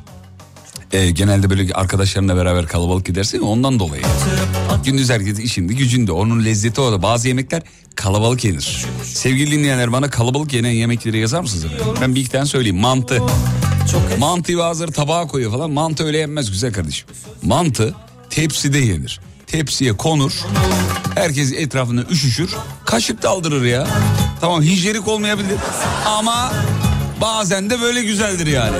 Ee, 0.92 1.10
genelde 1.10 1.50
böyle 1.50 1.72
arkadaşlarınla 1.72 2.36
beraber 2.36 2.66
kalabalık 2.66 3.06
gidersin 3.06 3.40
ondan 3.40 3.78
dolayı. 3.78 4.02
Gündüz 4.84 5.10
herkes 5.10 5.38
işinde 5.38 5.74
gücünde 5.74 6.12
onun 6.12 6.44
lezzeti 6.44 6.80
orada. 6.80 7.02
Bazı 7.02 7.28
yemekler 7.28 7.62
kalabalık 7.94 8.44
yenir. 8.44 8.84
Sevgili 9.02 9.50
dinleyenler 9.50 9.92
bana 9.92 10.10
kalabalık 10.10 10.52
yenen 10.52 10.70
yemekleri 10.70 11.18
yazar 11.18 11.40
mısınız? 11.40 11.64
Ben 12.00 12.14
bir 12.14 12.20
iki 12.20 12.30
tane 12.30 12.46
söyleyeyim. 12.46 12.78
Mantı. 12.78 13.22
Mantıyı 14.18 14.58
bazıları 14.58 14.92
tabağa 14.92 15.26
koyuyor 15.26 15.52
falan. 15.52 15.70
Mantı 15.70 16.04
öyle 16.04 16.18
yenmez 16.18 16.50
güzel 16.50 16.72
kardeşim. 16.72 17.08
Mantı 17.42 17.94
tepside 18.30 18.78
yenir. 18.78 19.20
Tepsiye 19.46 19.96
konur. 19.96 20.32
Herkes 21.14 21.52
etrafında 21.52 22.02
üşüşür. 22.02 22.50
Kaşık 22.84 23.22
daldırır 23.22 23.64
ya. 23.64 23.86
Tamam 24.40 24.62
hijyenik 24.62 25.08
olmayabilir. 25.08 25.56
Ama 26.06 26.52
bazen 27.20 27.70
de 27.70 27.80
böyle 27.80 28.02
güzeldir 28.02 28.46
yani. 28.46 28.76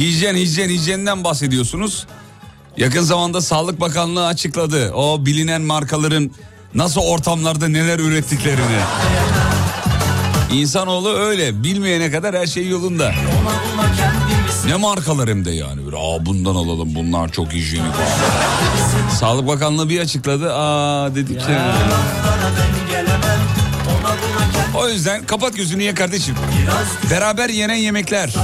Hijyen 0.00 0.34
hijyen 0.34 0.68
hijyenden 0.68 1.24
bahsediyorsunuz. 1.24 2.06
Yakın 2.76 3.02
zamanda 3.02 3.40
Sağlık 3.40 3.80
Bakanlığı 3.80 4.26
açıkladı. 4.26 4.92
O 4.92 5.26
bilinen 5.26 5.62
markaların 5.62 6.30
nasıl 6.74 7.00
ortamlarda 7.00 7.68
neler 7.68 7.98
ürettiklerini. 7.98 8.80
İnsanoğlu 10.52 11.12
öyle 11.16 11.62
bilmeyene 11.62 12.10
kadar 12.10 12.36
her 12.36 12.46
şey 12.46 12.68
yolunda. 12.68 13.12
Ne 14.66 14.74
markalar 14.76 15.28
hem 15.28 15.44
de 15.44 15.50
yani. 15.50 15.84
Böyle, 15.86 15.96
Aa 15.96 16.26
bundan 16.26 16.54
alalım 16.54 16.94
bunlar 16.94 17.32
çok 17.32 17.52
hijyenik. 17.52 17.92
Sağlık 19.20 19.46
Bakanlığı 19.46 19.88
bir 19.88 20.00
açıkladı. 20.00 20.54
Aa 20.54 21.14
dedik 21.14 21.40
ya. 21.48 21.74
O 24.74 24.88
yüzden 24.88 25.26
kapat 25.26 25.56
gözünü 25.56 25.82
ye 25.82 25.94
kardeşim. 25.94 26.34
Beraber 27.10 27.48
yenen 27.48 27.74
yemekler. 27.74 28.34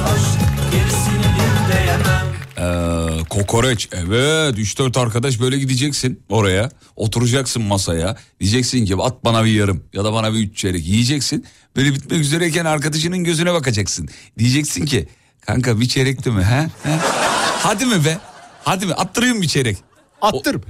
Ee, 2.59 3.25
kokoreç 3.31 3.89
evet 3.93 4.59
3-4 4.59 5.01
arkadaş 5.01 5.41
böyle 5.41 5.59
gideceksin 5.59 6.23
oraya 6.29 6.71
oturacaksın 6.97 7.63
masaya 7.63 8.17
diyeceksin 8.41 8.85
ki 8.85 8.97
at 9.01 9.25
bana 9.25 9.45
bir 9.45 9.51
yarım 9.51 9.85
ya 9.93 10.05
da 10.05 10.13
bana 10.13 10.35
bir 10.35 10.39
üç 10.39 10.57
çeyrek 10.57 10.87
yiyeceksin 10.87 11.47
böyle 11.77 11.95
bitmek 11.95 12.21
üzereyken 12.21 12.65
arkadaşının 12.65 13.25
gözüne 13.25 13.53
bakacaksın 13.53 14.09
diyeceksin 14.39 14.87
ki 14.87 15.09
kanka 15.47 15.81
bir 15.81 15.89
çeyrek 15.89 16.25
değil 16.25 16.37
mi 16.37 16.45
he? 16.45 16.63
he? 16.91 16.97
hadi 17.63 17.87
mi 17.87 18.05
be 18.05 18.19
hadi 18.65 18.87
mi 18.87 18.95
attırayım 18.95 19.43
bir 19.43 19.49
çeyrek 19.49 19.77
Attır 20.23 20.63
be. 20.63 20.67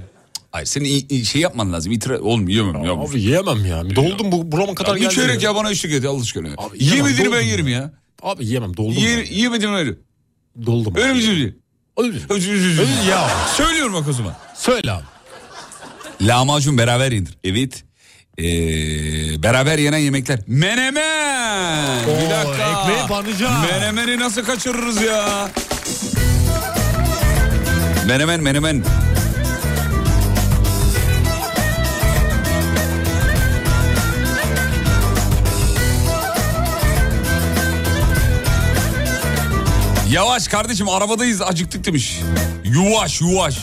Hayır 0.51 0.65
senin 0.65 1.23
şey 1.23 1.41
yapman 1.41 1.73
lazım 1.73 1.91
itiraz 1.91 2.21
olmuyor 2.21 2.65
yemem 2.65 2.83
ya. 2.85 2.91
Abi 2.91 3.21
yiyemem 3.21 3.65
ya. 3.65 3.95
Doldum 3.95 4.31
bu 4.31 4.51
burama 4.51 4.75
kadar 4.75 4.95
bir 4.95 5.01
geldi. 5.01 5.13
çeyrek 5.15 5.43
ya 5.43 5.55
bana 5.55 5.71
eşlik 5.71 5.93
et 5.93 6.05
Allah 6.05 6.21
aşkına. 6.21 6.47
Abi 6.57 6.83
yemem, 6.83 6.97
Yemediğini 6.97 7.33
ben 7.33 7.41
yerim 7.41 7.67
ya. 7.67 7.93
Abi 8.21 8.45
yiyemem 8.45 8.77
doldum. 8.77 8.93
Ye, 8.97 9.17
ben. 9.17 9.35
yemedim 9.35 9.73
öyle. 9.73 9.93
Doldum. 10.65 10.93
Öyle 10.95 11.15
bir 11.15 11.21
şey. 11.21 11.53
Öyle. 11.97 12.19
Öyle 12.29 13.09
ya. 13.09 13.29
Söylüyorum 13.57 13.93
bak 13.93 14.07
o 14.09 14.13
zaman. 14.13 14.35
Söyle 14.55 14.91
abi. 14.91 15.03
Lahmacun 16.21 16.77
beraber 16.77 17.11
yenir. 17.11 17.37
Evet. 17.43 17.83
Ee, 18.37 18.43
beraber 19.43 19.77
yenen 19.79 19.97
yemekler. 19.97 20.39
Menemen. 20.47 22.03
Oo, 22.03 22.21
bir 22.25 22.29
dakika. 22.29 22.81
ekmeği 22.81 23.09
banacağım. 23.09 23.61
Menemeni 23.71 24.19
nasıl 24.19 24.43
kaçırırız 24.43 25.01
ya? 25.01 25.49
Menemen 28.07 28.41
menemen. 28.41 28.83
Yavaş 40.11 40.47
kardeşim 40.47 40.89
arabadayız 40.89 41.41
acıktık 41.41 41.85
demiş. 41.85 42.19
Yuvaş 42.65 43.21
yuvaş. 43.21 43.57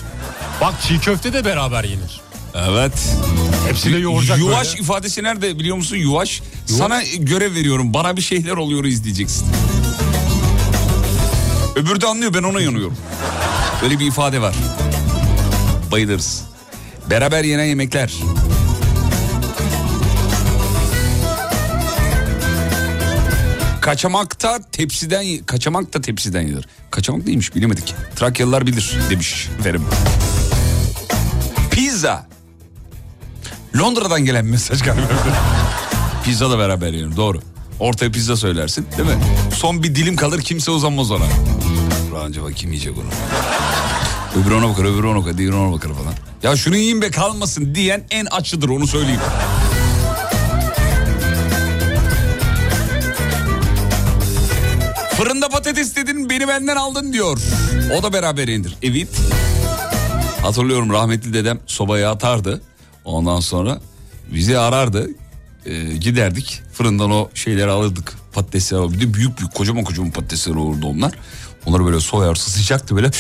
Bak 0.61 0.75
çiğ 0.89 0.99
köfte 1.01 1.33
de 1.33 1.45
beraber 1.45 1.85
yenir. 1.85 2.21
Evet. 2.55 2.93
Hepsiyle 3.69 3.99
yoğuracak 3.99 4.39
Yuvaş 4.39 4.69
böyle. 4.69 4.81
ifadesi 4.81 5.23
nerede 5.23 5.59
biliyor 5.59 5.77
musun? 5.77 5.97
Yuvaş. 5.97 6.43
Sana 6.67 7.03
görev 7.19 7.55
veriyorum. 7.55 7.95
Bana 7.95 8.17
bir 8.17 8.23
şeyler 8.23 8.53
oluyor 8.53 8.85
izleyeceksin. 8.85 9.47
Öbürü 11.77 12.01
de 12.01 12.07
anlıyor 12.07 12.35
ben 12.35 12.43
ona 12.43 12.61
yanıyorum. 12.61 12.97
Böyle 13.83 13.99
bir 13.99 14.07
ifade 14.07 14.41
var. 14.41 14.55
Bayılırız. 15.93 16.45
Beraber 17.11 17.45
yenen 17.45 17.65
yemekler. 17.65 18.13
Kaçamakta 23.89 24.59
tepsiden 24.73 25.45
kaçamak 25.47 25.95
da 25.95 26.01
tepsiden 26.01 26.43
yenir. 26.43 26.69
Kaçamak 26.91 27.27
neymiş 27.27 27.55
bilemedik. 27.55 27.95
Trakyalılar 28.17 28.67
bilir 28.67 28.99
demiş 29.11 29.49
efendim. 29.61 29.85
Pizza. 31.71 32.27
Londra'dan 33.79 34.25
gelen 34.25 34.45
mesaj 34.45 34.83
galiba. 34.83 35.03
pizza 36.25 36.51
da 36.51 36.59
beraber 36.59 36.93
yenir 36.93 37.17
doğru. 37.17 37.41
Ortaya 37.81 38.11
pizza 38.11 38.37
söylersin 38.37 38.87
değil 38.99 39.09
mi? 39.09 39.25
Son 39.55 39.83
bir 39.83 39.95
dilim 39.95 40.17
kalır 40.17 40.41
kimse 40.41 40.71
uzanmaz 40.71 41.11
ona. 41.11 41.25
Ulan 42.13 42.31
acaba 42.31 42.53
kim 42.53 42.73
yiyecek 42.73 42.95
onu? 42.99 43.09
Öbürü 44.43 44.55
ona 44.55 44.69
bakar, 44.69 44.85
öbürü 44.85 45.07
ona 45.07 45.19
bakar, 45.19 45.39
diğeri 45.39 45.55
ona 45.55 45.73
bakar 45.73 45.89
falan. 45.89 46.15
Ya 46.43 46.57
şunu 46.57 46.77
yiyeyim 46.77 47.03
be 47.03 47.11
kalmasın 47.11 47.75
diyen 47.75 48.05
en 48.11 48.27
açıdır 48.27 48.69
onu 48.69 48.87
söyleyeyim. 48.87 49.21
Fırında 55.19 55.49
patates 55.49 55.97
dedin 55.97 56.31
beni 56.31 56.49
benden 56.49 56.77
aldın 56.77 57.13
diyor. 57.13 57.39
O 57.99 58.03
da 58.03 58.13
beraber 58.13 58.49
indir. 58.49 58.77
Evet. 58.83 59.09
Hatırlıyorum 60.43 60.91
rahmetli 60.93 61.33
dedem 61.35 61.61
sobaya 61.67 62.11
atardı. 62.11 62.63
Ondan 63.05 63.41
sonra 63.41 63.81
bizi 64.35 64.59
arardı. 64.59 65.11
Ee, 65.67 65.83
giderdik 65.85 66.63
fırından 66.73 67.11
o 67.11 67.31
şeyleri 67.35 67.71
alırdık. 67.71 68.15
Patatesleri 68.33 68.81
alırdık. 68.81 69.01
Bir 69.01 69.09
de 69.09 69.15
büyük 69.15 69.39
büyük 69.39 69.55
kocaman 69.55 69.85
kocaman 69.85 70.11
patatesler 70.11 70.55
olurdu 70.55 70.87
onlar. 70.87 71.13
Onları 71.67 71.85
böyle 71.87 72.01
soyarsın 72.01 72.53
sıcaktı 72.53 72.97
böyle. 72.97 73.11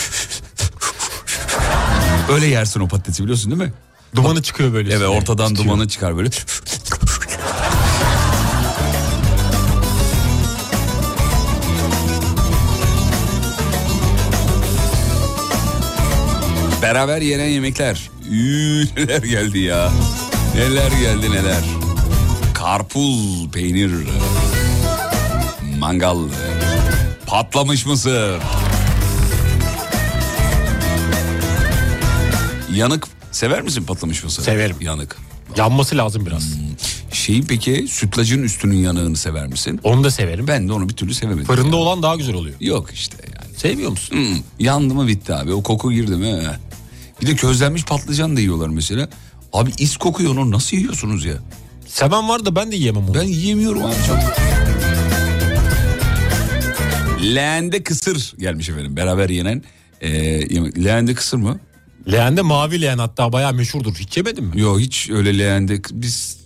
Öyle 2.32 2.46
yersin 2.46 2.80
o 2.80 2.88
patatesi 2.88 3.22
biliyorsun 3.22 3.50
değil 3.50 3.62
mi? 3.62 3.72
Dumanı 4.14 4.42
çıkıyor 4.42 4.72
böyle. 4.72 4.94
Evet 4.94 5.08
ortadan 5.08 5.48
Tutuyor. 5.48 5.64
dumanı 5.74 5.88
çıkar 5.88 6.16
böyle. 6.16 6.30
Beraber 16.88 17.22
yenen 17.22 17.48
yemekler. 17.48 18.10
Üü, 18.30 18.86
neler 18.96 19.22
geldi 19.22 19.58
ya. 19.58 19.92
Neler 20.54 20.90
geldi 20.90 21.30
neler. 21.30 21.64
Karpuz, 22.54 23.48
peynir, 23.52 23.90
mangal, 25.78 26.18
patlamış 27.26 27.86
mısır. 27.86 28.40
Yanık 32.74 33.06
sever 33.32 33.62
misin 33.62 33.82
patlamış 33.84 34.24
mısır? 34.24 34.42
Severim. 34.42 34.76
Yanık. 34.80 35.16
Yanması 35.56 35.96
lazım 35.96 36.26
biraz. 36.26 36.56
Şeyi 37.12 37.42
peki 37.42 37.86
sütlacın 37.88 38.42
üstünün 38.42 38.76
yanığını 38.76 39.16
sever 39.16 39.46
misin? 39.46 39.80
Onu 39.82 40.04
da 40.04 40.10
severim. 40.10 40.46
Ben 40.48 40.68
de 40.68 40.72
onu 40.72 40.88
bir 40.88 40.94
türlü 40.94 41.14
sevemedim. 41.14 41.46
Fırında 41.46 41.76
ya. 41.76 41.82
olan 41.82 42.02
daha 42.02 42.16
güzel 42.16 42.34
oluyor. 42.34 42.56
Yok 42.60 42.90
işte 42.92 43.16
yani. 43.26 43.56
Sevmiyor 43.56 43.90
musun? 43.90 44.16
Hmm, 44.16 44.42
yandı 44.58 44.94
mı 44.94 45.06
bitti 45.08 45.34
abi. 45.34 45.52
O 45.52 45.62
koku 45.62 45.92
girdi 45.92 46.16
mi? 46.16 46.40
Bir 47.20 47.26
de 47.26 47.36
közlenmiş 47.36 47.84
patlıcan 47.84 48.36
da 48.36 48.40
yiyorlar 48.40 48.68
mesela. 48.68 49.08
Abi 49.52 49.70
is 49.78 49.96
kokuyor 49.96 50.32
onu 50.36 50.50
nasıl 50.50 50.76
yiyorsunuz 50.76 51.24
ya? 51.24 51.34
Seven 51.86 52.28
var 52.28 52.44
da 52.46 52.56
ben 52.56 52.72
de 52.72 52.76
yiyemem 52.76 53.04
onu. 53.08 53.14
Ben 53.14 53.22
yiyemiyorum 53.22 53.84
abi 53.84 53.94
çok. 54.06 54.18
Leğende 57.34 57.82
kısır 57.82 58.34
gelmiş 58.38 58.68
efendim. 58.68 58.96
Beraber 58.96 59.28
yenen 59.28 59.62
e. 60.00 60.10
Leğende 60.84 61.14
kısır 61.14 61.36
mı? 61.36 61.60
Leğende 62.12 62.42
mavi 62.42 62.80
leğen 62.80 62.98
hatta 62.98 63.32
bayağı 63.32 63.54
meşhurdur. 63.54 63.94
Hiç 63.94 64.16
yemedin 64.16 64.44
mi? 64.44 64.60
Yok 64.60 64.80
hiç 64.80 65.10
öyle 65.10 65.38
leğende 65.38 65.82
biz 65.90 66.38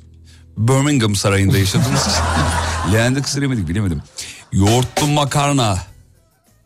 Birmingham 0.57 1.17
sarayında 1.17 1.59
yaşadığımız 1.59 2.01
için 2.07 2.93
leğende 2.93 3.23
kısır 3.23 3.43
yemedik 3.43 3.69
bilemedim. 3.69 4.03
Yoğurtlu 4.53 5.07
makarna 5.07 5.79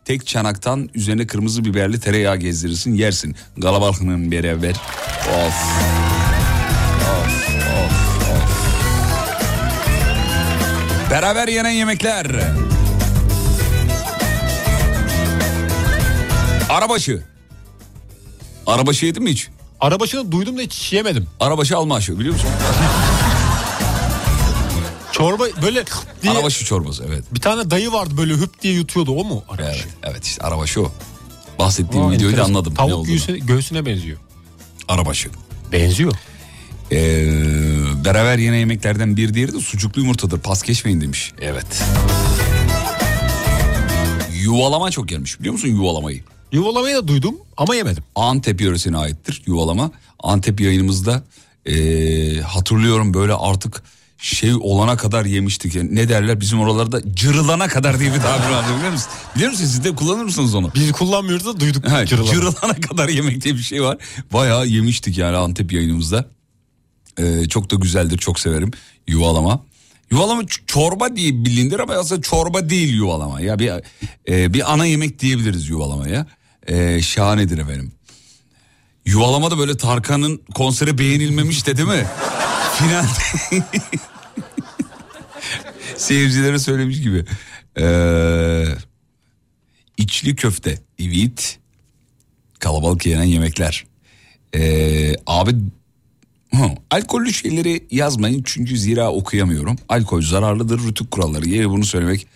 tek 0.06 0.26
çanaktan 0.26 0.88
üzerine 0.94 1.26
kırmızı 1.26 1.64
biberli 1.64 2.00
tereyağı 2.00 2.36
gezdirirsin 2.36 2.94
yersin. 2.94 3.36
Galabalkının 3.56 4.30
beraber. 4.30 4.70
Of. 4.70 5.54
Beraber 11.10 11.48
yenen 11.48 11.70
yemekler. 11.70 12.26
Arabaşı. 16.68 17.22
Arabaşı 18.66 19.06
yedin 19.06 19.22
mi 19.22 19.30
hiç? 19.30 19.48
Arabaşını 19.80 20.32
duydum 20.32 20.58
da 20.58 20.62
hiç 20.62 20.92
yemedim. 20.92 21.26
Arabaşı 21.40 21.76
alma 21.76 21.94
aşı 21.94 22.18
biliyor 22.18 22.34
musun? 22.34 22.50
Çorba 25.16 25.44
böyle 25.62 25.84
diye 26.22 26.32
Arabaşı 26.32 26.64
çorbası 26.64 27.04
evet. 27.08 27.24
bir 27.34 27.40
tane 27.40 27.70
dayı 27.70 27.92
vardı 27.92 28.14
böyle 28.16 28.34
hüp 28.34 28.62
diye 28.62 28.74
yutuyordu 28.74 29.12
o 29.12 29.24
mu? 29.24 29.44
Arabaşı. 29.48 29.84
Evet, 29.84 29.96
evet 30.02 30.24
işte 30.24 30.42
arabaşı 30.42 30.82
o. 30.82 30.92
Bahsettiğim 31.58 32.06
Aa, 32.06 32.10
videoyu 32.10 32.36
da 32.36 32.44
anladım. 32.44 32.72
ne 32.72 32.76
Tavuk 32.76 33.06
göğsüne, 33.06 33.38
göğsüne 33.38 33.86
benziyor. 33.86 34.18
Arabaşı. 34.88 35.28
Benziyor. 35.72 36.12
Ee, 36.92 36.94
beraber 38.04 38.38
yenen 38.38 38.58
yemeklerden 38.58 39.16
bir 39.16 39.34
diğeri 39.34 39.52
de 39.52 39.60
sucuklu 39.60 40.00
yumurtadır. 40.00 40.40
Pas 40.40 40.62
geçmeyin 40.62 41.00
demiş. 41.00 41.32
Evet. 41.40 41.84
Yuvalama 44.32 44.90
çok 44.90 45.08
gelmiş 45.08 45.40
biliyor 45.40 45.52
musun 45.52 45.68
yuvalamayı? 45.68 46.22
Yuvalamayı 46.52 46.96
da 46.96 47.08
duydum 47.08 47.36
ama 47.56 47.74
yemedim. 47.74 48.04
Antep 48.14 48.60
yöresine 48.60 48.96
aittir 48.96 49.42
yuvalama. 49.46 49.90
Antep 50.18 50.60
yayınımızda 50.60 51.22
ee, 51.66 52.40
hatırlıyorum 52.40 53.14
böyle 53.14 53.34
artık 53.34 53.82
şey 54.18 54.54
olana 54.60 54.96
kadar 54.96 55.24
yemiştik. 55.24 55.74
Yani 55.74 55.94
ne 55.94 56.08
derler 56.08 56.40
bizim 56.40 56.60
oralarda 56.60 57.14
cırılana 57.14 57.68
kadar 57.68 58.00
diye 58.00 58.14
bir 58.14 58.20
tabir 58.20 58.52
vardı 58.54 58.68
biliyor 58.76 58.92
musun? 58.92 59.08
Biliyor 59.36 59.50
musunuz 59.50 59.70
siz 59.70 59.84
de 59.84 59.94
kullanır 59.94 60.24
mısınız 60.24 60.54
onu? 60.54 60.70
Biz 60.74 60.92
kullanmıyoruz 60.92 61.46
da 61.46 61.60
duyduk. 61.60 61.88
Ha, 61.90 62.06
cırılama. 62.06 62.32
cırılana 62.32 62.80
kadar 62.80 63.08
yemek 63.08 63.44
diye 63.44 63.54
bir 63.54 63.62
şey 63.62 63.82
var. 63.82 63.98
Bayağı 64.32 64.66
yemiştik 64.66 65.18
yani 65.18 65.36
Antep 65.36 65.72
yayınımızda. 65.72 66.28
Ee, 67.18 67.48
çok 67.48 67.70
da 67.70 67.76
güzeldir 67.76 68.18
çok 68.18 68.40
severim 68.40 68.70
yuvalama. 69.06 69.64
Yuvalama 70.10 70.42
çorba 70.66 71.16
diye 71.16 71.44
bilinir 71.44 71.78
ama 71.78 71.94
aslında 71.94 72.22
çorba 72.22 72.70
değil 72.70 72.94
yuvalama. 72.94 73.40
Ya 73.40 73.58
bir 73.58 73.72
e, 74.28 74.54
bir 74.54 74.72
ana 74.72 74.86
yemek 74.86 75.18
diyebiliriz 75.18 75.68
yuvalamaya. 75.68 76.26
Ee, 76.66 77.02
şahanedir 77.02 77.58
efendim. 77.58 77.92
Yuvalama 79.06 79.50
da 79.50 79.58
böyle 79.58 79.76
Tarkan'ın 79.76 80.42
konseri 80.54 80.98
beğenilmemiş 80.98 81.66
de 81.66 81.76
değil 81.76 81.88
mi? 81.88 82.06
Finalde 82.78 83.64
seyircilere 85.96 86.58
söylemiş 86.58 87.02
gibi. 87.02 87.24
Ee, 87.78 88.64
içli 89.96 90.36
köfte, 90.36 90.78
ivit, 91.00 91.58
kalabalık 92.58 93.06
yenen 93.06 93.24
yemekler. 93.24 93.86
Ee, 94.54 95.14
abi 95.26 95.54
Hı, 96.54 96.70
alkollü 96.90 97.32
şeyleri 97.32 97.86
yazmayın 97.90 98.42
çünkü 98.46 98.78
zira 98.78 99.12
okuyamıyorum. 99.12 99.76
Alkol 99.88 100.22
zararlıdır, 100.22 100.80
rütük 100.80 101.10
kuralları. 101.10 101.48
Yine 101.48 101.68
bunu 101.70 101.84
söylemek 101.84 102.26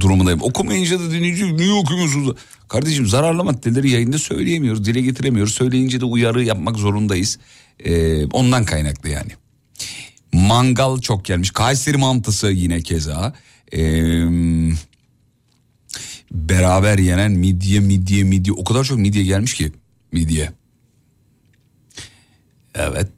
durumundayım. 0.00 0.42
Okumayınca 0.42 1.00
da 1.00 1.10
dinleyici 1.10 1.56
niye 1.56 1.72
okumuyorsunuz? 1.72 2.36
Kardeşim 2.68 3.06
zararlı 3.06 3.44
maddeleri 3.44 3.90
yayında 3.90 4.18
söyleyemiyoruz, 4.18 4.84
dile 4.84 5.00
getiremiyoruz. 5.00 5.54
Söyleyince 5.54 6.00
de 6.00 6.04
uyarı 6.04 6.44
yapmak 6.44 6.76
zorundayız. 6.76 7.38
Ee, 7.84 8.26
ondan 8.26 8.64
kaynaklı 8.64 9.08
yani. 9.08 9.30
Mangal 10.32 10.98
çok 11.00 11.24
gelmiş. 11.24 11.50
Kayseri 11.50 11.96
mantısı 11.96 12.46
yine 12.50 12.80
keza. 12.80 13.34
Ee, 13.72 14.24
beraber 16.30 16.98
yenen 16.98 17.32
midye, 17.32 17.80
midye, 17.80 18.24
midye. 18.24 18.52
O 18.52 18.64
kadar 18.64 18.84
çok 18.84 18.98
midye 18.98 19.22
gelmiş 19.22 19.54
ki 19.54 19.72
midye. 20.12 20.52
Evet. 22.74 23.10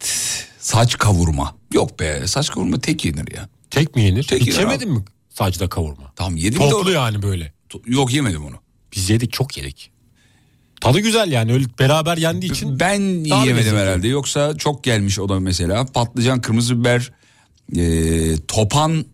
Saç 0.58 0.98
kavurma. 0.98 1.56
Yok 1.74 2.00
be 2.00 2.26
saç 2.26 2.50
kavurma 2.50 2.80
tek 2.80 3.04
yenir 3.04 3.32
ya. 3.36 3.48
Tek 3.70 3.96
mi 3.96 4.02
yenir? 4.02 4.22
Tek 4.22 4.40
Hiç 4.40 4.48
yenir 4.48 4.58
yemedin 4.60 4.92
mi 4.92 5.04
sacda 5.28 5.68
kavurma? 5.68 6.12
Tamam 6.16 6.36
yedim 6.36 6.60
de 6.60 6.68
Toplu 6.70 6.90
o- 6.90 6.92
yani 6.92 7.22
böyle. 7.22 7.52
Yok 7.86 8.12
yemedim 8.12 8.44
onu. 8.44 8.56
Biz 8.96 9.10
yedik 9.10 9.32
çok 9.32 9.56
yedik. 9.58 9.90
Tadı 10.80 11.00
güzel 11.00 11.32
yani 11.32 11.52
öyle 11.52 11.64
beraber 11.78 12.16
yendiği 12.16 12.52
için. 12.52 12.80
Ben 12.80 13.00
yiyemedim 13.00 13.76
herhalde. 13.76 14.08
Yoksa 14.08 14.56
çok 14.56 14.84
gelmiş 14.84 15.18
o 15.18 15.28
da 15.28 15.40
mesela. 15.40 15.86
Patlıcan, 15.86 16.40
kırmızı 16.40 16.80
biber, 16.80 17.12
e, 17.76 17.82
topan 18.48 19.04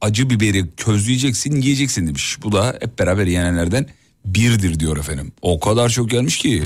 acı 0.00 0.30
biberi 0.30 0.70
közleyeceksin 0.76 1.60
yiyeceksin 1.60 2.06
demiş. 2.06 2.36
Bu 2.42 2.52
da 2.52 2.78
hep 2.80 2.98
beraber 2.98 3.26
yenenlerden 3.26 3.86
birdir 4.24 4.80
diyor 4.80 4.96
efendim. 4.96 5.32
O 5.42 5.60
kadar 5.60 5.88
çok 5.88 6.10
gelmiş 6.10 6.38
ki. 6.38 6.62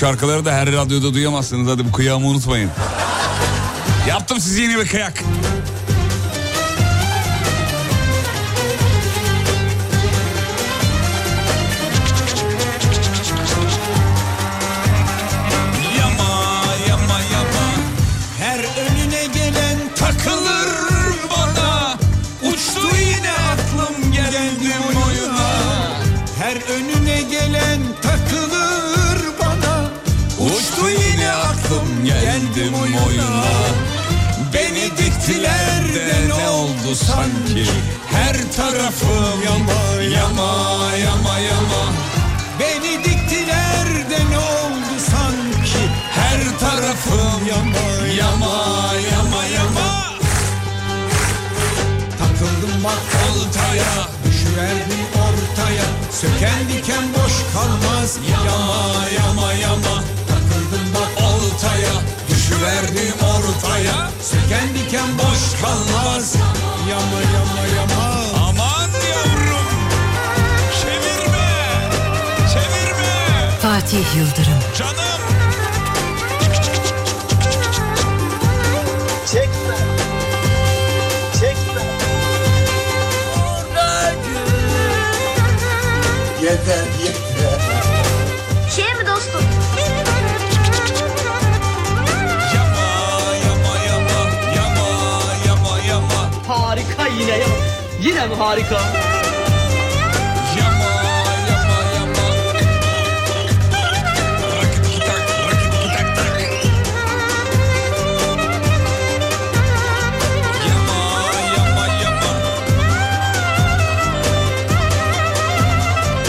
Şarkıları 0.00 0.44
da 0.44 0.52
her 0.52 0.72
radyoda 0.72 1.14
duyamazsınız. 1.14 1.70
Hadi 1.70 1.84
bu 1.84 1.92
kıyamı 1.92 2.26
unutmayın. 2.26 2.70
Yaptım 4.08 4.40
size 4.40 4.62
yeni 4.62 4.78
bir 4.78 4.86
kıyak. 4.86 5.24
Söken 56.20 56.68
diken 56.68 57.04
boş 57.14 57.32
kalmaz. 57.52 58.18
Yama 58.30 59.08
yama 59.18 59.52
yama. 59.52 60.04
Takıldım 60.28 60.94
bak 60.94 61.24
oltaya. 61.24 61.92
Düşüverdim 62.30 63.14
ortaya. 63.24 64.10
Söken 64.22 64.68
diken 64.74 65.18
boş 65.18 65.60
kalmaz. 65.62 66.34
Yama 66.90 67.20
yama 67.34 67.66
yama. 67.76 68.14
Aman 68.48 68.90
yavrum. 69.10 69.70
Çevirme. 70.82 71.48
Çevirme. 72.52 73.50
Fatih 73.62 74.16
Yıldırım. 74.16 74.60
Canım. 74.78 75.19
Yeter 86.50 86.84
yeter. 87.04 87.60
Şey 88.76 88.94
mi 88.94 89.06
dostum? 89.06 89.40
Yama 92.54 93.34
yama 93.44 93.74
yama 93.88 94.20
yama 94.56 94.88
yama 95.48 95.78
yama 95.88 96.30
Harika 96.48 97.06
yine 97.18 97.30
ya. 97.38 97.46
Yine 98.02 98.26
mi 98.26 98.34
harika? 98.34 98.80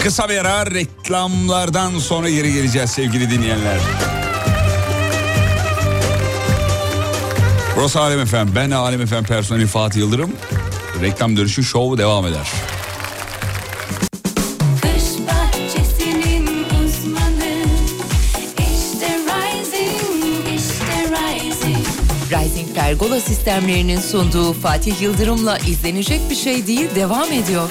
Kısa 0.02 0.28
bir 0.28 0.38
ara 0.38 0.70
reklamlardan 0.70 1.98
sonra 1.98 2.30
geri 2.30 2.52
geleceğiz 2.52 2.90
sevgili 2.90 3.30
dinleyenler. 3.30 3.78
Burası 7.76 8.00
Alem 8.00 8.20
Efem. 8.20 8.48
Ben 8.54 8.70
Alem 8.70 9.00
Efem 9.00 9.24
personeli 9.24 9.66
Fatih 9.66 10.00
Yıldırım. 10.00 10.32
Reklam 11.02 11.36
dönüşü 11.36 11.64
şov 11.64 11.98
devam 11.98 12.26
eder. 12.26 12.52
Uzmanı 16.84 17.64
İşte 18.58 19.18
Rising, 19.18 20.56
işte 20.56 21.10
Rising 21.10 21.86
Rising 22.30 22.74
Pergola 22.74 23.20
sistemlerinin 23.20 24.00
sunduğu 24.00 24.52
Fatih 24.52 25.02
Yıldırım'la 25.02 25.58
izlenecek 25.58 26.20
bir 26.30 26.36
şey 26.36 26.66
değil 26.66 26.88
devam 26.94 27.32
ediyor. 27.32 27.68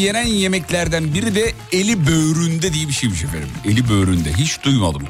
Yenen 0.00 0.26
yemeklerden 0.26 1.14
biri 1.14 1.34
de 1.34 1.52
eli 1.72 2.06
böğründe 2.06 2.72
diye 2.72 2.88
bir 2.88 2.92
şeymiş 2.92 3.24
efendim. 3.24 3.48
Eli 3.64 3.88
böğründe. 3.88 4.32
Hiç 4.32 4.62
duymadım. 4.62 5.02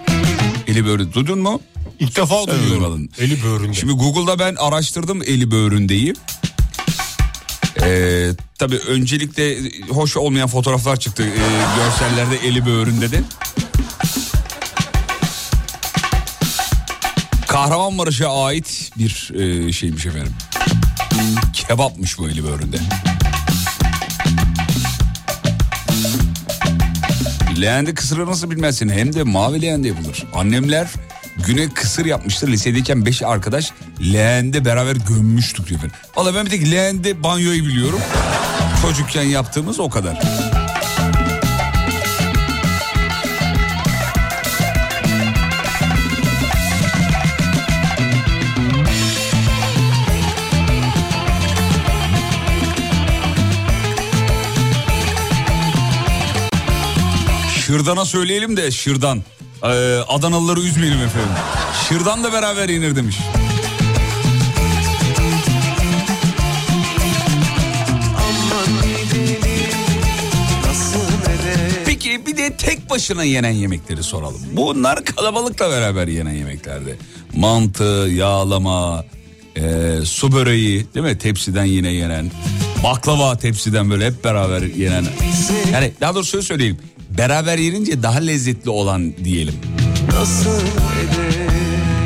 Eli 0.66 0.86
böğründe. 0.86 1.12
Duydun 1.14 1.38
mu? 1.38 1.60
İlk 2.00 2.16
defa 2.16 2.34
Sen 2.34 2.46
duyuyorum. 2.46 2.70
duymadın. 2.70 3.10
Eli 3.18 3.42
böğründe. 3.44 3.74
Şimdi 3.74 3.92
Google'da 3.92 4.38
ben 4.38 4.54
araştırdım 4.54 5.22
eli 5.22 5.50
böğründeyi. 5.50 6.14
Ee, 7.82 8.30
tabii 8.58 8.76
öncelikle 8.78 9.56
hoş 9.88 10.16
olmayan 10.16 10.48
fotoğraflar 10.48 11.00
çıktı 11.00 11.22
ee, 11.22 11.76
görsellerde 11.76 12.36
eli 12.48 12.66
böğründe 12.66 13.10
de. 13.10 13.20
Kahramanmaraş'a 17.48 18.44
ait 18.44 18.90
bir 18.98 19.30
e, 19.34 19.72
şeymiş 19.72 20.06
efendim. 20.06 20.32
Kebapmış 21.52 22.18
bu 22.18 22.28
eli 22.28 22.44
böğründe. 22.44 22.76
Leğende 27.60 27.94
kısırı 27.94 28.26
nasıl 28.26 28.50
bilmezsin 28.50 28.88
hem 28.88 29.14
de 29.14 29.22
mavi 29.22 29.62
leğende 29.62 29.88
yapılır. 29.88 30.26
Annemler 30.34 30.88
güne 31.46 31.68
kısır 31.68 32.04
yapmıştır. 32.06 32.48
Lisedeyken 32.48 33.06
beş 33.06 33.22
arkadaş 33.22 33.72
leğende 34.12 34.64
beraber 34.64 34.96
gömmüştük 34.96 35.68
diyor. 35.68 35.80
Valla 36.16 36.34
ben 36.34 36.46
bir 36.46 36.50
tek 36.50 36.70
leğende 36.70 37.22
banyoyu 37.22 37.64
biliyorum. 37.66 38.00
Çocukken 38.82 39.22
yaptığımız 39.22 39.80
o 39.80 39.90
kadar. 39.90 40.20
Şırdan'a 57.70 58.04
söyleyelim 58.04 58.56
de 58.56 58.70
şırdan. 58.70 59.22
Ee, 59.62 59.66
Adanalıları 60.08 60.60
üzmeyelim 60.60 60.98
efendim. 60.98 61.30
Şırdan 61.88 62.24
da 62.24 62.32
beraber 62.32 62.68
yenir 62.68 62.96
demiş. 62.96 63.16
Peki 71.86 72.26
bir 72.26 72.36
de 72.36 72.56
tek 72.56 72.90
başına 72.90 73.24
yenen 73.24 73.50
yemekleri 73.50 74.02
soralım. 74.02 74.40
Bunlar 74.52 75.04
kalabalıkla 75.04 75.70
beraber 75.70 76.08
yenen 76.08 76.34
yemeklerde. 76.34 76.96
Mantı, 77.34 78.08
yağlama, 78.10 79.04
e, 79.56 79.62
su 80.04 80.32
böreği 80.32 80.86
değil 80.94 81.06
mi? 81.06 81.18
Tepsiden 81.18 81.64
yine 81.64 81.92
yenen. 81.92 82.30
Baklava 82.84 83.36
tepsiden 83.36 83.90
böyle 83.90 84.06
hep 84.06 84.24
beraber 84.24 84.62
yenen. 84.62 85.04
Yani 85.72 85.92
daha 86.00 86.14
doğrusu 86.14 86.42
söyleyeyim. 86.42 86.78
Beraber 87.18 87.58
yenince 87.58 88.02
daha 88.02 88.18
lezzetli 88.18 88.70
olan 88.70 89.12
diyelim. 89.24 89.54
nasıl 90.12 90.60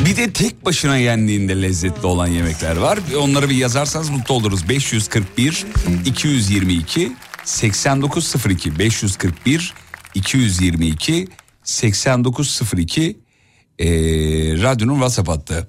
Bir 0.05 0.17
de 0.17 0.33
tek 0.33 0.65
başına 0.65 0.97
yendiğinde 0.97 1.63
lezzetli 1.63 2.07
olan 2.07 2.27
yemekler 2.27 2.77
var. 2.77 2.99
Onları 3.21 3.51
bir 3.51 3.57
yazarsanız 3.57 4.11
mutlu 4.11 4.35
oluruz. 4.35 4.69
541 4.69 5.67
222 6.07 7.13
8902 7.45 8.79
541 8.79 9.75
222 10.15 11.29
8902 11.65 13.19
ee, 13.79 13.87
radyonun 14.63 14.95
WhatsApp 14.95 15.29
hattı. 15.29 15.69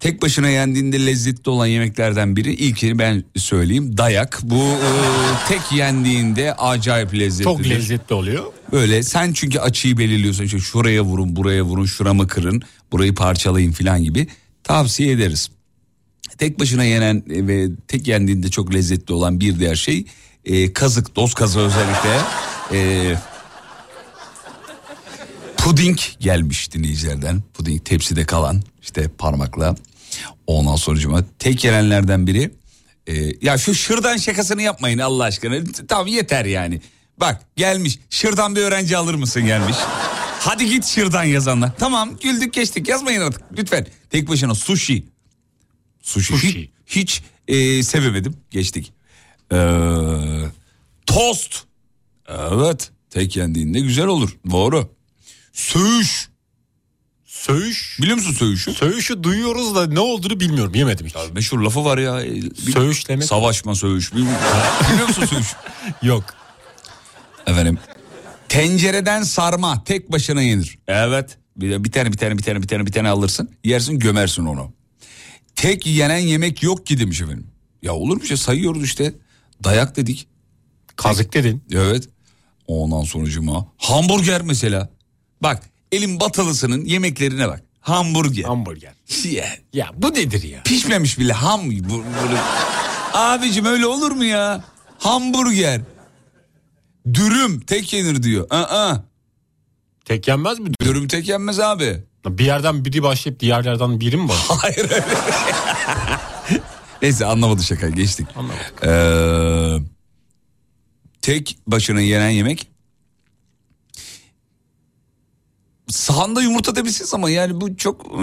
Tek 0.00 0.22
başına 0.22 0.48
yendiğinde 0.48 1.06
lezzetli 1.06 1.50
olan 1.50 1.66
yemeklerden 1.66 2.36
biri 2.36 2.54
ilkini 2.54 2.98
ben 2.98 3.24
söyleyeyim 3.36 3.98
dayak. 3.98 4.40
Bu 4.42 4.62
e, 4.62 4.90
tek 5.48 5.72
yendiğinde 5.72 6.54
acayip 6.54 7.14
lezzetli. 7.14 7.44
Çok 7.44 7.68
lezzetli 7.68 8.14
oluyor. 8.14 8.44
Böyle 8.72 9.02
sen 9.02 9.32
çünkü 9.32 9.58
açıyı 9.58 9.98
belirliyorsun. 9.98 10.44
İşte 10.44 10.58
şuraya 10.58 11.02
vurun, 11.02 11.36
buraya 11.36 11.62
vurun, 11.62 11.84
şuramı 11.84 12.26
kırın, 12.28 12.62
burayı 12.92 13.14
parçalayın 13.14 13.72
falan 13.72 14.04
gibi 14.04 14.26
tavsiye 14.64 15.12
ederiz. 15.12 15.50
tek 16.38 16.60
başına 16.60 16.84
yenen 16.84 17.22
ve 17.28 17.68
tek 17.88 18.08
yendiğinde 18.08 18.50
çok 18.50 18.74
lezzetli 18.74 19.12
olan 19.12 19.40
bir 19.40 19.58
diğer 19.58 19.76
şey 19.76 20.04
e, 20.44 20.72
kazık, 20.72 21.16
doz 21.16 21.34
kazığı 21.34 21.60
özellikle. 21.60 22.20
E, 22.72 23.14
puding 25.56 25.98
gelmiş 26.20 26.72
dinleyicilerden. 26.72 27.42
Puding 27.54 27.84
tepside 27.84 28.24
kalan 28.24 28.62
işte 28.88 29.08
parmakla. 29.18 29.76
Ondan 30.46 30.76
sonucuma 30.76 31.24
tek 31.38 31.64
yenenlerden 31.64 32.26
biri. 32.26 32.50
e, 33.06 33.14
ya 33.42 33.58
şu 33.58 33.74
şırdan 33.74 34.16
şakasını 34.16 34.62
yapmayın 34.62 34.98
Allah 34.98 35.24
aşkına. 35.24 35.64
Tamam 35.88 36.06
yeter 36.06 36.44
yani. 36.44 36.80
Bak 37.20 37.42
gelmiş 37.56 37.98
şırdan 38.10 38.56
bir 38.56 38.60
öğrenci 38.60 38.96
alır 38.96 39.14
mısın 39.14 39.46
gelmiş. 39.46 39.76
Hadi 40.40 40.70
git 40.70 40.86
şırdan 40.86 41.24
yazanlar. 41.24 41.70
Tamam 41.78 42.16
güldük 42.22 42.52
geçtik 42.52 42.88
yazmayın 42.88 43.20
artık 43.20 43.42
lütfen. 43.58 43.86
Tek 44.10 44.28
başına 44.28 44.54
sushi. 44.54 45.04
Sushi. 46.02 46.34
Hiç, 46.34 46.70
hiç, 46.86 47.22
e, 47.48 47.82
sevemedim 47.82 48.36
geçtik. 48.50 48.92
Ee, 49.52 49.56
tost. 51.06 51.62
Evet 52.28 52.90
tek 53.10 53.36
yendiğinde 53.36 53.80
güzel 53.80 54.06
olur 54.06 54.36
doğru. 54.50 54.90
Söğüş. 55.52 56.28
Söğüş. 57.42 57.98
Biliyor 58.02 58.16
musun 58.16 58.32
söğüşü? 58.32 58.72
Söğüşü 58.74 59.22
duyuyoruz 59.22 59.74
da 59.74 59.86
ne 59.86 60.00
olduğunu 60.00 60.40
bilmiyorum 60.40 60.74
yemedim 60.74 61.06
hiç. 61.06 61.14
Meşhur 61.34 61.58
lafı 61.58 61.84
var 61.84 61.98
ya. 61.98 62.18
bil- 62.24 62.72
Söğüş 62.72 63.08
demek. 63.08 63.24
Savaşma 63.24 63.74
söğüş. 63.74 64.12
Bil- 64.14 64.26
Biliyor 64.92 65.08
musun 65.08 65.24
söğüş? 65.26 65.46
Yok. 66.02 66.24
Efendim. 67.46 67.78
Tencereden 68.48 69.22
sarma 69.22 69.84
tek 69.84 70.12
başına 70.12 70.42
yenir. 70.42 70.78
Evet. 70.88 71.38
Bir, 71.56 71.84
bir 71.84 71.92
tane 71.92 72.12
bir 72.12 72.18
tane 72.18 72.38
bir 72.38 72.42
tane 72.42 72.62
bir 72.62 72.68
tane 72.68 72.86
bir 72.86 72.92
tane 72.92 73.08
alırsın. 73.08 73.50
Yersin 73.64 73.98
gömersin 73.98 74.46
onu. 74.46 74.72
Tek 75.56 75.86
yenen 75.86 76.18
yemek 76.18 76.62
yok 76.62 76.86
ki 76.86 76.98
demiş 77.00 77.20
efendim. 77.20 77.46
Ya 77.82 77.94
olur 77.94 78.16
mu 78.16 78.24
şey 78.24 78.36
sayıyoruz 78.36 78.84
işte. 78.84 79.14
Dayak 79.64 79.96
dedik. 79.96 80.28
Kazık 80.96 81.32
dedin. 81.34 81.64
Evet. 81.72 82.08
Ondan 82.66 83.02
sonucuma. 83.02 83.68
Hamburger 83.78 84.42
mesela. 84.42 84.90
Bak 85.42 85.62
elin 85.92 86.20
batılısının 86.20 86.84
yemeklerine 86.84 87.48
bak. 87.48 87.62
Hamburger. 87.80 88.42
Hamburger. 88.44 88.92
Ya, 89.30 89.44
Ya 89.72 89.90
bu 89.96 90.14
nedir 90.14 90.42
ya? 90.42 90.62
Pişmemiş 90.62 91.18
bile 91.18 91.32
ham. 91.32 91.60
bu-. 91.70 92.04
Abicim 93.14 93.64
öyle 93.64 93.86
olur 93.86 94.10
mu 94.10 94.24
ya? 94.24 94.64
Hamburger. 94.98 95.80
Dürüm 97.14 97.60
tek 97.60 97.92
yenir 97.92 98.22
diyor. 98.22 98.46
Aa, 98.50 98.96
Tek 100.04 100.28
yenmez 100.28 100.58
mi? 100.58 100.70
dürüm 100.82 101.08
tek 101.08 101.28
yenmez 101.28 101.60
abi. 101.60 102.04
Bir 102.26 102.44
yerden 102.44 102.84
biri 102.84 103.02
başlayıp 103.02 103.40
diğer 103.40 103.64
yerden 103.64 104.00
biri 104.00 104.16
mi 104.16 104.28
var? 104.28 104.36
Hayır 104.48 104.78
öyle. 104.90 105.04
Neyse 107.02 107.26
anlamadı 107.26 107.62
şaka 107.62 107.88
geçtik. 107.88 108.26
Anlamadık. 108.36 108.84
Ee, 108.84 109.90
tek 111.22 111.58
başına 111.66 112.00
yenen 112.00 112.28
yemek. 112.30 112.68
Sahanda 115.88 116.42
yumurta 116.42 116.76
demişsiniz 116.76 117.14
ama 117.14 117.30
yani 117.30 117.60
bu 117.60 117.76
çok 117.76 118.20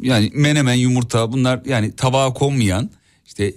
yani 0.00 0.30
menemen 0.34 0.74
yumurta 0.74 1.32
bunlar 1.32 1.62
yani 1.66 1.96
tabağa 1.96 2.32
konmayan 2.32 2.90
işte 3.26 3.54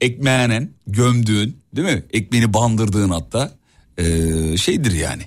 ekmeğinen 0.00 0.70
gömdüğün 0.86 1.56
değil 1.76 1.88
mi? 1.88 2.04
Ekmeğini 2.12 2.54
bandırdığın 2.54 3.10
hatta 3.10 3.52
ee, 3.98 4.56
şeydir 4.56 4.92
yani. 4.92 5.22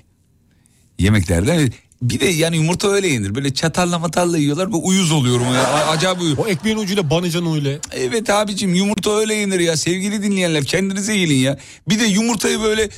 Yemeklerden 0.98 1.72
bir 2.02 2.20
de 2.20 2.26
yani 2.26 2.56
yumurta 2.56 2.88
öyle 2.88 3.08
yenir. 3.08 3.34
Böyle 3.34 3.54
çatalla 3.54 3.98
matalla 3.98 4.38
yiyorlar 4.38 4.72
ve 4.72 4.76
uyuz 4.76 5.12
oluyorum. 5.12 5.54
Ya. 5.54 5.62
Acayip 5.64 6.20
uyuz. 6.20 6.38
O 6.38 6.46
ekmeğin 6.46 6.76
ucuyla 6.76 7.10
banacan 7.10 7.54
öyle. 7.54 7.78
Evet 7.92 8.30
abicim 8.30 8.74
yumurta 8.74 9.10
öyle 9.16 9.34
yenir 9.34 9.60
ya 9.60 9.76
sevgili 9.76 10.22
dinleyenler 10.22 10.64
kendinize 10.64 11.16
gelin 11.16 11.36
ya. 11.36 11.58
Bir 11.88 12.00
de 12.00 12.04
yumurtayı 12.04 12.60
böyle 12.60 12.88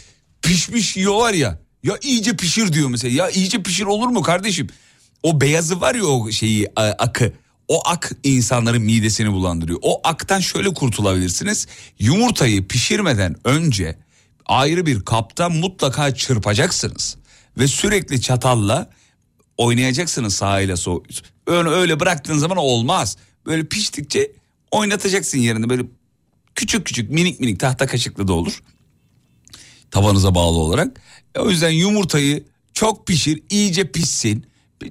pişmiş 0.43 0.97
yiyorlar 0.97 1.35
ya. 1.35 1.62
Ya 1.83 1.99
iyice 2.03 2.37
pişir 2.37 2.73
diyor 2.73 2.89
mesela. 2.89 3.25
Ya 3.25 3.31
iyice 3.31 3.63
pişir 3.63 3.85
olur 3.85 4.09
mu 4.09 4.23
kardeşim? 4.23 4.69
O 5.23 5.41
beyazı 5.41 5.81
var 5.81 5.95
ya 5.95 6.05
o 6.05 6.31
şeyi 6.31 6.69
akı. 6.77 7.33
O 7.69 7.83
ak 7.89 8.13
insanların 8.25 8.83
midesini 8.83 9.33
bulandırıyor. 9.33 9.79
O 9.83 10.01
aktan 10.05 10.41
şöyle 10.41 10.75
kurtulabilirsiniz. 10.75 11.67
Yumurtayı 11.99 12.69
pişirmeden 12.69 13.37
önce 13.45 13.99
ayrı 14.47 14.87
bir 14.87 15.01
kapta 15.05 15.49
mutlaka 15.49 16.15
çırpacaksınız. 16.15 17.17
Ve 17.59 17.67
sürekli 17.67 18.21
çatalla 18.21 18.91
oynayacaksınız 19.57 20.35
sağıyla 20.35 20.77
sol. 20.77 21.05
Öyle, 21.47 21.69
öyle 21.69 22.01
bıraktığın 22.01 22.39
zaman 22.39 22.59
olmaz. 22.59 23.17
Böyle 23.47 23.65
piştikçe 23.65 24.33
oynatacaksın 24.71 25.39
yerinde 25.39 25.69
böyle 25.69 25.83
küçük 26.55 26.87
küçük 26.87 27.11
minik 27.11 27.41
minik 27.41 27.61
tahta 27.61 27.87
kaşıklı 27.87 28.29
da 28.29 28.33
olur. 28.33 28.63
Tabanıza 29.91 30.35
bağlı 30.35 30.59
olarak. 30.59 31.01
E, 31.35 31.41
o 31.41 31.51
yüzden 31.51 31.71
yumurtayı 31.71 32.45
çok 32.75 33.07
pişir 33.07 33.43
iyice 33.51 33.93
pişsin. 33.93 34.47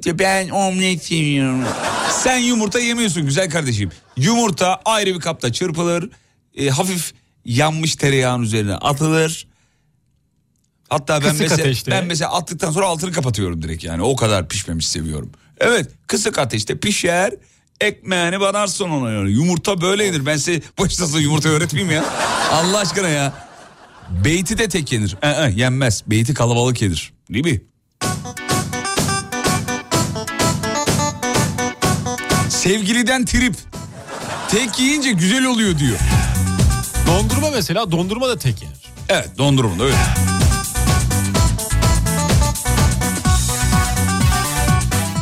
Ben 0.07 0.49
omlet 0.49 1.03
seviyorum. 1.03 1.63
Sen 2.11 2.37
yumurta 2.37 2.79
yemiyorsun 2.79 3.25
güzel 3.25 3.49
kardeşim. 3.49 3.89
Yumurta 4.17 4.81
ayrı 4.85 5.15
bir 5.15 5.19
kapta 5.19 5.53
çırpılır. 5.53 6.09
e, 6.55 6.69
hafif 6.69 7.13
yanmış 7.45 7.95
tereyağın 7.95 8.41
üzerine 8.41 8.75
atılır. 8.75 9.47
Hatta 10.89 11.13
ben 11.21 11.29
Kısık 11.29 11.41
mesela, 11.41 11.61
ateşte. 11.61 11.91
ben 11.91 12.05
mesela 12.05 12.31
attıktan 12.33 12.71
sonra 12.71 12.85
altını 12.85 13.11
kapatıyorum 13.11 13.61
direkt 13.61 13.83
yani. 13.83 14.01
O 14.01 14.15
kadar 14.15 14.47
pişmemiş 14.49 14.87
seviyorum. 14.87 15.31
Evet 15.59 15.89
kısık 16.07 16.37
ateşte 16.39 16.77
pişer. 16.79 17.33
Ekmeğini 17.81 18.39
banarsın 18.39 18.89
ona 18.89 19.11
yani. 19.11 19.31
Yumurta 19.31 19.81
böyle 19.81 20.03
yenir. 20.05 20.25
Ben 20.25 20.37
size 20.37 20.61
başlasın 20.79 21.19
yumurta 21.19 21.49
öğretmeyeyim 21.49 21.95
ya. 21.95 22.05
Allah 22.51 22.77
aşkına 22.77 23.07
ya. 23.09 23.50
Beyti 24.09 24.57
de 24.57 24.69
tek 24.69 24.91
yenir. 24.91 25.17
Ee, 25.23 25.51
yenmez. 25.55 26.03
Beyti 26.07 26.33
kalabalık 26.33 26.81
yenir. 26.81 27.13
Değil 27.33 27.45
mi? 27.45 27.61
Sevgiliden 32.49 33.25
trip. 33.25 33.55
Tek 34.49 34.79
yiyince 34.79 35.11
güzel 35.11 35.45
oluyor 35.45 35.79
diyor. 35.79 35.97
Dondurma 37.07 37.51
mesela 37.51 37.91
dondurma 37.91 38.29
da 38.29 38.37
tek 38.37 38.61
yenir. 38.61 38.77
Evet 39.09 39.29
dondurma 39.37 39.79
da 39.79 39.83
öyle. 39.83 39.95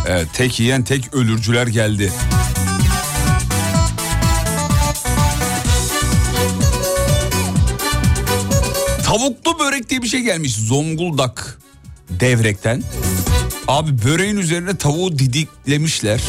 Evet 0.07 0.27
tek 0.33 0.59
yiyen 0.59 0.83
tek 0.83 1.13
ölürcüler 1.13 1.67
geldi. 1.67 2.11
Tavuklu 9.19 9.59
börek 9.59 9.89
diye 9.89 10.01
bir 10.01 10.07
şey 10.07 10.21
gelmiş 10.21 10.55
Zonguldak 10.55 11.59
devrekten. 12.09 12.83
Abi 13.67 14.03
böreğin 14.03 14.37
üzerine 14.37 14.77
tavuğu 14.77 15.19
didiklemişler. 15.19 16.21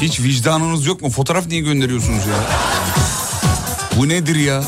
Hiç 0.00 0.20
vicdanınız 0.20 0.86
yok 0.86 1.02
mu? 1.02 1.10
Fotoğraf 1.10 1.46
niye 1.46 1.60
gönderiyorsunuz 1.60 2.26
ya? 2.26 2.36
Bu 3.96 4.08
nedir 4.08 4.36
ya? 4.36 4.64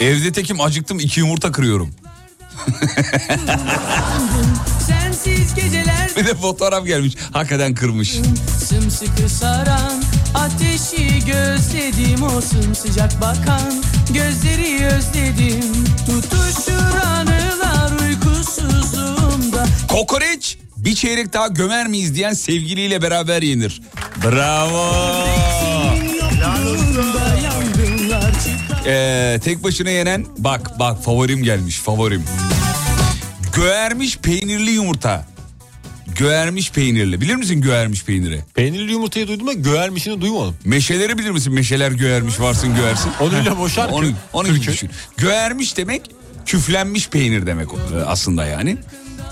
Evde 0.00 0.32
tekim 0.32 0.60
acıktım 0.60 0.98
iki 0.98 1.20
yumurta 1.20 1.52
kırıyorum. 1.52 1.90
Bir 6.16 6.26
de 6.26 6.34
fotoğraf 6.34 6.86
gelmiş. 6.86 7.14
Hakikaten 7.32 7.74
kırmış. 7.74 8.18
sımsıkı 8.68 9.28
saran 9.28 10.02
Ateşi 10.34 11.24
gözledim 11.26 12.22
o 12.22 12.40
sımsıcak 12.40 13.20
bakan 13.20 13.72
Gözleri 14.14 14.86
özledim 14.86 15.84
Tutuşur 16.06 17.06
anılar 17.06 18.00
uykusuzluğumda 18.00 19.66
Kokoreç 19.88 20.58
bir 20.76 20.94
çeyrek 20.94 21.32
daha 21.32 21.48
gömer 21.48 21.86
miyiz 21.86 22.14
diyen 22.14 22.32
sevgiliyle 22.32 23.02
beraber 23.02 23.42
yenir. 23.42 23.82
Bravo. 24.24 24.94
Ee, 28.86 29.40
tek 29.44 29.64
başına 29.64 29.90
yenen 29.90 30.26
bak 30.38 30.78
bak 30.78 31.04
favorim 31.04 31.42
gelmiş 31.42 31.78
favorim. 31.78 32.24
Göğermiş 33.56 34.18
peynirli 34.18 34.70
yumurta. 34.70 35.26
Göğermiş 36.18 36.72
peynirli. 36.72 37.20
Bilir 37.20 37.34
misin 37.34 37.60
göğermiş 37.60 38.04
peyniri? 38.04 38.40
Peynirli 38.54 38.92
yumurtayı 38.92 39.28
duydum 39.28 39.48
ama 39.48 39.52
göğermişini 39.60 40.20
duymadım. 40.20 40.56
Meşeleri 40.64 41.18
bilir 41.18 41.30
misin? 41.30 41.52
Meşeler 41.52 41.92
göğermiş 41.92 42.40
varsın 42.40 42.76
göğersin. 42.76 43.10
Onunla 43.20 43.58
boşar 43.58 43.88
Onu, 43.88 44.06
onu 44.32 44.48
gibi 44.48 44.66
düşün. 44.66 44.90
Göğermiş 45.16 45.76
demek 45.76 46.02
küflenmiş 46.46 47.08
peynir 47.08 47.46
demek 47.46 47.68
e, 47.68 48.04
aslında 48.06 48.46
yani. 48.46 48.76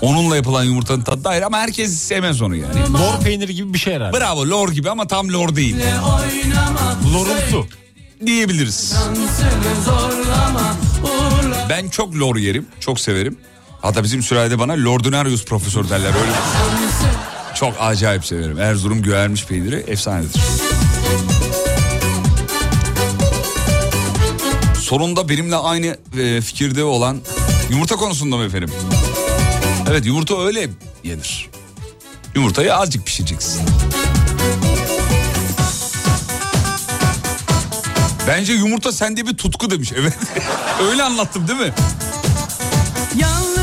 Onunla 0.01 0.35
yapılan 0.35 0.63
yumurtanın 0.63 1.01
tadı 1.01 1.23
da 1.23 1.29
ayrı 1.29 1.45
ama 1.45 1.57
herkes 1.57 1.97
sevmez 1.97 2.41
onu 2.41 2.55
yani. 2.55 2.93
Lor 2.93 3.23
peyniri 3.23 3.55
gibi 3.55 3.73
bir 3.73 3.79
şey 3.79 3.93
herhalde. 3.93 4.17
Bravo 4.19 4.45
lor 4.49 4.69
gibi 4.71 4.89
ama 4.89 5.07
tam 5.07 5.29
lor 5.29 5.55
değil. 5.55 5.75
Lorumsu. 7.13 7.67
Diyebiliriz. 8.25 8.95
Ben 11.69 11.89
çok 11.89 12.15
lor 12.15 12.35
yerim. 12.35 12.65
Çok 12.79 12.99
severim. 12.99 13.37
Hatta 13.81 14.03
bizim 14.03 14.23
sülalede 14.23 14.59
bana 14.59 14.73
Lordinarius 14.73 15.45
profesör 15.45 15.89
derler 15.89 16.07
öyle. 16.07 16.31
Çok 17.55 17.73
acayip 17.79 18.25
severim. 18.25 18.59
Erzurum 18.59 19.01
göğermiş 19.01 19.45
peyniri 19.45 19.75
efsanedir. 19.75 20.41
Sonunda 24.81 25.29
benimle 25.29 25.55
aynı 25.55 25.97
e, 26.19 26.41
fikirde 26.41 26.83
olan 26.83 27.21
yumurta 27.69 27.95
konusunda 27.95 28.37
mı 28.37 28.43
efendim? 28.43 28.71
Evet 29.89 30.05
yumurta 30.05 30.45
öyle 30.45 30.69
yenir. 31.03 31.49
Yumurtayı 32.35 32.75
azıcık 32.75 33.05
pişireceksin. 33.05 33.61
Bence 38.27 38.53
yumurta 38.53 38.91
sende 38.91 39.27
bir 39.27 39.37
tutku 39.37 39.71
demiş. 39.71 39.91
Evet. 39.95 40.13
öyle 40.89 41.03
anlattım 41.03 41.47
değil 41.47 41.59
mi? 41.59 41.73
Yalnızlıklardan 43.15 43.56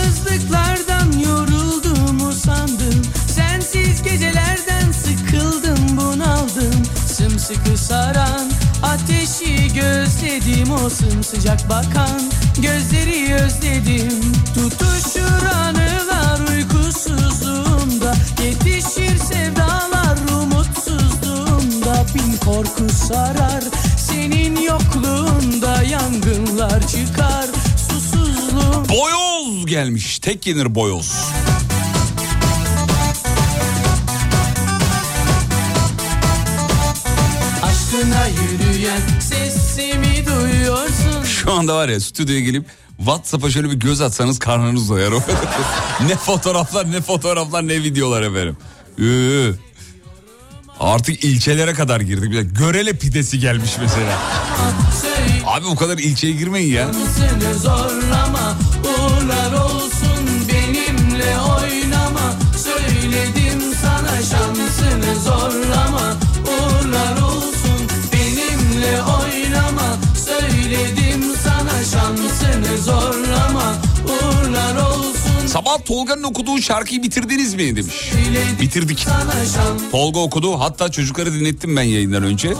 gecelerden 4.04 4.92
sıkıldım 4.92 5.96
bunaldım 5.96 6.82
Sımsıkı 7.06 7.78
saran 7.78 8.50
ateşi 8.82 9.74
gözledim 9.74 10.72
O 10.72 10.90
sımsıcak 10.90 11.68
bakan 11.70 12.20
gözleri 12.56 13.34
özledim 13.34 14.32
Tutuşur 14.54 15.46
anılar 15.54 16.40
uykusuzluğumda 16.48 18.14
Yetişir 18.44 19.18
sevdalar 19.18 20.18
umutsuzluğumda 20.42 22.06
Bin 22.14 22.36
korku 22.36 22.88
sarar 23.08 23.64
senin 23.96 24.56
yokluğunda 24.56 25.82
Yangınlar 25.82 26.88
çıkar 26.88 27.46
susuzluğum 27.88 28.88
Boyoz 28.88 29.66
gelmiş. 29.66 30.18
Tek 30.18 30.46
yenir 30.46 30.74
boyoz. 30.74 31.12
Aşkına 37.94 38.26
yürüyen 38.26 39.00
sesimi 39.20 40.26
duyuyorsun 40.26 41.24
Şu 41.24 41.52
anda 41.52 41.74
var 41.76 41.88
ya 41.88 42.00
stüdyoya 42.00 42.40
gelip 42.40 42.66
WhatsApp'a 42.96 43.50
şöyle 43.50 43.70
bir 43.70 43.74
göz 43.76 44.00
atsanız 44.00 44.38
karnınız 44.38 44.90
doyar. 44.90 45.12
ne 46.08 46.16
fotoğraflar 46.16 46.92
ne 46.92 47.00
fotoğraflar 47.00 47.68
ne 47.68 47.74
videolar 47.82 48.22
efendim. 48.22 48.56
Ee, 49.00 49.58
Artık 50.80 51.24
ilçelere 51.24 51.74
kadar 51.74 52.00
girdik. 52.00 52.56
Görele 52.58 52.92
pidesi 52.92 53.38
gelmiş 53.38 53.70
mesela. 53.80 54.18
Abi 55.46 55.64
bu 55.66 55.76
kadar 55.76 55.98
ilçeye 55.98 56.32
girmeyin 56.32 56.74
ya. 56.74 56.90
Zorlama 57.62 58.58
uğurlar 58.84 59.52
olsun 59.64 60.48
benimle 60.52 61.38
oynama 61.40 62.34
Söyledim 62.64 63.74
sana 63.82 64.16
şansını 64.16 64.63
Sabah 75.54 75.84
Tolga'nın 75.84 76.22
okuduğu 76.22 76.62
şarkıyı 76.62 77.02
bitirdiniz 77.02 77.54
mi 77.54 77.76
demiş. 77.76 78.12
Bitirdik. 78.60 79.06
Tolga 79.92 80.20
okudu. 80.20 80.60
Hatta 80.60 80.90
çocukları 80.90 81.32
dinlettim 81.32 81.76
ben 81.76 81.82
yayından 81.82 82.22
önce. 82.22 82.54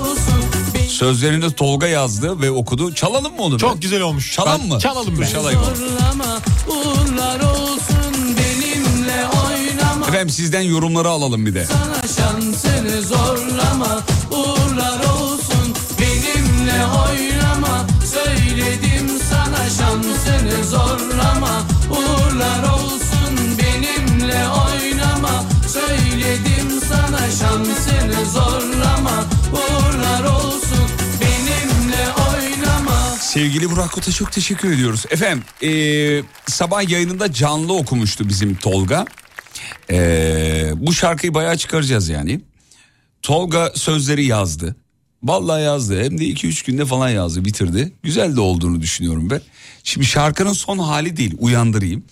Sözlerini 0.88 1.52
Tolga 1.52 1.86
yazdı 1.86 2.40
ve 2.40 2.50
okudu. 2.50 2.94
Çalalım 2.94 3.34
mı 3.36 3.42
onu? 3.42 3.58
Çok 3.58 3.82
güzel 3.82 4.00
olmuş. 4.00 4.32
Çalalım 4.32 4.60
Ben- 4.62 4.68
mı? 4.68 4.78
çalalım 4.80 5.20
be. 5.20 5.26
Çalayım. 5.28 5.60
zorlama 5.60 6.40
uğurlar 6.68 7.40
olsun 7.40 8.36
benimle 8.38 9.26
oynama 9.26 10.06
Efendim 10.08 10.30
sizden 10.30 10.60
yorumları 10.60 11.08
alalım 11.08 11.46
bir 11.46 11.54
de. 11.54 11.66
Sana 11.66 12.02
şansını 12.16 13.02
zorlama 13.02 14.02
zorlama 20.62 21.62
uğurlar 21.90 22.62
olsun 22.72 23.58
benimle 23.58 24.48
oynama 24.48 25.44
söyledim 25.68 26.80
sana 26.88 27.30
şansını 27.30 28.26
zorlama 28.32 29.24
uğurlar 29.52 30.24
olsun 30.24 30.84
benimle 31.20 32.06
oynama 32.30 33.16
Sevgili 33.20 33.70
Burak 33.70 33.92
Kut'a 33.92 34.12
çok 34.12 34.32
teşekkür 34.32 34.72
ediyoruz. 34.72 35.04
Efendim 35.10 35.44
eee, 35.60 36.22
sabah 36.46 36.90
yayınında 36.90 37.32
canlı 37.32 37.72
okumuştu 37.74 38.28
bizim 38.28 38.54
Tolga. 38.54 39.04
Eee, 39.90 40.72
bu 40.76 40.92
şarkıyı 40.92 41.34
bayağı 41.34 41.56
çıkaracağız 41.56 42.08
yani. 42.08 42.40
Tolga 43.22 43.72
sözleri 43.74 44.24
yazdı. 44.24 44.76
Vallahi 45.24 45.62
yazdı 45.62 46.02
hem 46.04 46.18
de 46.18 46.24
2-3 46.24 46.66
günde 46.66 46.84
falan 46.84 47.08
yazdı 47.08 47.44
bitirdi. 47.44 47.92
Güzel 48.02 48.36
de 48.36 48.40
olduğunu 48.40 48.80
düşünüyorum 48.80 49.30
ben. 49.30 49.40
Şimdi 49.84 50.06
şarkının 50.06 50.52
son 50.52 50.78
hali 50.78 51.16
değil 51.16 51.34
uyandırayım. 51.38 52.04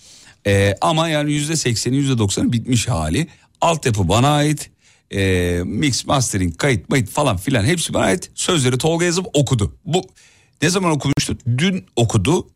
Eee, 0.45 0.77
ama 0.81 1.09
yani 1.09 1.31
%80'i 1.31 1.95
%90'ı 1.95 2.53
bitmiş 2.53 2.87
hali. 2.87 3.27
Altyapı 3.61 4.07
bana 4.09 4.29
ait. 4.29 4.69
Eee, 5.11 5.63
mix, 5.65 6.05
mastering, 6.05 6.57
kayıt, 6.57 6.89
mayıt 6.89 7.09
falan 7.09 7.37
filan 7.37 7.65
hepsi 7.65 7.93
bana 7.93 8.03
ait. 8.03 8.31
Sözleri 8.35 8.77
Tolga 8.77 9.05
yazıp 9.05 9.25
okudu. 9.33 9.75
Bu 9.85 10.01
ne 10.61 10.69
zaman 10.69 10.91
okumuştu? 10.91 11.37
Dün 11.57 11.85
okudu. 11.95 12.47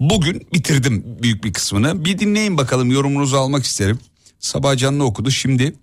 Bugün 0.00 0.46
bitirdim 0.54 1.04
büyük 1.22 1.44
bir 1.44 1.52
kısmını. 1.52 2.04
Bir 2.04 2.18
dinleyin 2.18 2.56
bakalım 2.58 2.90
yorumunuzu 2.90 3.36
almak 3.36 3.64
isterim. 3.64 3.98
Sabah 4.40 4.76
canlı 4.76 5.04
okudu. 5.04 5.30
Şimdi 5.30 5.74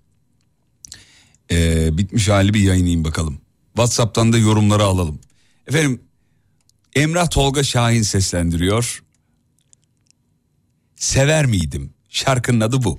eee, 1.50 1.88
bitmiş 1.92 2.28
hali 2.28 2.54
bir 2.54 2.60
yayınlayayım 2.60 3.04
bakalım. 3.04 3.40
WhatsApp'tan 3.76 4.32
da 4.32 4.38
yorumları 4.38 4.84
alalım. 4.84 5.20
Efendim 5.66 6.00
Emrah 6.94 7.30
Tolga 7.30 7.62
Şahin 7.62 8.02
seslendiriyor. 8.02 9.02
Sever 10.96 11.46
miydim? 11.46 11.94
Şarkının 12.08 12.60
adı 12.60 12.82
bu. 12.82 12.98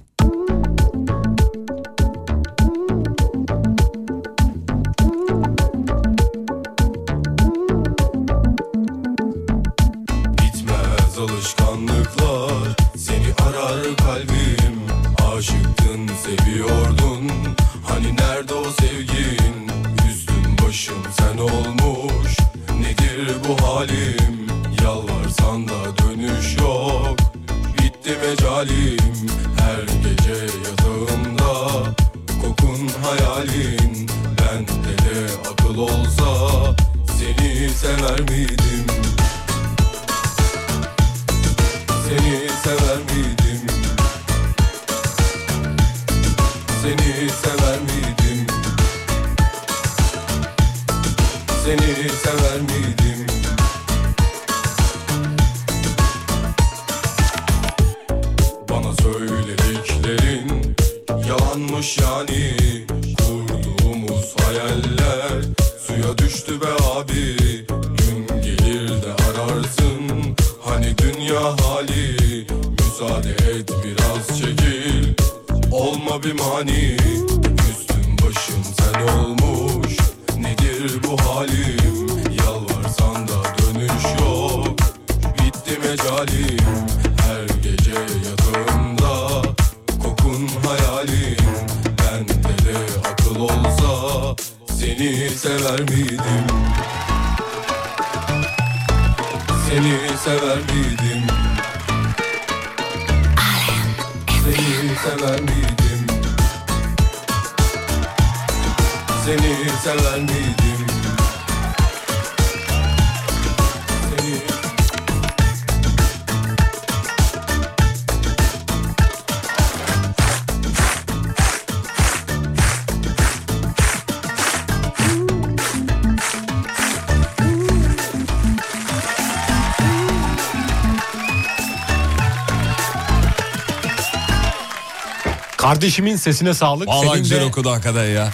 Kardeşimin 135.82 136.16
sesine 136.16 136.54
sağlık. 136.54 136.90
Senin 137.02 137.14
güzel 137.18 137.40
de- 137.42 137.46
okudu 137.46 137.72
hakikaten 137.72 138.06
ya. 138.06 138.30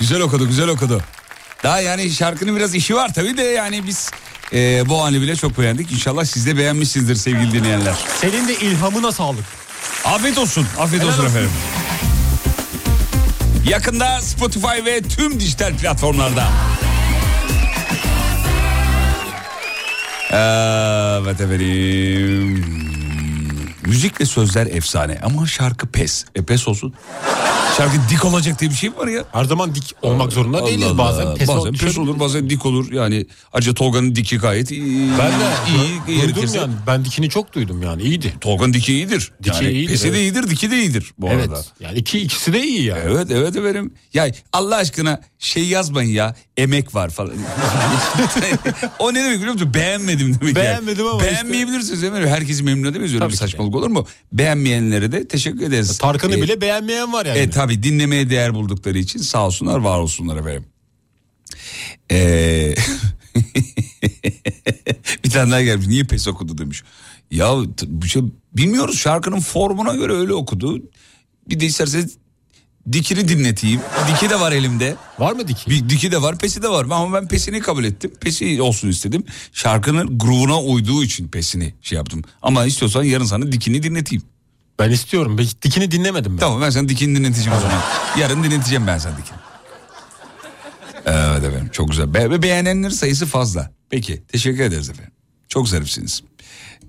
Güzel 0.00 0.20
okudu 0.20 0.48
güzel 0.48 0.68
okudu. 0.68 1.02
Daha 1.62 1.80
yani 1.80 2.10
şarkının 2.10 2.56
biraz 2.56 2.74
işi 2.74 2.94
var 2.94 3.14
tabii 3.14 3.36
de 3.36 3.42
yani 3.42 3.86
biz 3.86 4.10
e, 4.52 4.88
bu 4.88 5.02
hali 5.02 5.20
bile 5.22 5.36
çok 5.36 5.58
beğendik. 5.58 5.92
İnşallah 5.92 6.24
siz 6.24 6.46
de 6.46 6.56
beğenmişsinizdir 6.56 7.16
sevgili 7.16 7.52
dinleyenler. 7.52 7.94
Senin 8.20 8.48
de 8.48 8.54
ilhamına 8.56 9.12
sağlık. 9.12 9.44
Afiyet 10.04 10.38
olsun. 10.38 10.66
Afiyet 10.78 11.02
Helal 11.02 11.12
olsun 11.12 11.24
olsun. 11.24 11.34
efendim. 11.36 11.50
Yakında 13.68 14.20
Spotify 14.20 14.84
ve 14.86 15.02
tüm 15.02 15.40
dijital 15.40 15.76
platformlarda. 15.76 16.48
Evet 20.32 21.40
efendim. 21.40 22.87
Müzik 23.88 24.20
ve 24.20 24.24
sözler 24.24 24.66
efsane 24.66 25.18
ama 25.22 25.46
şarkı 25.46 25.86
pes. 25.86 26.24
E 26.34 26.42
pes 26.42 26.68
olsun. 26.68 26.94
Şarkı 27.78 27.96
dik 28.10 28.24
olacak 28.24 28.60
diye 28.60 28.70
bir 28.70 28.74
şey 28.74 28.90
mi 28.90 28.96
var 28.96 29.06
ya? 29.06 29.24
Her 29.32 29.44
zaman 29.44 29.74
dik 29.74 29.94
olmak 30.02 30.32
zorunda 30.32 30.66
değiliz 30.66 30.84
Allah 30.86 30.98
bazen. 30.98 31.26
Allah. 31.26 31.34
Pes, 31.34 31.48
bazen 31.48 31.72
pes 31.72 31.98
olur 31.98 32.20
bazen 32.20 32.50
dik 32.50 32.66
olur. 32.66 32.92
Yani 32.92 33.26
ayrıca 33.52 33.74
Tolga'nın 33.74 34.14
diki 34.14 34.38
gayet 34.38 34.70
iyi. 34.70 35.10
Ben 35.18 35.30
de 35.30 36.12
iyi. 36.12 36.34
duydum 36.34 36.54
yani. 36.54 36.72
Ben 36.86 37.04
dikini 37.04 37.28
çok 37.30 37.54
duydum 37.54 37.82
yani 37.82 38.02
iyiydi. 38.02 38.34
Tolga'nın 38.40 38.72
diki 38.72 38.92
iyidir. 38.92 39.32
Diki 39.44 39.64
yani 39.64 39.74
iyidir, 39.74 39.90
Pesi 39.92 40.04
de 40.04 40.08
evet. 40.08 40.18
iyidir, 40.20 40.50
diki 40.50 40.70
de 40.70 40.80
iyidir 40.80 41.12
bu 41.18 41.28
evet. 41.28 41.48
arada. 41.48 41.62
Yani 41.80 41.98
iki 41.98 42.20
ikisi 42.20 42.52
de 42.52 42.62
iyi 42.62 42.82
yani. 42.82 43.00
Evet 43.06 43.30
evet 43.30 43.56
efendim. 43.56 43.94
Ya 44.14 44.30
Allah 44.52 44.76
aşkına 44.76 45.20
şey 45.38 45.64
yazmayın 45.68 46.10
ya 46.10 46.34
emek 46.56 46.94
var 46.94 47.10
falan. 47.10 47.32
o 48.98 49.14
ne 49.14 49.24
demek 49.24 49.38
biliyor 49.38 49.52
musun? 49.52 49.74
Beğenmedim 49.74 50.36
demek 50.40 50.56
Beğenmedim 50.56 51.04
yani. 51.04 51.10
ama 51.14 51.20
işte- 51.22 51.32
Beğenmeyebilirsiniz 51.32 52.04
efendim. 52.04 52.28
Herkesi 52.28 52.62
memnun 52.62 52.90
edemeyiz 52.90 53.12
öyle 53.14 53.20
Tabii 53.20 53.28
bir 53.32 53.36
de. 53.36 53.40
saçmalık 53.40 53.74
olur 53.74 53.88
mu? 53.88 54.06
Beğenmeyenlere 54.32 55.12
de 55.12 55.28
teşekkür 55.28 55.60
ederiz. 55.66 55.98
Tarkan'ı 55.98 56.34
Ee, 56.38 56.42
bile 56.42 56.60
beğenmeyen 56.60 57.12
var 57.12 57.26
yani. 57.26 57.38
E 57.38 57.50
tabi 57.68 57.82
dinlemeye 57.82 58.30
değer 58.30 58.54
buldukları 58.54 58.98
için 58.98 59.18
sağ 59.18 59.46
olsunlar 59.46 59.78
var 59.78 59.98
olsunlar 59.98 60.36
efendim. 60.36 60.64
Ee, 62.10 62.74
bir 65.24 65.30
tane 65.30 65.50
daha 65.50 65.62
gelmiş 65.62 65.86
niye 65.86 66.04
pes 66.04 66.28
okudu 66.28 66.58
demiş. 66.58 66.82
Ya 67.30 67.54
şey, 68.06 68.22
bilmiyoruz 68.52 68.98
şarkının 68.98 69.40
formuna 69.40 69.94
göre 69.94 70.12
öyle 70.12 70.34
okudu. 70.34 70.82
Bir 71.48 71.60
de 71.60 71.66
isterseniz 71.66 72.16
dikini 72.92 73.28
dinleteyim. 73.28 73.80
Diki 74.08 74.30
de 74.30 74.40
var 74.40 74.52
elimde. 74.52 74.96
Var 75.18 75.32
mı 75.32 75.48
diki? 75.48 75.70
Bir 75.70 75.88
diki 75.88 76.12
de 76.12 76.22
var 76.22 76.38
pesi 76.38 76.62
de 76.62 76.68
var 76.68 76.84
ama 76.84 77.12
ben 77.12 77.28
pesini 77.28 77.60
kabul 77.60 77.84
ettim. 77.84 78.12
Pesi 78.20 78.62
olsun 78.62 78.88
istedim. 78.88 79.24
Şarkının 79.52 80.18
groove'una 80.18 80.62
uyduğu 80.62 81.04
için 81.04 81.28
pesini 81.28 81.74
şey 81.82 81.96
yaptım. 81.96 82.22
Ama 82.42 82.66
istiyorsan 82.66 83.02
yarın 83.02 83.24
sana 83.24 83.52
dikini 83.52 83.82
dinleteyim. 83.82 84.22
Ben 84.78 84.90
istiyorum. 84.90 85.38
Ben 85.38 85.46
dikini 85.62 85.90
dinlemedim 85.90 86.32
ben. 86.32 86.38
Tamam 86.38 86.62
ben 86.62 86.70
sana 86.70 86.88
dikini 86.88 87.16
dinleteceğim 87.16 87.58
o 87.58 87.60
zaman. 87.60 87.82
Yarın 88.18 88.44
dinleteceğim 88.44 88.86
ben 88.86 88.98
sana 88.98 89.16
dikini. 89.16 89.38
Evet 91.06 91.44
efendim 91.44 91.68
çok 91.72 91.90
güzel. 91.90 92.14
Be- 92.14 92.30
ve 92.30 92.42
beğenenlerin 92.42 92.92
sayısı 92.94 93.26
fazla. 93.26 93.70
Peki 93.90 94.22
teşekkür 94.28 94.62
ederiz 94.62 94.90
efendim. 94.90 95.12
Çok 95.48 95.68
zarifsiniz. 95.68 96.22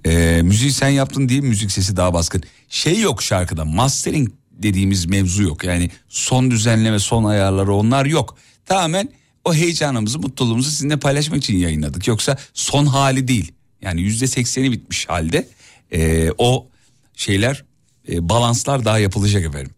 Ee, 0.06 0.41
müziği 0.44 0.72
sen 0.72 0.90
yaptın 0.90 1.30
diye 1.30 1.41
müzik 1.41 1.72
sesi 1.72 1.98
daha 1.98 2.14
baskın. 2.14 2.44
Şey 2.70 2.99
yok 2.99 3.24
şarkıda 3.24 3.66
mastering 3.66 4.32
dediğimiz 4.52 5.06
mevzu 5.06 5.44
yok. 5.44 5.64
Yani 5.64 5.90
son 6.10 6.52
düzenleme 6.52 6.99
son 6.99 7.24
ayarları 7.24 7.74
onlar 7.74 8.06
yok. 8.06 8.38
Tamamen 8.66 9.10
o 9.45 9.53
heyecanımızı 9.53 10.20
mutluluğumuzu 10.20 10.70
sizinle 10.70 10.98
paylaşmak 10.99 11.44
için 11.44 11.57
yayınladık. 11.57 12.07
Yoksa 12.07 12.38
son 12.53 12.86
hali 12.86 13.28
değil. 13.28 13.52
Yani 13.82 14.02
yüzde 14.02 14.28
sekseni 14.28 14.72
bitmiş 14.72 15.10
halde 15.10 15.48
Ee, 15.94 16.32
o 16.38 16.68
şeyler 17.16 17.64
e, 18.11 18.30
balanslar 18.30 18.86
daha 18.86 18.99
yapılacak 18.99 19.45
efendim. 19.45 19.72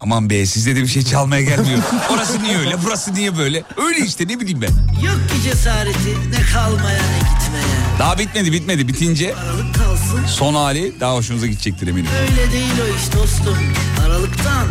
Aman 0.00 0.30
be 0.30 0.46
sizde 0.46 0.76
de 0.76 0.82
bir 0.82 0.86
şey 0.86 1.02
çalmaya 1.02 1.42
gelmiyor. 1.42 1.78
Orası 2.14 2.42
niye 2.42 2.58
öyle 2.58 2.76
burası 2.84 3.14
niye 3.14 3.38
böyle? 3.38 3.62
Öyle 3.76 3.98
işte 4.06 4.28
ne 4.28 4.40
bileyim 4.40 4.62
ben. 4.62 5.02
Yok 5.06 5.28
ki 5.28 5.42
cesareti 5.44 6.30
ne 6.30 6.42
kalmaya 6.52 7.02
ne 7.02 7.18
gitmeye. 7.18 7.98
Daha 7.98 8.18
bitmedi 8.18 8.52
bitmedi 8.52 8.88
bitince 8.88 9.34
son 10.26 10.54
hali 10.54 11.00
daha 11.00 11.14
hoşunuza 11.14 11.46
gidecektir 11.46 11.86
eminim. 11.86 12.10
öyle 12.20 12.52
değil 12.52 12.72
o 12.84 12.96
iş 12.96 13.12
dostum. 13.20 13.58
Aralıktan 14.06 14.66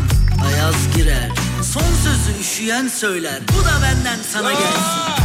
ayaz 0.46 0.76
girer. 0.96 1.30
Son 1.64 1.82
sözü 2.04 2.40
üşüyen 2.42 2.88
söyler. 2.88 3.40
Bu 3.54 3.66
da 3.66 3.72
benden 3.84 4.20
sana 4.34 4.52
gelsin. 4.52 5.22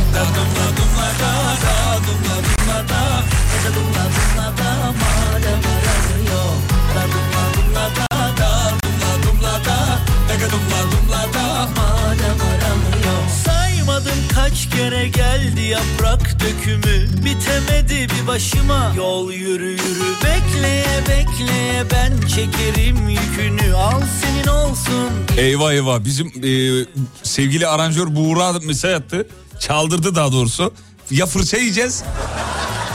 Saymadım 13.44 14.28
kaç 14.34 14.68
kere 14.70 15.08
geldi 15.08 15.60
yaprak 15.60 16.40
dökümü. 16.40 17.24
Bitemedi 17.24 18.08
bir 18.14 18.26
başıma 18.26 18.92
yol 18.96 19.32
yürü 19.32 19.70
yürü. 19.70 20.14
Bekleye 20.24 21.02
bekleye 21.08 21.84
ben 21.92 22.26
çekerim 22.26 23.08
yükünü. 23.08 23.74
Al 23.74 24.02
senin 24.22 24.46
olsun. 24.46 25.10
Eyvah 25.36 25.72
eyvah. 25.72 26.04
Bizim 26.04 26.26
e, 26.26 26.84
sevgili 27.22 27.66
aranjör 27.66 28.06
Buğra 28.16 28.52
mesaj 28.52 28.92
attı. 28.94 29.28
Çaldırdı 29.60 30.14
daha 30.14 30.32
doğrusu. 30.32 30.72
Ya 31.10 31.26
fırça 31.26 31.56
yiyeceğiz 31.56 32.02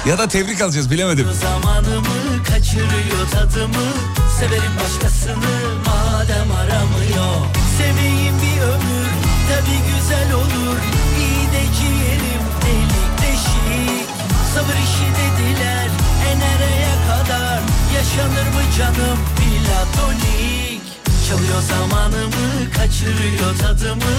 ya 0.06 0.18
da 0.18 0.28
tebrik 0.28 0.62
alacağız 0.62 0.92
bilemedim. 0.92 1.28
Zamanımı 1.42 2.44
kaçırıyor 2.48 3.30
tadımı. 3.32 3.94
Severim 4.40 4.72
başkasını 4.84 5.81
madem 6.22 6.52
aramıyor. 6.52 7.36
Seveyim 7.78 8.36
bir 8.42 8.62
ömür 8.62 9.10
tabi 9.50 9.76
güzel 9.90 10.34
olur. 10.34 10.78
İyi 11.20 11.46
de 11.54 11.64
ciğerim 11.80 12.44
delik 12.66 13.22
deşik. 13.22 14.08
Sabır 14.54 14.74
işi 14.74 15.08
dediler 15.22 15.88
e 16.28 17.08
kadar. 17.08 17.60
Yaşanır 17.96 18.48
mı 18.48 18.62
canım 18.78 19.20
platonik? 19.38 20.82
Çalıyor 21.30 21.62
zamanımı 21.62 22.72
kaçırıyor 22.76 23.58
tadımı. 23.60 24.18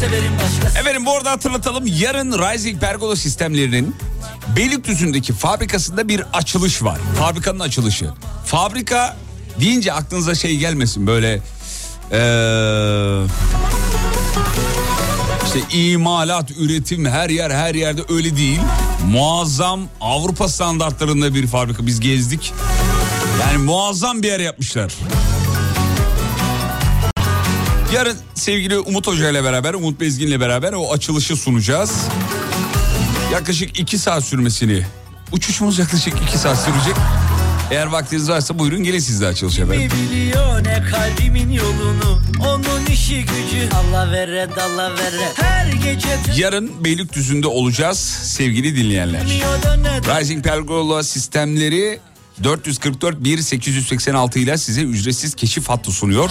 Severim 0.00 0.32
başkasını 0.38 0.80
Efendim 0.80 1.06
bu 1.06 1.16
arada 1.16 1.30
hatırlatalım. 1.30 1.84
Yarın 1.86 2.32
Rising 2.32 2.80
Pergola 2.80 3.16
sistemlerinin 3.16 3.96
Beylikdüzü'ndeki 4.56 5.32
fabrikasında 5.32 6.08
bir 6.08 6.22
açılış 6.32 6.82
var. 6.82 6.98
Fabrikanın 7.18 7.60
açılışı. 7.60 8.10
Fabrika 8.46 9.16
deyince 9.60 9.92
aklınıza 9.92 10.34
şey 10.34 10.56
gelmesin 10.56 11.06
böyle 11.06 11.40
eee, 12.12 13.26
işte 15.46 15.78
imalat, 15.78 16.50
üretim 16.58 17.04
her 17.06 17.30
yer 17.30 17.50
her 17.50 17.74
yerde 17.74 18.02
öyle 18.08 18.36
değil. 18.36 18.60
Muazzam 19.10 19.80
Avrupa 20.00 20.48
standartlarında 20.48 21.34
bir 21.34 21.46
fabrika 21.46 21.86
biz 21.86 22.00
gezdik. 22.00 22.52
Yani 23.40 23.58
muazzam 23.58 24.22
bir 24.22 24.28
yer 24.28 24.40
yapmışlar. 24.40 24.92
Yarın 27.94 28.16
sevgili 28.34 28.78
Umut 28.78 29.06
Hoca 29.06 29.30
ile 29.30 29.44
beraber, 29.44 29.74
Umut 29.74 30.00
Bezgin 30.00 30.26
ile 30.26 30.40
beraber 30.40 30.72
o 30.72 30.92
açılışı 30.92 31.36
sunacağız. 31.36 31.92
Yaklaşık 33.32 33.78
iki 33.80 33.98
saat 33.98 34.24
sürmesini. 34.24 34.86
Uçuşumuz 35.32 35.78
yaklaşık 35.78 36.14
iki 36.28 36.38
saat 36.38 36.58
sürecek. 36.58 36.94
Eğer 37.70 37.86
vaktiniz 37.86 38.28
varsa 38.28 38.58
buyurun 38.58 38.84
gelin 38.84 38.98
siz 38.98 39.20
de 39.20 39.26
açılış 39.26 39.58
efendim. 39.58 39.90
Biliyor 39.90 40.64
ne 40.64 40.82
kalbimin 40.90 41.50
yolunu 41.52 42.20
Onun 42.40 42.86
işi 42.86 43.20
gücü 43.20 43.68
Allah 43.74 44.12
vere 44.12 44.48
dalla 44.56 44.90
vere 44.96 45.32
Her 45.34 45.66
gece 45.66 46.08
Yarın 46.36 46.84
Beylikdüzü'nde 46.84 47.46
olacağız 47.46 47.98
sevgili 48.22 48.76
dinleyenler. 48.76 49.22
Rising 50.20 50.44
Pergola 50.44 51.02
sistemleri 51.02 52.00
444 52.44 53.24
1 53.24 53.38
886 53.38 54.38
ile 54.38 54.58
size 54.58 54.82
ücretsiz 54.82 55.34
keşif 55.34 55.68
hattı 55.68 55.92
sunuyor. 55.92 56.30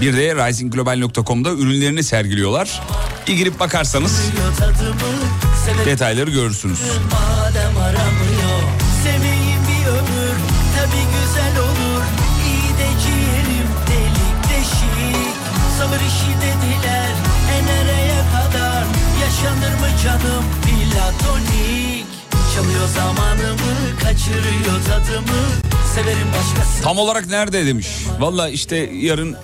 Bir 0.00 0.16
de 0.16 0.48
risingglobal.com'da 0.48 1.50
ürünlerini 1.50 2.02
sergiliyorlar. 2.04 2.82
Bir 3.28 3.32
girip 3.34 3.60
bakarsanız 3.60 4.22
detayları 5.86 6.30
görürsünüz. 6.30 6.78
madem 7.12 7.76
aramıyor 7.76 8.25
zamanımı 22.94 23.98
kaçırıyor 24.02 24.84
tadımı 24.88 25.42
Severim 25.94 26.28
başkası 26.28 26.82
Tam 26.82 26.98
olarak 26.98 27.26
nerede 27.26 27.66
demiş. 27.66 27.88
Valla 28.18 28.48
işte 28.48 28.76
yarın 28.76 29.36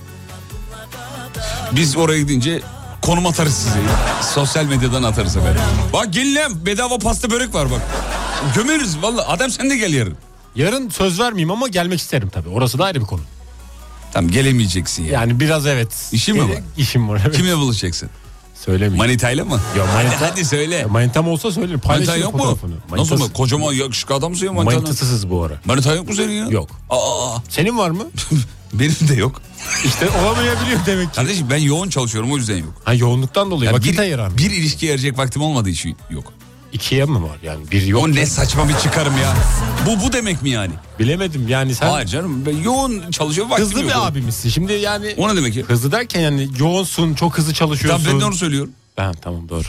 biz 1.73 1.97
oraya 1.97 2.19
gidince 2.20 2.61
konum 3.03 3.27
atarız 3.27 3.55
size. 3.55 3.78
Sosyal 4.35 4.65
medyadan 4.65 5.03
atarız 5.03 5.36
efendim. 5.36 5.62
Bak 5.93 6.12
gelin 6.12 6.35
lan 6.35 6.66
bedava 6.66 6.99
pasta 6.99 7.31
börek 7.31 7.55
var 7.55 7.70
bak. 7.70 7.81
Gömeriz 8.55 9.03
valla 9.03 9.28
adam 9.28 9.51
sen 9.51 9.70
de 9.70 9.77
gel 9.77 9.93
yarın. 9.93 10.16
Yarın 10.57 10.89
söz 10.90 11.20
vermeyeyim 11.20 11.51
ama 11.51 11.69
gelmek 11.69 12.01
isterim 12.01 12.28
tabii. 12.28 12.49
Orası 12.49 12.78
da 12.78 12.85
ayrı 12.85 13.01
bir 13.01 13.07
konu. 13.07 13.20
Tamam 14.12 14.31
gelemeyeceksin 14.31 15.03
yani. 15.03 15.12
Yani 15.12 15.40
biraz 15.40 15.66
evet. 15.66 16.09
İşin 16.12 16.36
mi 16.36 16.51
var? 16.51 16.59
İşim 16.77 17.09
var 17.09 17.20
evet. 17.27 17.36
Kimle 17.36 17.57
buluşacaksın? 17.57 18.11
Söylemeyeyim. 18.64 18.97
Manitayla 18.98 19.44
mı? 19.44 19.60
Yok 19.78 19.89
manita. 19.94 20.16
Hadi, 20.20 20.30
hadi 20.30 20.44
söyle. 20.44 20.86
Manitam 20.86 21.28
olsa 21.28 21.51
söylerim. 21.52 21.80
Manita 21.86 22.16
yok 22.16 22.32
mu? 22.34 22.39
fotoğrafını. 22.39 22.74
Nasıl 22.90 22.97
Manitası- 23.16 23.28
mı? 23.28 23.32
Kocaman 23.32 23.72
yakışıklı 23.72 24.14
adamsın 24.14 24.47
ya 24.47 24.52
manitanın. 24.52 24.82
Manitasız 24.82 25.30
bu 25.30 25.43
ara. 25.44 25.55
Manita 25.64 25.94
yok 25.94 26.09
mu 26.09 26.14
senin 26.14 26.32
ya? 26.32 26.47
Yok. 26.51 26.68
Aa, 26.90 27.36
Senin 27.48 27.78
var 27.78 27.90
mı? 27.90 28.05
benim 28.72 28.97
de 29.09 29.14
yok. 29.14 29.40
İşte 29.84 30.09
olamayabiliyor 30.10 30.80
demek 30.86 31.09
ki. 31.10 31.16
Kardeşim 31.16 31.47
ben 31.51 31.56
yoğun 31.59 31.89
çalışıyorum 31.89 32.32
o 32.32 32.36
yüzden 32.36 32.56
yok. 32.56 32.74
Ha 32.84 32.94
yoğunluktan 32.94 33.51
dolayı 33.51 33.64
Yani 33.66 33.76
vakit 33.76 33.93
bir, 33.93 33.98
ayıran. 33.98 34.36
bir 34.39 34.51
ilişkiye 34.51 34.93
erecek 34.93 35.18
vaktim 35.18 35.43
olmadığı 35.43 35.70
için 35.70 35.97
yok. 36.10 36.32
İkiye 36.73 37.05
mi 37.05 37.23
var 37.23 37.39
yani? 37.43 37.70
Bir 37.70 37.82
yok. 37.86 38.03
O 38.03 38.11
ne 38.12 38.27
saçma 38.27 38.69
bir 38.69 38.77
çıkarım 38.77 39.12
ya. 39.19 39.35
Bu 39.86 40.07
bu 40.07 40.12
demek 40.12 40.43
mi 40.43 40.51
yani? 40.51 40.73
Bilemedim 40.99 41.49
yani 41.49 41.74
sen 41.74 41.90
Hayır 41.90 42.07
canım 42.09 42.47
ben 42.47 42.57
yoğun 42.57 43.11
çalışıyorum 43.11 43.51
vaktim 43.51 43.66
hızlı 43.66 43.81
yok. 43.81 43.90
bir 43.90 44.07
abimizsin. 44.07 44.49
Şimdi 44.49 44.73
yani 44.73 45.15
O 45.16 45.28
ne 45.28 45.36
demek 45.36 45.57
ya? 45.57 45.65
hızlı 45.65 45.93
derken 45.93 46.20
yani 46.20 46.49
yoğunsun, 46.59 47.15
çok 47.15 47.39
hızlı 47.39 47.55
çalışıyorsun. 47.55 48.05
Tamam 48.05 48.15
ben 48.15 48.20
de 48.20 48.24
onu 48.24 48.35
söylüyorum. 48.35 48.73
Ben 48.99 49.12
tamam 49.12 49.49
doğru. 49.49 49.65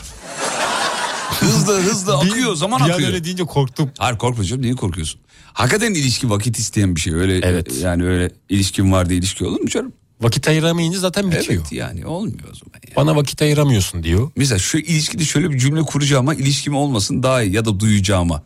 Hızlı 1.40 1.80
hızlı 1.82 2.16
akıyor 2.18 2.54
zaman 2.54 2.86
bir 2.86 2.90
akıyor. 2.90 3.08
öyle 3.08 3.24
deyince 3.24 3.44
korktum. 3.44 3.90
Hayır 3.98 4.18
korkma 4.18 4.44
canım 4.44 4.62
niye 4.62 4.74
korkuyorsun? 4.74 5.20
Hakikaten 5.52 5.94
ilişki 5.94 6.30
vakit 6.30 6.58
isteyen 6.58 6.96
bir 6.96 7.00
şey 7.00 7.14
öyle. 7.14 7.38
Evet. 7.42 7.78
Yani 7.82 8.04
öyle 8.06 8.30
ilişkin 8.48 8.92
var 8.92 9.08
diye 9.08 9.18
ilişki 9.18 9.44
olur 9.44 9.60
mu 9.60 9.68
canım? 9.68 9.92
Vakit 10.20 10.48
ayıramayınca 10.48 10.98
zaten 10.98 11.30
bitiyor. 11.30 11.60
Evet 11.60 11.72
yani 11.72 12.06
olmuyor 12.06 12.48
o 12.52 12.54
zaman. 12.54 12.80
ya. 12.88 12.96
Bana 12.96 13.16
vakit 13.16 13.42
ayıramıyorsun 13.42 14.02
diyor. 14.02 14.30
Mesela 14.36 14.58
şu 14.58 14.78
ilişkide 14.78 15.24
şöyle 15.24 15.50
bir 15.50 15.58
cümle 15.58 15.82
kuracağıma 15.82 16.34
ilişkim 16.34 16.76
olmasın 16.76 17.22
daha 17.22 17.42
iyi 17.42 17.54
ya 17.54 17.64
da 17.64 17.80
duyacağıma. 17.80 18.42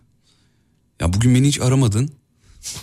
Ya 1.01 1.13
bugün 1.13 1.35
beni 1.35 1.49
hiç 1.49 1.61
aramadın. 1.61 2.11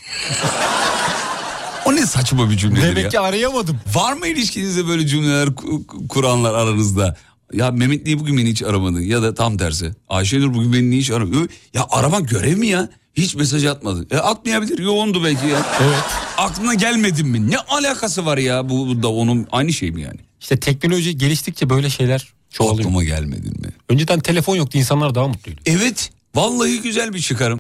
o 1.86 1.96
ne 1.96 2.06
saçma 2.06 2.50
bir 2.50 2.58
cümledir 2.58 2.84
Demek 2.88 3.04
ya. 3.04 3.10
ki 3.10 3.20
arayamadım. 3.20 3.80
Var 3.94 4.14
mı 4.14 4.28
ilişkinizde 4.28 4.88
böyle 4.88 5.08
cümleler 5.08 5.48
ku- 5.48 6.08
kuranlar 6.08 6.54
aranızda? 6.54 7.18
Ya 7.54 7.72
Mehmet 7.72 8.06
niye 8.06 8.20
bugün 8.20 8.38
beni 8.38 8.50
hiç 8.50 8.64
aramadın? 8.64 9.02
Ya 9.02 9.22
da 9.22 9.34
tam 9.34 9.58
tersi. 9.58 9.92
Ayşenur 10.10 10.54
bugün 10.54 10.74
beni 10.74 10.90
niye 10.90 11.02
hiç 11.02 11.12
aramadın? 11.12 11.50
Ya 11.74 11.88
aramak 11.90 12.30
görev 12.30 12.58
mi 12.58 12.68
ya? 12.68 12.90
Hiç 13.14 13.36
mesaj 13.36 13.66
atmadı. 13.66 14.08
E 14.12 14.18
atmayabilir. 14.18 14.80
Yoğundu 14.80 15.24
belki 15.24 15.48
ya. 15.48 15.66
Evet. 15.82 15.98
Aklına 16.38 16.74
gelmedin 16.74 17.28
mi? 17.28 17.52
Ne 17.52 17.58
alakası 17.58 18.26
var 18.26 18.38
ya? 18.38 18.70
Bu, 18.70 18.88
bu 18.88 19.04
da 19.04 19.08
onun 19.12 19.48
aynı 19.52 19.74
şey 19.74 19.92
mi 19.92 20.02
yani? 20.02 20.20
İşte 20.42 20.60
teknoloji 20.60 21.18
geliştikçe 21.18 21.70
böyle 21.70 21.90
şeyler 21.90 22.34
çoğalıyor. 22.50 22.80
Aklıma 22.80 23.04
gelmedin 23.04 23.62
mi? 23.62 23.70
Önceden 23.90 24.20
telefon 24.20 24.56
yoktu 24.56 24.78
insanlar 24.78 25.16
daha 25.16 25.28
mutluydu. 25.28 25.62
Evet. 25.66 26.10
Vallahi 26.36 26.82
güzel 26.82 27.14
bir 27.14 27.20
çıkarım. 27.20 27.60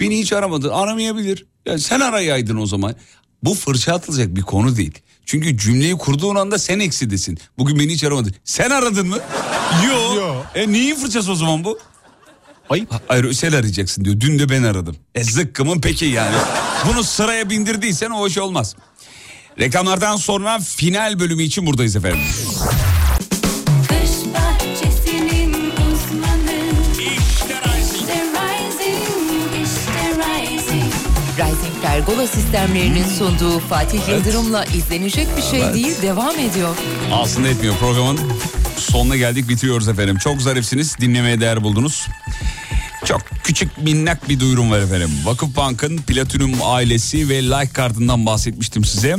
Beni 0.00 0.18
hiç 0.18 0.32
aramadın. 0.32 0.68
Aramayabilir. 0.68 1.46
Ya 1.66 1.78
sen 1.78 2.00
arayaydın 2.00 2.56
o 2.56 2.66
zaman. 2.66 2.94
Bu 3.42 3.54
fırça 3.54 3.94
atılacak 3.94 4.36
bir 4.36 4.42
konu 4.42 4.76
değil. 4.76 4.98
Çünkü 5.26 5.58
cümleyi 5.58 5.94
kurduğun 5.94 6.36
anda 6.36 6.58
sen 6.58 6.80
eksidesin. 6.80 7.38
Bugün 7.58 7.78
beni 7.78 7.92
hiç 7.92 8.04
aramadın. 8.04 8.34
Sen 8.44 8.70
aradın 8.70 9.08
mı? 9.08 9.18
Yok. 9.88 10.16
Yo. 10.16 10.34
E 10.54 10.72
neyin 10.72 10.94
fırçası 10.94 11.32
o 11.32 11.34
zaman 11.34 11.64
bu? 11.64 11.78
Ayıp. 12.70 12.92
Ha- 12.92 13.00
Hayır 13.08 13.32
sen 13.32 13.52
arayacaksın 13.52 14.04
diyor. 14.04 14.20
Dün 14.20 14.38
de 14.38 14.48
ben 14.48 14.62
aradım. 14.62 14.96
E 15.14 15.24
zıkkımın 15.24 15.80
peki 15.80 16.04
yani. 16.04 16.36
Bunu 16.88 17.04
sıraya 17.04 17.50
bindirdiysen 17.50 18.10
o 18.10 18.26
iş 18.26 18.38
olmaz. 18.38 18.76
Reklamlardan 19.60 20.16
sonra 20.16 20.58
final 20.60 21.18
bölümü 21.20 21.42
için 21.42 21.66
buradayız 21.66 21.96
efendim. 21.96 22.18
Pergola 31.96 32.26
sistemlerinin 32.26 33.04
sunduğu 33.08 33.58
Fatih 33.58 34.08
Yıldırım'la 34.08 34.64
izlenecek 34.64 35.26
bir 35.36 35.42
şey 35.42 35.62
Evet. 35.62 35.74
değil 35.74 36.02
devam 36.02 36.38
ediyor. 36.38 36.76
Aslında 37.12 37.48
etmiyor 37.48 37.74
programın. 37.76 38.20
Sonuna 38.78 39.16
geldik 39.16 39.48
bitiriyoruz 39.48 39.88
efendim. 39.88 40.16
Çok 40.18 40.42
zarifsiniz 40.42 40.96
dinlemeye 41.00 41.40
değer 41.40 41.62
buldunuz. 41.62 42.06
Çok 43.04 43.20
küçük 43.44 43.78
minnak 43.78 44.28
bir 44.28 44.40
duyurum 44.40 44.70
var 44.70 44.78
efendim. 44.78 45.10
Vakıfbank'ın 45.24 45.96
Platinum 45.98 46.52
ailesi 46.64 47.28
ve 47.28 47.42
like 47.42 47.72
kartından 47.72 48.26
bahsetmiştim 48.26 48.84
size. 48.84 49.16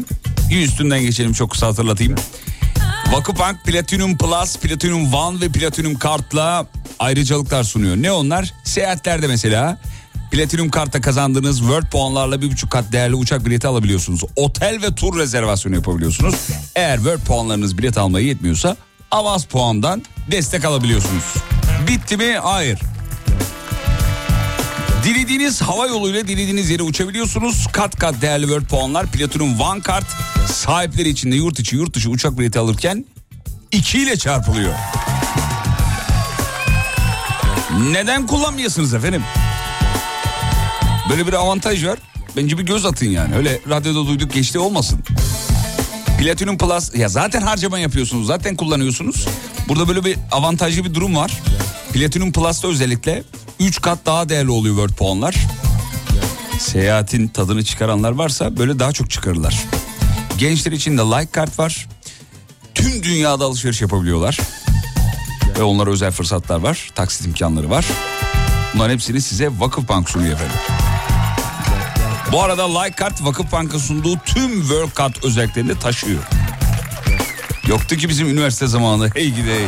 Bir 0.49 0.61
üstünden 0.65 1.01
geçelim 1.01 1.33
çok 1.33 1.51
kısa 1.51 1.67
hatırlatayım. 1.67 2.15
Vakıfbank 3.11 3.65
Platinum 3.65 4.17
Plus, 4.17 4.57
Platinum 4.57 5.13
One 5.13 5.41
ve 5.41 5.49
Platinum 5.49 5.95
Kart'la 5.95 6.67
ayrıcalıklar 6.99 7.63
sunuyor. 7.63 7.95
Ne 7.95 8.11
onlar? 8.11 8.53
Seyahatlerde 8.63 9.27
mesela 9.27 9.77
Platinum 10.31 10.69
Kart'ta 10.69 11.01
kazandığınız 11.01 11.59
World 11.59 11.89
puanlarla 11.89 12.41
bir 12.41 12.51
buçuk 12.51 12.71
kat 12.71 12.91
değerli 12.91 13.15
uçak 13.15 13.45
bileti 13.45 13.67
alabiliyorsunuz. 13.67 14.21
Otel 14.35 14.79
ve 14.81 14.95
tur 14.95 15.19
rezervasyonu 15.19 15.75
yapabiliyorsunuz. 15.75 16.35
Eğer 16.75 16.95
World 16.95 17.19
puanlarınız 17.19 17.77
bilet 17.77 17.97
almaya 17.97 18.25
yetmiyorsa 18.25 18.77
avans 19.11 19.45
puandan 19.45 20.03
destek 20.31 20.65
alabiliyorsunuz. 20.65 21.23
Bitti 21.87 22.17
mi? 22.17 22.37
Hayır. 22.43 22.79
Dilediğiniz 25.03 25.61
hava 25.61 25.87
yoluyla 25.87 26.27
dilediğiniz 26.27 26.69
yere 26.69 26.83
uçabiliyorsunuz. 26.83 27.67
Kat 27.71 27.95
kat 27.99 28.21
değerli 28.21 28.43
World 28.43 28.65
puanlar 28.65 29.07
Platinum 29.07 29.61
One 29.61 29.81
kart 29.81 30.05
sahipleri 30.51 31.09
için 31.09 31.31
de 31.31 31.35
yurt 31.35 31.59
içi 31.59 31.75
yurt 31.75 31.93
dışı 31.93 32.09
uçak 32.09 32.39
bileti 32.39 32.59
alırken 32.59 33.05
2 33.71 33.99
ile 33.99 34.17
çarpılıyor. 34.17 34.73
Neden 37.91 38.27
kullanmıyorsunuz 38.27 38.93
efendim? 38.93 39.23
Böyle 41.09 41.27
bir 41.27 41.33
avantaj 41.33 41.85
var. 41.85 41.99
Bence 42.37 42.57
bir 42.57 42.63
göz 42.63 42.85
atın 42.85 43.05
yani. 43.05 43.35
Öyle 43.35 43.59
radyoda 43.69 44.07
duyduk 44.07 44.33
geçti 44.33 44.59
olmasın. 44.59 44.99
Platinum 46.19 46.57
Plus 46.57 46.95
ya 46.95 47.09
zaten 47.09 47.41
harcama 47.41 47.79
yapıyorsunuz. 47.79 48.27
Zaten 48.27 48.55
kullanıyorsunuz. 48.55 49.27
Burada 49.69 49.87
böyle 49.87 50.05
bir 50.05 50.17
avantajlı 50.31 50.85
bir 50.85 50.93
durum 50.93 51.15
var. 51.15 51.41
Platinum 51.93 52.31
Plus'ta 52.31 52.67
özellikle 52.67 53.23
3 53.59 53.81
kat 53.81 53.99
daha 54.05 54.29
değerli 54.29 54.51
oluyor 54.51 54.75
World 54.75 54.97
puanlar. 54.97 55.35
Seyahatin 56.59 57.27
tadını 57.27 57.63
çıkaranlar 57.63 58.11
varsa 58.11 58.57
böyle 58.57 58.79
daha 58.79 58.91
çok 58.91 59.09
çıkarırlar. 59.09 59.63
Gençler 60.37 60.71
için 60.71 60.97
de 60.97 61.01
like 61.01 61.31
kart 61.31 61.59
var. 61.59 61.87
Tüm 62.75 63.03
dünyada 63.03 63.45
alışveriş 63.45 63.81
yapabiliyorlar. 63.81 64.39
Ve 65.59 65.63
onlara 65.63 65.89
özel 65.89 66.11
fırsatlar 66.11 66.59
var. 66.59 66.91
Taksit 66.95 67.27
imkanları 67.27 67.69
var. 67.69 67.85
Bunların 68.73 68.93
hepsini 68.93 69.21
size 69.21 69.49
Vakıfbank 69.59 70.09
sunuyor 70.09 70.33
efendim. 70.33 70.86
Bu 72.31 72.43
arada 72.43 72.79
like 72.79 72.95
kart 72.95 73.23
Vakıfbank'ın 73.25 73.77
sunduğu 73.77 74.19
tüm 74.25 74.59
World 74.61 74.97
Card 74.97 75.15
özelliklerini 75.23 75.79
taşıyor. 75.79 76.19
Yoktu 77.67 77.95
ki 77.95 78.09
bizim 78.09 78.27
üniversite 78.27 78.67
zamanı. 78.67 79.09
Hey 79.15 79.29
gidi 79.29 79.49
hey. 79.49 79.67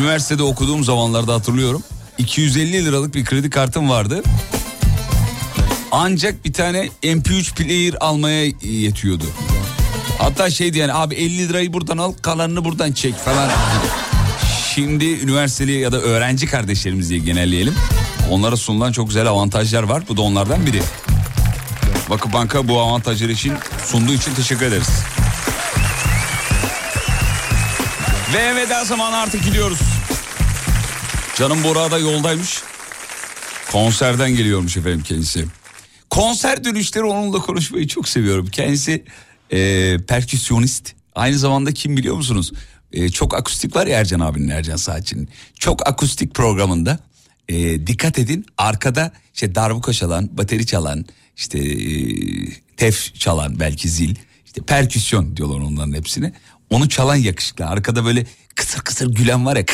Üniversitede 0.00 0.42
okuduğum 0.42 0.84
zamanlarda 0.84 1.34
hatırlıyorum. 1.34 1.82
250 2.18 2.84
liralık 2.84 3.14
bir 3.14 3.24
kredi 3.24 3.50
kartım 3.50 3.90
vardı. 3.90 4.22
Ancak 5.92 6.44
bir 6.44 6.52
tane 6.52 6.88
MP3 7.02 7.54
player 7.54 7.94
almaya 8.00 8.44
yetiyordu. 8.62 9.24
Hatta 10.18 10.50
şeydi 10.50 10.78
yani 10.78 10.92
abi 10.94 11.14
50 11.14 11.48
lirayı 11.48 11.72
buradan 11.72 11.98
al 11.98 12.12
kalanını 12.12 12.64
buradan 12.64 12.92
çek 12.92 13.14
falan. 13.16 13.50
Şimdi 14.74 15.04
üniversiteli 15.04 15.72
ya 15.72 15.92
da 15.92 16.00
öğrenci 16.00 16.46
kardeşlerimiz 16.46 17.10
diye 17.10 17.20
genelleyelim. 17.20 17.74
Onlara 18.30 18.56
sunulan 18.56 18.92
çok 18.92 19.08
güzel 19.08 19.26
avantajlar 19.26 19.82
var. 19.82 20.02
Bu 20.08 20.16
da 20.16 20.22
onlardan 20.22 20.66
biri. 20.66 20.82
Vakıfbank'a 22.08 22.68
bu 22.68 22.80
avantajlar 22.80 23.28
için 23.28 23.54
sunduğu 23.84 24.12
için 24.12 24.34
teşekkür 24.34 24.66
ederiz. 24.66 24.88
Ve 28.34 28.56
veda 28.56 28.84
zamanı 28.84 29.16
artık 29.16 29.44
gidiyoruz. 29.44 29.78
Canım 31.36 31.64
Bora 31.64 31.90
da 31.90 31.98
yoldaymış. 31.98 32.62
Konserden 33.72 34.30
geliyormuş 34.30 34.76
efendim 34.76 35.02
kendisi. 35.02 35.46
Konser 36.10 36.64
dönüşleri 36.64 37.04
onunla 37.04 37.38
konuşmayı 37.38 37.88
çok 37.88 38.08
seviyorum. 38.08 38.46
Kendisi 38.46 39.04
e, 39.50 39.96
perküsyonist. 40.08 40.92
Aynı 41.14 41.38
zamanda 41.38 41.72
kim 41.72 41.96
biliyor 41.96 42.14
musunuz? 42.14 42.52
E, 42.92 43.08
çok 43.08 43.34
akustik 43.34 43.76
var 43.76 43.86
ya 43.86 43.98
Ercan 43.98 44.20
abinin 44.20 44.48
Ercan 44.48 44.76
Saatçı'nın. 44.76 45.28
Çok 45.58 45.88
akustik 45.88 46.34
programında 46.34 46.98
e, 47.48 47.86
dikkat 47.86 48.18
edin 48.18 48.46
arkada 48.58 49.12
işte 49.34 49.54
darbuka 49.54 49.92
çalan, 49.92 50.28
bateri 50.32 50.66
çalan, 50.66 51.04
işte 51.36 51.58
e, 51.58 51.86
tef 52.76 53.14
çalan 53.14 53.60
belki 53.60 53.88
zil, 53.88 54.14
işte 54.44 54.62
perküsyon 54.62 55.36
diyorlar 55.36 55.60
onların 55.60 55.92
hepsine. 55.92 56.32
Onu 56.70 56.88
çalan 56.88 57.16
yakışıklı. 57.16 57.66
Arkada 57.66 58.04
böyle 58.04 58.26
kısır 58.54 58.80
kısır 58.80 59.14
gülen 59.14 59.46
var 59.46 59.56
ya. 59.56 59.64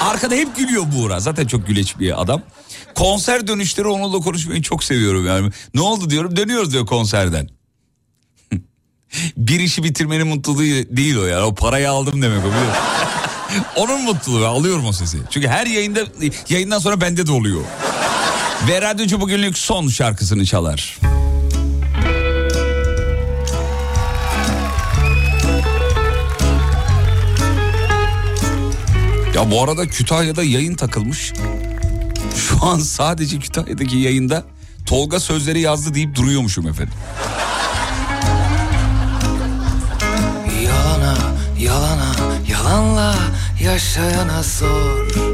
Arkada 0.00 0.34
hep 0.34 0.56
gülüyor 0.56 0.84
Buğra. 0.96 1.20
Zaten 1.20 1.46
çok 1.46 1.66
güleç 1.66 1.98
bir 1.98 2.22
adam. 2.22 2.42
Konser 2.94 3.46
dönüşleri 3.46 3.88
onunla 3.88 4.18
konuşmayı 4.18 4.62
çok 4.62 4.84
seviyorum 4.84 5.26
yani. 5.26 5.50
Ne 5.74 5.80
oldu 5.80 6.10
diyorum 6.10 6.36
dönüyoruz 6.36 6.72
diyor 6.72 6.86
konserden. 6.86 7.48
bir 9.36 9.60
işi 9.60 9.82
bitirmenin 9.84 10.26
mutluluğu 10.26 10.60
değil 10.96 11.16
o 11.16 11.24
yani. 11.24 11.44
O 11.44 11.54
parayı 11.54 11.90
aldım 11.90 12.22
demek 12.22 12.38
o 12.38 12.48
biliyor 12.48 12.66
musun? 12.66 12.82
Onun 13.76 14.02
mutluluğu 14.04 14.46
alıyorum 14.46 14.86
o 14.86 14.92
sesi. 14.92 15.18
Çünkü 15.30 15.48
her 15.48 15.66
yayında 15.66 16.00
yayından 16.48 16.78
sonra 16.78 17.00
bende 17.00 17.26
de 17.26 17.32
oluyor. 17.32 17.60
Ve 18.68 18.82
radyocu 18.82 19.20
bugünlük 19.20 19.58
son 19.58 19.88
şarkısını 19.88 20.44
çalar. 20.44 20.98
Ya 29.34 29.50
bu 29.50 29.62
arada 29.62 29.86
Kütahya'da 29.86 30.42
yayın 30.42 30.74
takılmış. 30.74 31.32
Şu 32.36 32.66
an 32.66 32.78
sadece 32.78 33.38
Kütahya'daki 33.38 33.96
yayında 33.96 34.44
Tolga 34.86 35.20
sözleri 35.20 35.60
yazdı 35.60 35.94
deyip 35.94 36.14
duruyormuşum 36.14 36.68
efendim. 36.68 36.94
Yalana, 40.64 41.16
yalana, 41.58 42.14
yalanla 42.48 43.14
yaşayana 43.62 44.42
sor 44.42 45.31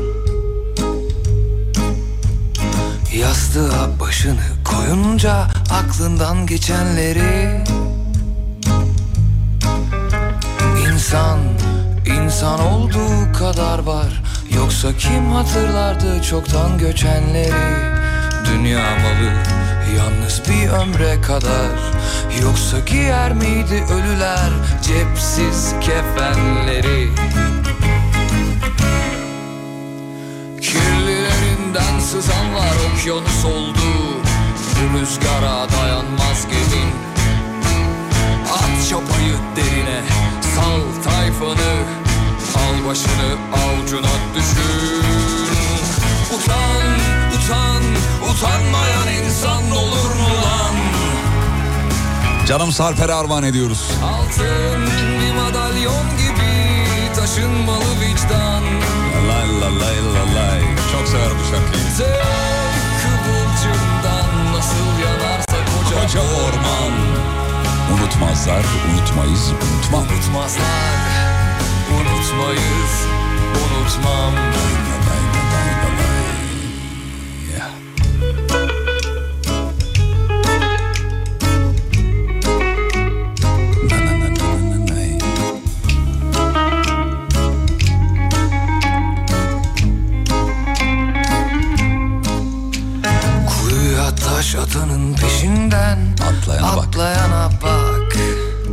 Yastığa 3.21 4.01
başını 4.01 4.45
koyunca 4.65 5.47
aklından 5.73 6.47
geçenleri 6.47 7.65
İnsan, 10.87 11.39
insan 12.07 12.61
olduğu 12.61 13.33
kadar 13.39 13.79
var. 13.79 14.23
Yoksa 14.57 14.97
kim 14.97 15.31
hatırlardı 15.31 16.23
çoktan 16.23 16.79
göçenleri? 16.79 17.53
Dünya 18.45 18.79
malı 18.79 19.33
yalnız 19.97 20.43
bir 20.49 20.69
ömre 20.69 21.21
kadar. 21.21 21.79
Yoksa 22.43 22.79
giyer 22.79 23.33
miydi 23.33 23.85
ölüler 23.93 24.51
cepsiz 24.83 25.75
kefenleri 25.81 27.09
Kirlilerinden 32.09 32.21
sızanlar 32.21 32.77
okyanus 32.95 33.45
oldu 33.45 34.23
Bu 34.77 34.99
rüzgara 34.99 35.69
dayanmaz 35.73 36.47
gemin 36.51 36.91
At 38.53 38.89
çapayı 38.89 39.37
derine 39.57 40.03
sal 40.55 41.03
tayfanı 41.05 41.75
Al 42.57 42.89
başını 42.89 43.37
avucuna 43.53 44.15
düşür 44.35 45.05
Utan, 46.35 46.83
utan, 47.37 47.83
utanmayan 48.31 49.25
insan 49.25 49.71
olur 49.71 50.15
mu 50.15 50.29
lan? 50.45 50.75
Canım 52.47 52.73
Sarper'e 52.73 53.13
armağan 53.13 53.43
ediyoruz. 53.43 53.91
Altın 54.05 54.87
bir 55.21 55.35
madalyon 55.35 56.05
gibi 56.19 57.15
taşınmalı 57.17 58.01
vicdan 58.01 58.63
Lay 59.29 59.61
lay 59.61 59.81
lay 59.81 60.15
lay 60.15 60.35
lay. 60.35 60.78
Çok 60.93 61.09
sever 61.09 61.31
bu 61.39 61.45
şarkıyı. 61.51 61.85
Kıvılcımdan 63.03 64.55
nasıl 64.55 64.99
yanarsa 65.05 65.57
koca, 65.75 66.03
Koca 66.03 66.21
orman. 66.21 66.93
Unutmazlar, 67.95 68.65
unutmayız, 68.91 69.53
unutmam. 69.53 70.03
Unutmazlar, 70.03 70.65
unutmayız, 71.91 72.95
unutmam 73.65 74.33
Taş 94.49 94.55
atanın 94.55 95.15
peşinden 95.15 95.99
Atlayana 96.13 96.77
bak. 96.77 96.85
Atlayana 96.85 97.51
bak 97.63 98.17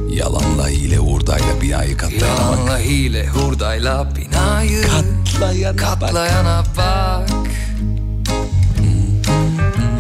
Yalanla 0.10 0.68
hile 0.68 0.97
hurdayla 0.97 1.61
binayı 1.61 1.97
katlayana 1.97 2.38
bak. 2.38 2.57
Yalanla 2.57 2.80
hile 2.80 3.27
hurdayla 3.27 4.15
binayı 4.15 4.81
Katlayana, 4.81 5.76
katlayana 5.76 6.64
bak. 6.77 7.30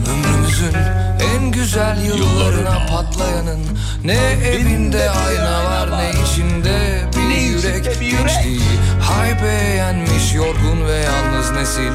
Ömrümüzün 0.09 0.75
en 1.35 1.51
güzel 1.51 2.05
yıllarına 2.05 2.85
patlayanın 2.89 3.59
Ne 4.03 4.19
evinde 4.31 5.09
ayna 5.09 5.65
var 5.65 5.99
ne 5.99 6.11
içinde 6.23 7.01
bir 7.17 7.44
yürek 7.85 8.27
Gençliği 8.27 8.61
haybe 9.01 9.53
yenmiş 9.75 10.33
yorgun 10.33 10.87
ve 10.87 10.95
yalnız 10.95 11.51
nesil 11.51 11.91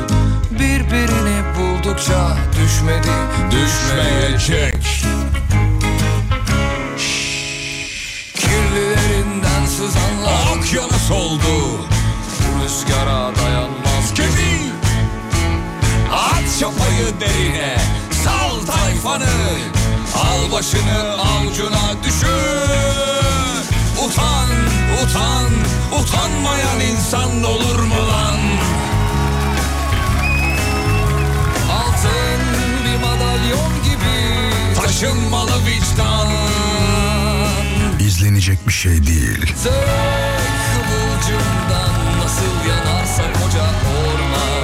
Birbirini 0.50 1.42
buldukça 1.58 2.36
düşmedi 2.52 3.12
düşmeyecek 3.50 5.04
Kirlilerinden 8.34 9.66
sızanlar 9.66 10.56
Okyanus 10.56 11.10
oldu. 11.10 11.80
Rüzgara 12.64 13.36
dayanmaz 13.36 14.14
Gemi. 14.14 14.72
At 16.12 16.60
çapayı 16.60 17.20
derine. 17.20 17.76
Sal 18.24 18.66
tayfanı. 18.66 19.24
Al 20.14 20.52
başını 20.52 21.12
avucuna 21.12 22.04
düşür. 22.04 22.30
Utan, 24.04 24.48
utan, 25.04 25.50
utanmayan 26.00 26.80
insan 26.80 27.44
olur 27.44 27.78
mu 27.78 28.08
lan? 28.08 28.38
Altın 31.72 32.40
bir 32.84 33.00
madalyon 33.00 33.72
gibi 33.84 34.16
Taşınmalı 34.74 35.66
vicdan. 35.66 36.28
İzlenecek 38.00 38.68
bir 38.68 38.72
şey 38.72 39.06
değil. 39.06 39.46
Tek 39.46 39.54
kıvılcımdan 40.72 42.18
nasıl 42.24 42.68
yanarsa 42.68 43.22
koca 43.22 43.64
orman 44.04 44.60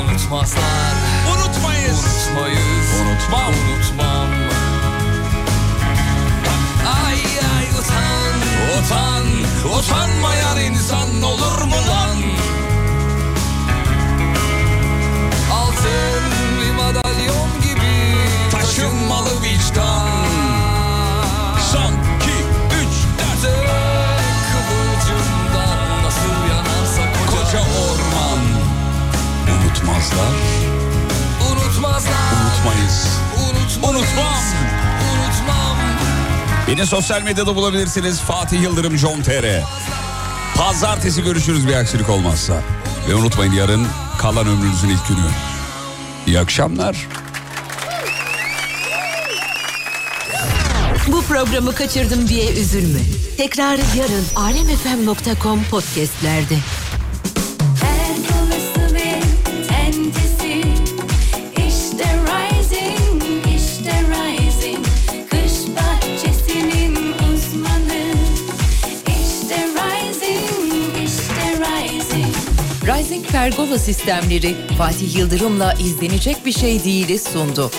Unutmazlar 0.00 0.94
Unutmayız. 1.34 2.04
Unutmayız 2.04 3.00
Unutmam. 3.00 3.54
Unutmam 3.74 4.49
Ay 7.10 7.22
ay 7.56 7.66
utan 7.74 8.34
Utan, 8.78 9.24
utanmayan 9.78 10.58
insan 10.60 11.22
olur 11.22 11.62
mu 11.62 11.80
lan? 11.90 12.18
Altın 15.52 16.22
bir 16.60 16.72
madalyon 16.72 17.50
gibi 17.62 17.94
Taşınmalı 18.50 19.42
vicdan. 19.42 20.26
Son, 21.72 21.92
iki, 21.92 22.36
üç, 22.80 22.94
dört. 23.18 23.42
Kıvılcımdan 24.52 25.78
nasıl 26.04 26.36
yanarsa 26.50 27.02
koca, 27.26 27.30
Koca 27.30 27.60
orman. 27.60 28.42
Unutmazlar, 29.54 30.36
Unutmazlar 31.50 32.26
unutmayız. 32.32 33.08
Unutmayız. 33.36 33.78
Unutmam 33.88 34.99
Beni 36.68 36.86
sosyal 36.86 37.22
medyada 37.22 37.56
bulabilirsiniz. 37.56 38.20
Fatih 38.20 38.62
Yıldırım 38.62 38.98
John 38.98 39.22
TR. 39.22 39.62
Pazartesi 40.56 41.22
görüşürüz 41.22 41.68
bir 41.68 41.74
aksilik 41.74 42.10
olmazsa. 42.10 42.62
Ve 43.08 43.14
unutmayın 43.14 43.52
yarın 43.52 43.86
kalan 44.18 44.46
ömrünüzün 44.46 44.88
ilk 44.88 45.08
günü. 45.08 45.18
İyi 46.26 46.40
akşamlar. 46.40 47.08
Bu 51.08 51.22
programı 51.22 51.74
kaçırdım 51.74 52.28
diye 52.28 52.52
üzülme. 52.52 53.00
Tekrarı 53.36 53.80
yarın 53.98 54.24
alemfm.com 54.36 55.64
podcastlerde. 55.70 56.56
Pergola 73.32 73.78
sistemleri 73.78 74.54
Fatih 74.78 75.16
Yıldırım'la 75.16 75.72
izlenecek 75.72 76.46
bir 76.46 76.52
şey 76.52 76.84
değili 76.84 77.18
sundu. 77.18 77.70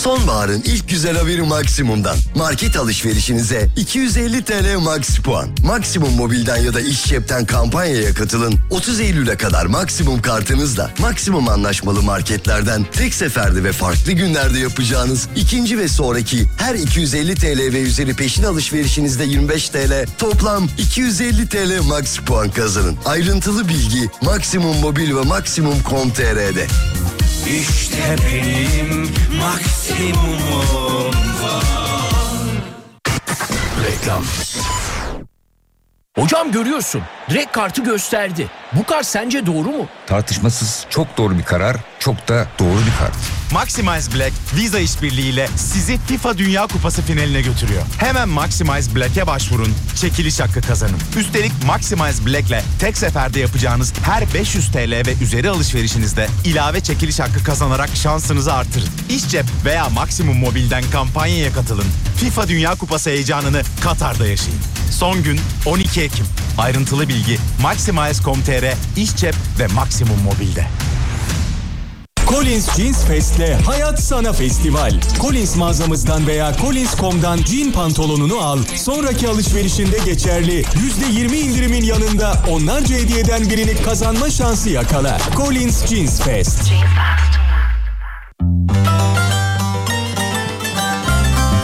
Sonbaharın 0.00 0.62
ilk 0.64 0.88
güzel 0.88 1.16
haberi 1.16 1.42
Maksimum'dan. 1.42 2.16
Market 2.34 2.76
alışverişinize 2.76 3.68
250 3.76 4.44
TL 4.44 4.78
Max 4.78 5.18
puan. 5.18 5.48
Maksimum 5.64 6.12
Mobil'den 6.12 6.56
ya 6.56 6.74
da 6.74 6.80
İş 6.80 7.04
Cep'ten 7.04 7.46
kampanyaya 7.46 8.14
katılın. 8.14 8.54
30 8.70 9.00
Eylül'e 9.00 9.36
kadar 9.36 9.66
Maksimum 9.66 10.22
kartınızla 10.22 10.90
Maksimum 10.98 11.48
anlaşmalı 11.48 12.02
marketlerden 12.02 12.86
tek 12.92 13.14
seferde 13.14 13.64
ve 13.64 13.72
farklı 13.72 14.12
günlerde 14.12 14.58
yapacağınız 14.58 15.28
ikinci 15.36 15.78
ve 15.78 15.88
sonraki 15.88 16.44
her 16.58 16.74
250 16.74 17.34
TL 17.34 17.72
ve 17.72 17.80
üzeri 17.80 18.14
peşin 18.14 18.42
alışverişinizde 18.42 19.24
25 19.24 19.68
TL 19.68 20.06
toplam 20.18 20.68
250 20.78 21.48
TL 21.48 21.82
Max 21.88 22.16
puan 22.16 22.50
kazanın. 22.50 22.96
Ayrıntılı 23.04 23.68
bilgi 23.68 24.10
Maksimum 24.22 24.76
Mobil 24.76 25.16
ve 25.16 25.22
Maksimum.com.tr'de. 25.22 26.66
İşte 27.46 28.16
benim 28.26 29.08
maksimumum 29.38 31.14
Reklam. 33.84 34.24
Hocam 36.18 36.52
görüyorsun. 36.52 37.02
Direkt 37.30 37.52
kartı 37.52 37.84
gösterdi. 37.84 38.48
Bu 38.72 38.84
kart 38.84 39.06
sence 39.06 39.46
doğru 39.46 39.68
mu? 39.68 39.86
Tartışmasız 40.06 40.86
çok 40.90 41.16
doğru 41.18 41.38
bir 41.38 41.42
karar, 41.42 41.76
çok 41.98 42.28
da 42.28 42.46
doğru 42.58 42.78
bir 42.78 42.98
kart. 42.98 43.12
Maximize 43.52 44.14
Black 44.14 44.32
Visa 44.56 44.78
işbirliğiyle 44.78 45.48
sizi 45.56 45.98
FIFA 46.06 46.38
Dünya 46.38 46.66
Kupası 46.66 47.02
finaline 47.02 47.40
götürüyor. 47.42 47.82
Hemen 47.98 48.28
Maximize 48.28 48.94
Black'e 48.94 49.26
başvurun, 49.26 49.74
çekiliş 50.00 50.40
hakkı 50.40 50.60
kazanın. 50.60 50.96
Üstelik 51.16 51.52
Maximize 51.66 52.26
Black'le 52.26 52.62
tek 52.80 52.98
seferde 52.98 53.40
yapacağınız 53.40 53.92
her 54.02 54.34
500 54.34 54.72
TL 54.72 55.06
ve 55.06 55.14
üzeri 55.22 55.50
alışverişinizde 55.50 56.26
ilave 56.44 56.80
çekiliş 56.80 57.20
hakkı 57.20 57.44
kazanarak 57.44 57.90
şansınızı 57.94 58.52
artırın. 58.54 58.88
İş 59.08 59.28
cep 59.28 59.44
veya 59.64 59.88
Maksimum 59.88 60.36
Mobil'den 60.38 60.84
kampanyaya 60.92 61.52
katılın. 61.52 61.86
FIFA 62.16 62.48
Dünya 62.48 62.74
Kupası 62.74 63.10
heyecanını 63.10 63.62
Katar'da 63.80 64.26
yaşayın. 64.26 64.60
Son 64.90 65.22
gün 65.22 65.40
12 65.66 66.00
Ekim. 66.02 66.26
Ayrıntılı 66.58 67.08
bilgi 67.08 67.38
Maximize.com.tr, 67.62 68.59
İş 68.96 69.16
Cep 69.16 69.34
ve 69.58 69.66
Maksimum 69.66 70.22
Mobil'de. 70.24 70.66
Collins 72.28 72.76
Jeans 72.76 73.04
Fest'le 73.04 73.66
Hayat 73.66 74.02
Sana 74.02 74.32
Festival. 74.32 75.00
Collins 75.20 75.56
mağazamızdan 75.56 76.26
veya 76.26 76.52
Collins.com'dan 76.60 77.36
jean 77.36 77.72
pantolonunu 77.72 78.38
al. 78.38 78.58
Sonraki 78.76 79.28
alışverişinde 79.28 79.98
geçerli 80.04 80.62
%20 80.62 81.34
indirimin 81.36 81.82
yanında 81.82 82.42
onlarca 82.50 82.96
hediyeden 82.96 83.50
birini 83.50 83.82
kazanma 83.82 84.30
şansı 84.30 84.70
yakala. 84.70 85.18
Collins 85.36 85.86
Jeans 85.86 86.20
Fest. 86.20 86.72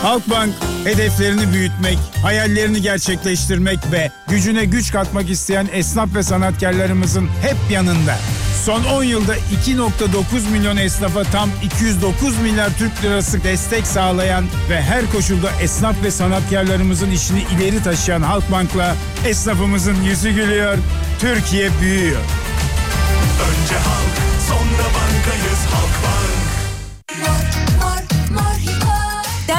Halkbank 0.07 0.53
hedeflerini 0.83 1.53
büyütmek, 1.53 1.97
hayallerini 2.23 2.81
gerçekleştirmek 2.81 3.79
ve 3.91 4.11
gücüne 4.27 4.65
güç 4.65 4.91
katmak 4.91 5.29
isteyen 5.29 5.67
esnaf 5.73 6.15
ve 6.15 6.23
sanatkarlarımızın 6.23 7.27
hep 7.41 7.57
yanında. 7.71 8.17
Son 8.65 8.83
10 8.83 9.03
yılda 9.03 9.37
2.9 9.37 10.49
milyon 10.51 10.77
esnafa 10.77 11.23
tam 11.23 11.49
209 11.63 12.37
milyar 12.37 12.69
Türk 12.77 13.03
lirası 13.03 13.43
destek 13.43 13.87
sağlayan 13.87 14.45
ve 14.69 14.81
her 14.81 15.11
koşulda 15.11 15.51
esnaf 15.61 16.03
ve 16.03 16.11
sanatkarlarımızın 16.11 17.11
işini 17.11 17.41
ileri 17.41 17.83
taşıyan 17.83 18.21
Halkbank'la 18.21 18.95
esnafımızın 19.25 20.03
yüzü 20.03 20.29
gülüyor, 20.29 20.77
Türkiye 21.19 21.69
büyüyor. 21.81 22.21
Önce 23.49 23.75
halk 23.75 24.17
sonra 24.47 24.83
bankayız 24.83 25.06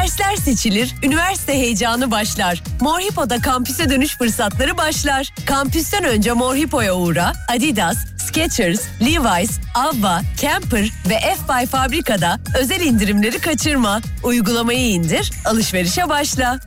Dersler 0.09 0.37
seçilir, 0.37 0.95
üniversite 1.03 1.53
heyecanı 1.53 2.11
başlar. 2.11 2.63
Morhipo'da 2.81 3.41
kampüse 3.41 3.91
dönüş 3.91 4.17
fırsatları 4.17 4.77
başlar. 4.77 5.33
Kampüsten 5.47 6.05
önce 6.05 6.33
Morhipo'ya 6.33 6.95
uğra, 6.95 7.33
Adidas, 7.49 7.97
Skechers, 8.27 8.81
Levi's, 9.01 9.51
Avva, 9.75 10.21
Camper 10.41 10.91
ve 11.09 11.21
F-By 11.21 11.67
Fabrika'da 11.67 12.41
özel 12.59 12.81
indirimleri 12.81 13.39
kaçırma. 13.39 14.01
Uygulamayı 14.23 14.89
indir, 14.89 15.33
alışverişe 15.45 16.09
başla. 16.09 16.61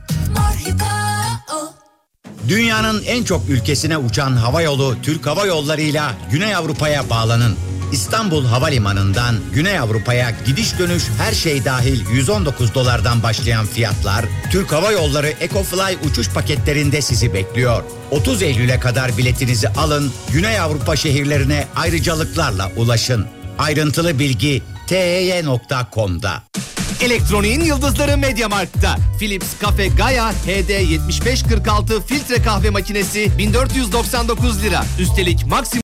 Dünyanın 2.48 3.02
en 3.06 3.24
çok 3.24 3.48
ülkesine 3.48 3.98
uçan 3.98 4.36
hava 4.36 4.62
yolu 4.62 4.96
Türk 5.02 5.26
Hava 5.26 5.46
Yolları'yla 5.46 6.12
Güney 6.30 6.54
Avrupa'ya 6.54 7.10
bağlanın. 7.10 7.56
İstanbul 7.92 8.44
Havalimanı'ndan 8.44 9.36
Güney 9.52 9.78
Avrupa'ya 9.78 10.30
gidiş 10.46 10.78
dönüş 10.78 11.02
her 11.18 11.32
şey 11.32 11.64
dahil 11.64 12.10
119 12.12 12.74
dolardan 12.74 13.22
başlayan 13.22 13.66
fiyatlar 13.66 14.24
Türk 14.50 14.72
Hava 14.72 14.92
Yolları 14.92 15.28
EcoFly 15.28 16.08
uçuş 16.10 16.28
paketlerinde 16.28 17.02
sizi 17.02 17.34
bekliyor. 17.34 17.84
30 18.10 18.42
Eylül'e 18.42 18.80
kadar 18.80 19.18
biletinizi 19.18 19.68
alın, 19.68 20.12
Güney 20.32 20.60
Avrupa 20.60 20.96
şehirlerine 20.96 21.66
ayrıcalıklarla 21.76 22.70
ulaşın. 22.76 23.26
Ayrıntılı 23.58 24.18
bilgi 24.18 24.62
tey.com'da. 24.86 26.42
Elektroniğin 27.02 27.60
yıldızları 27.60 28.16
Mediamarkt'ta. 28.16 28.96
Philips 29.18 29.46
Cafe 29.62 29.88
Gaia 29.88 30.32
HD 30.32 30.70
7546 30.90 32.00
filtre 32.06 32.42
kahve 32.42 32.70
makinesi 32.70 33.38
1499 33.38 34.62
lira. 34.62 34.84
Üstelik 34.98 35.46
maksimum 35.46 35.72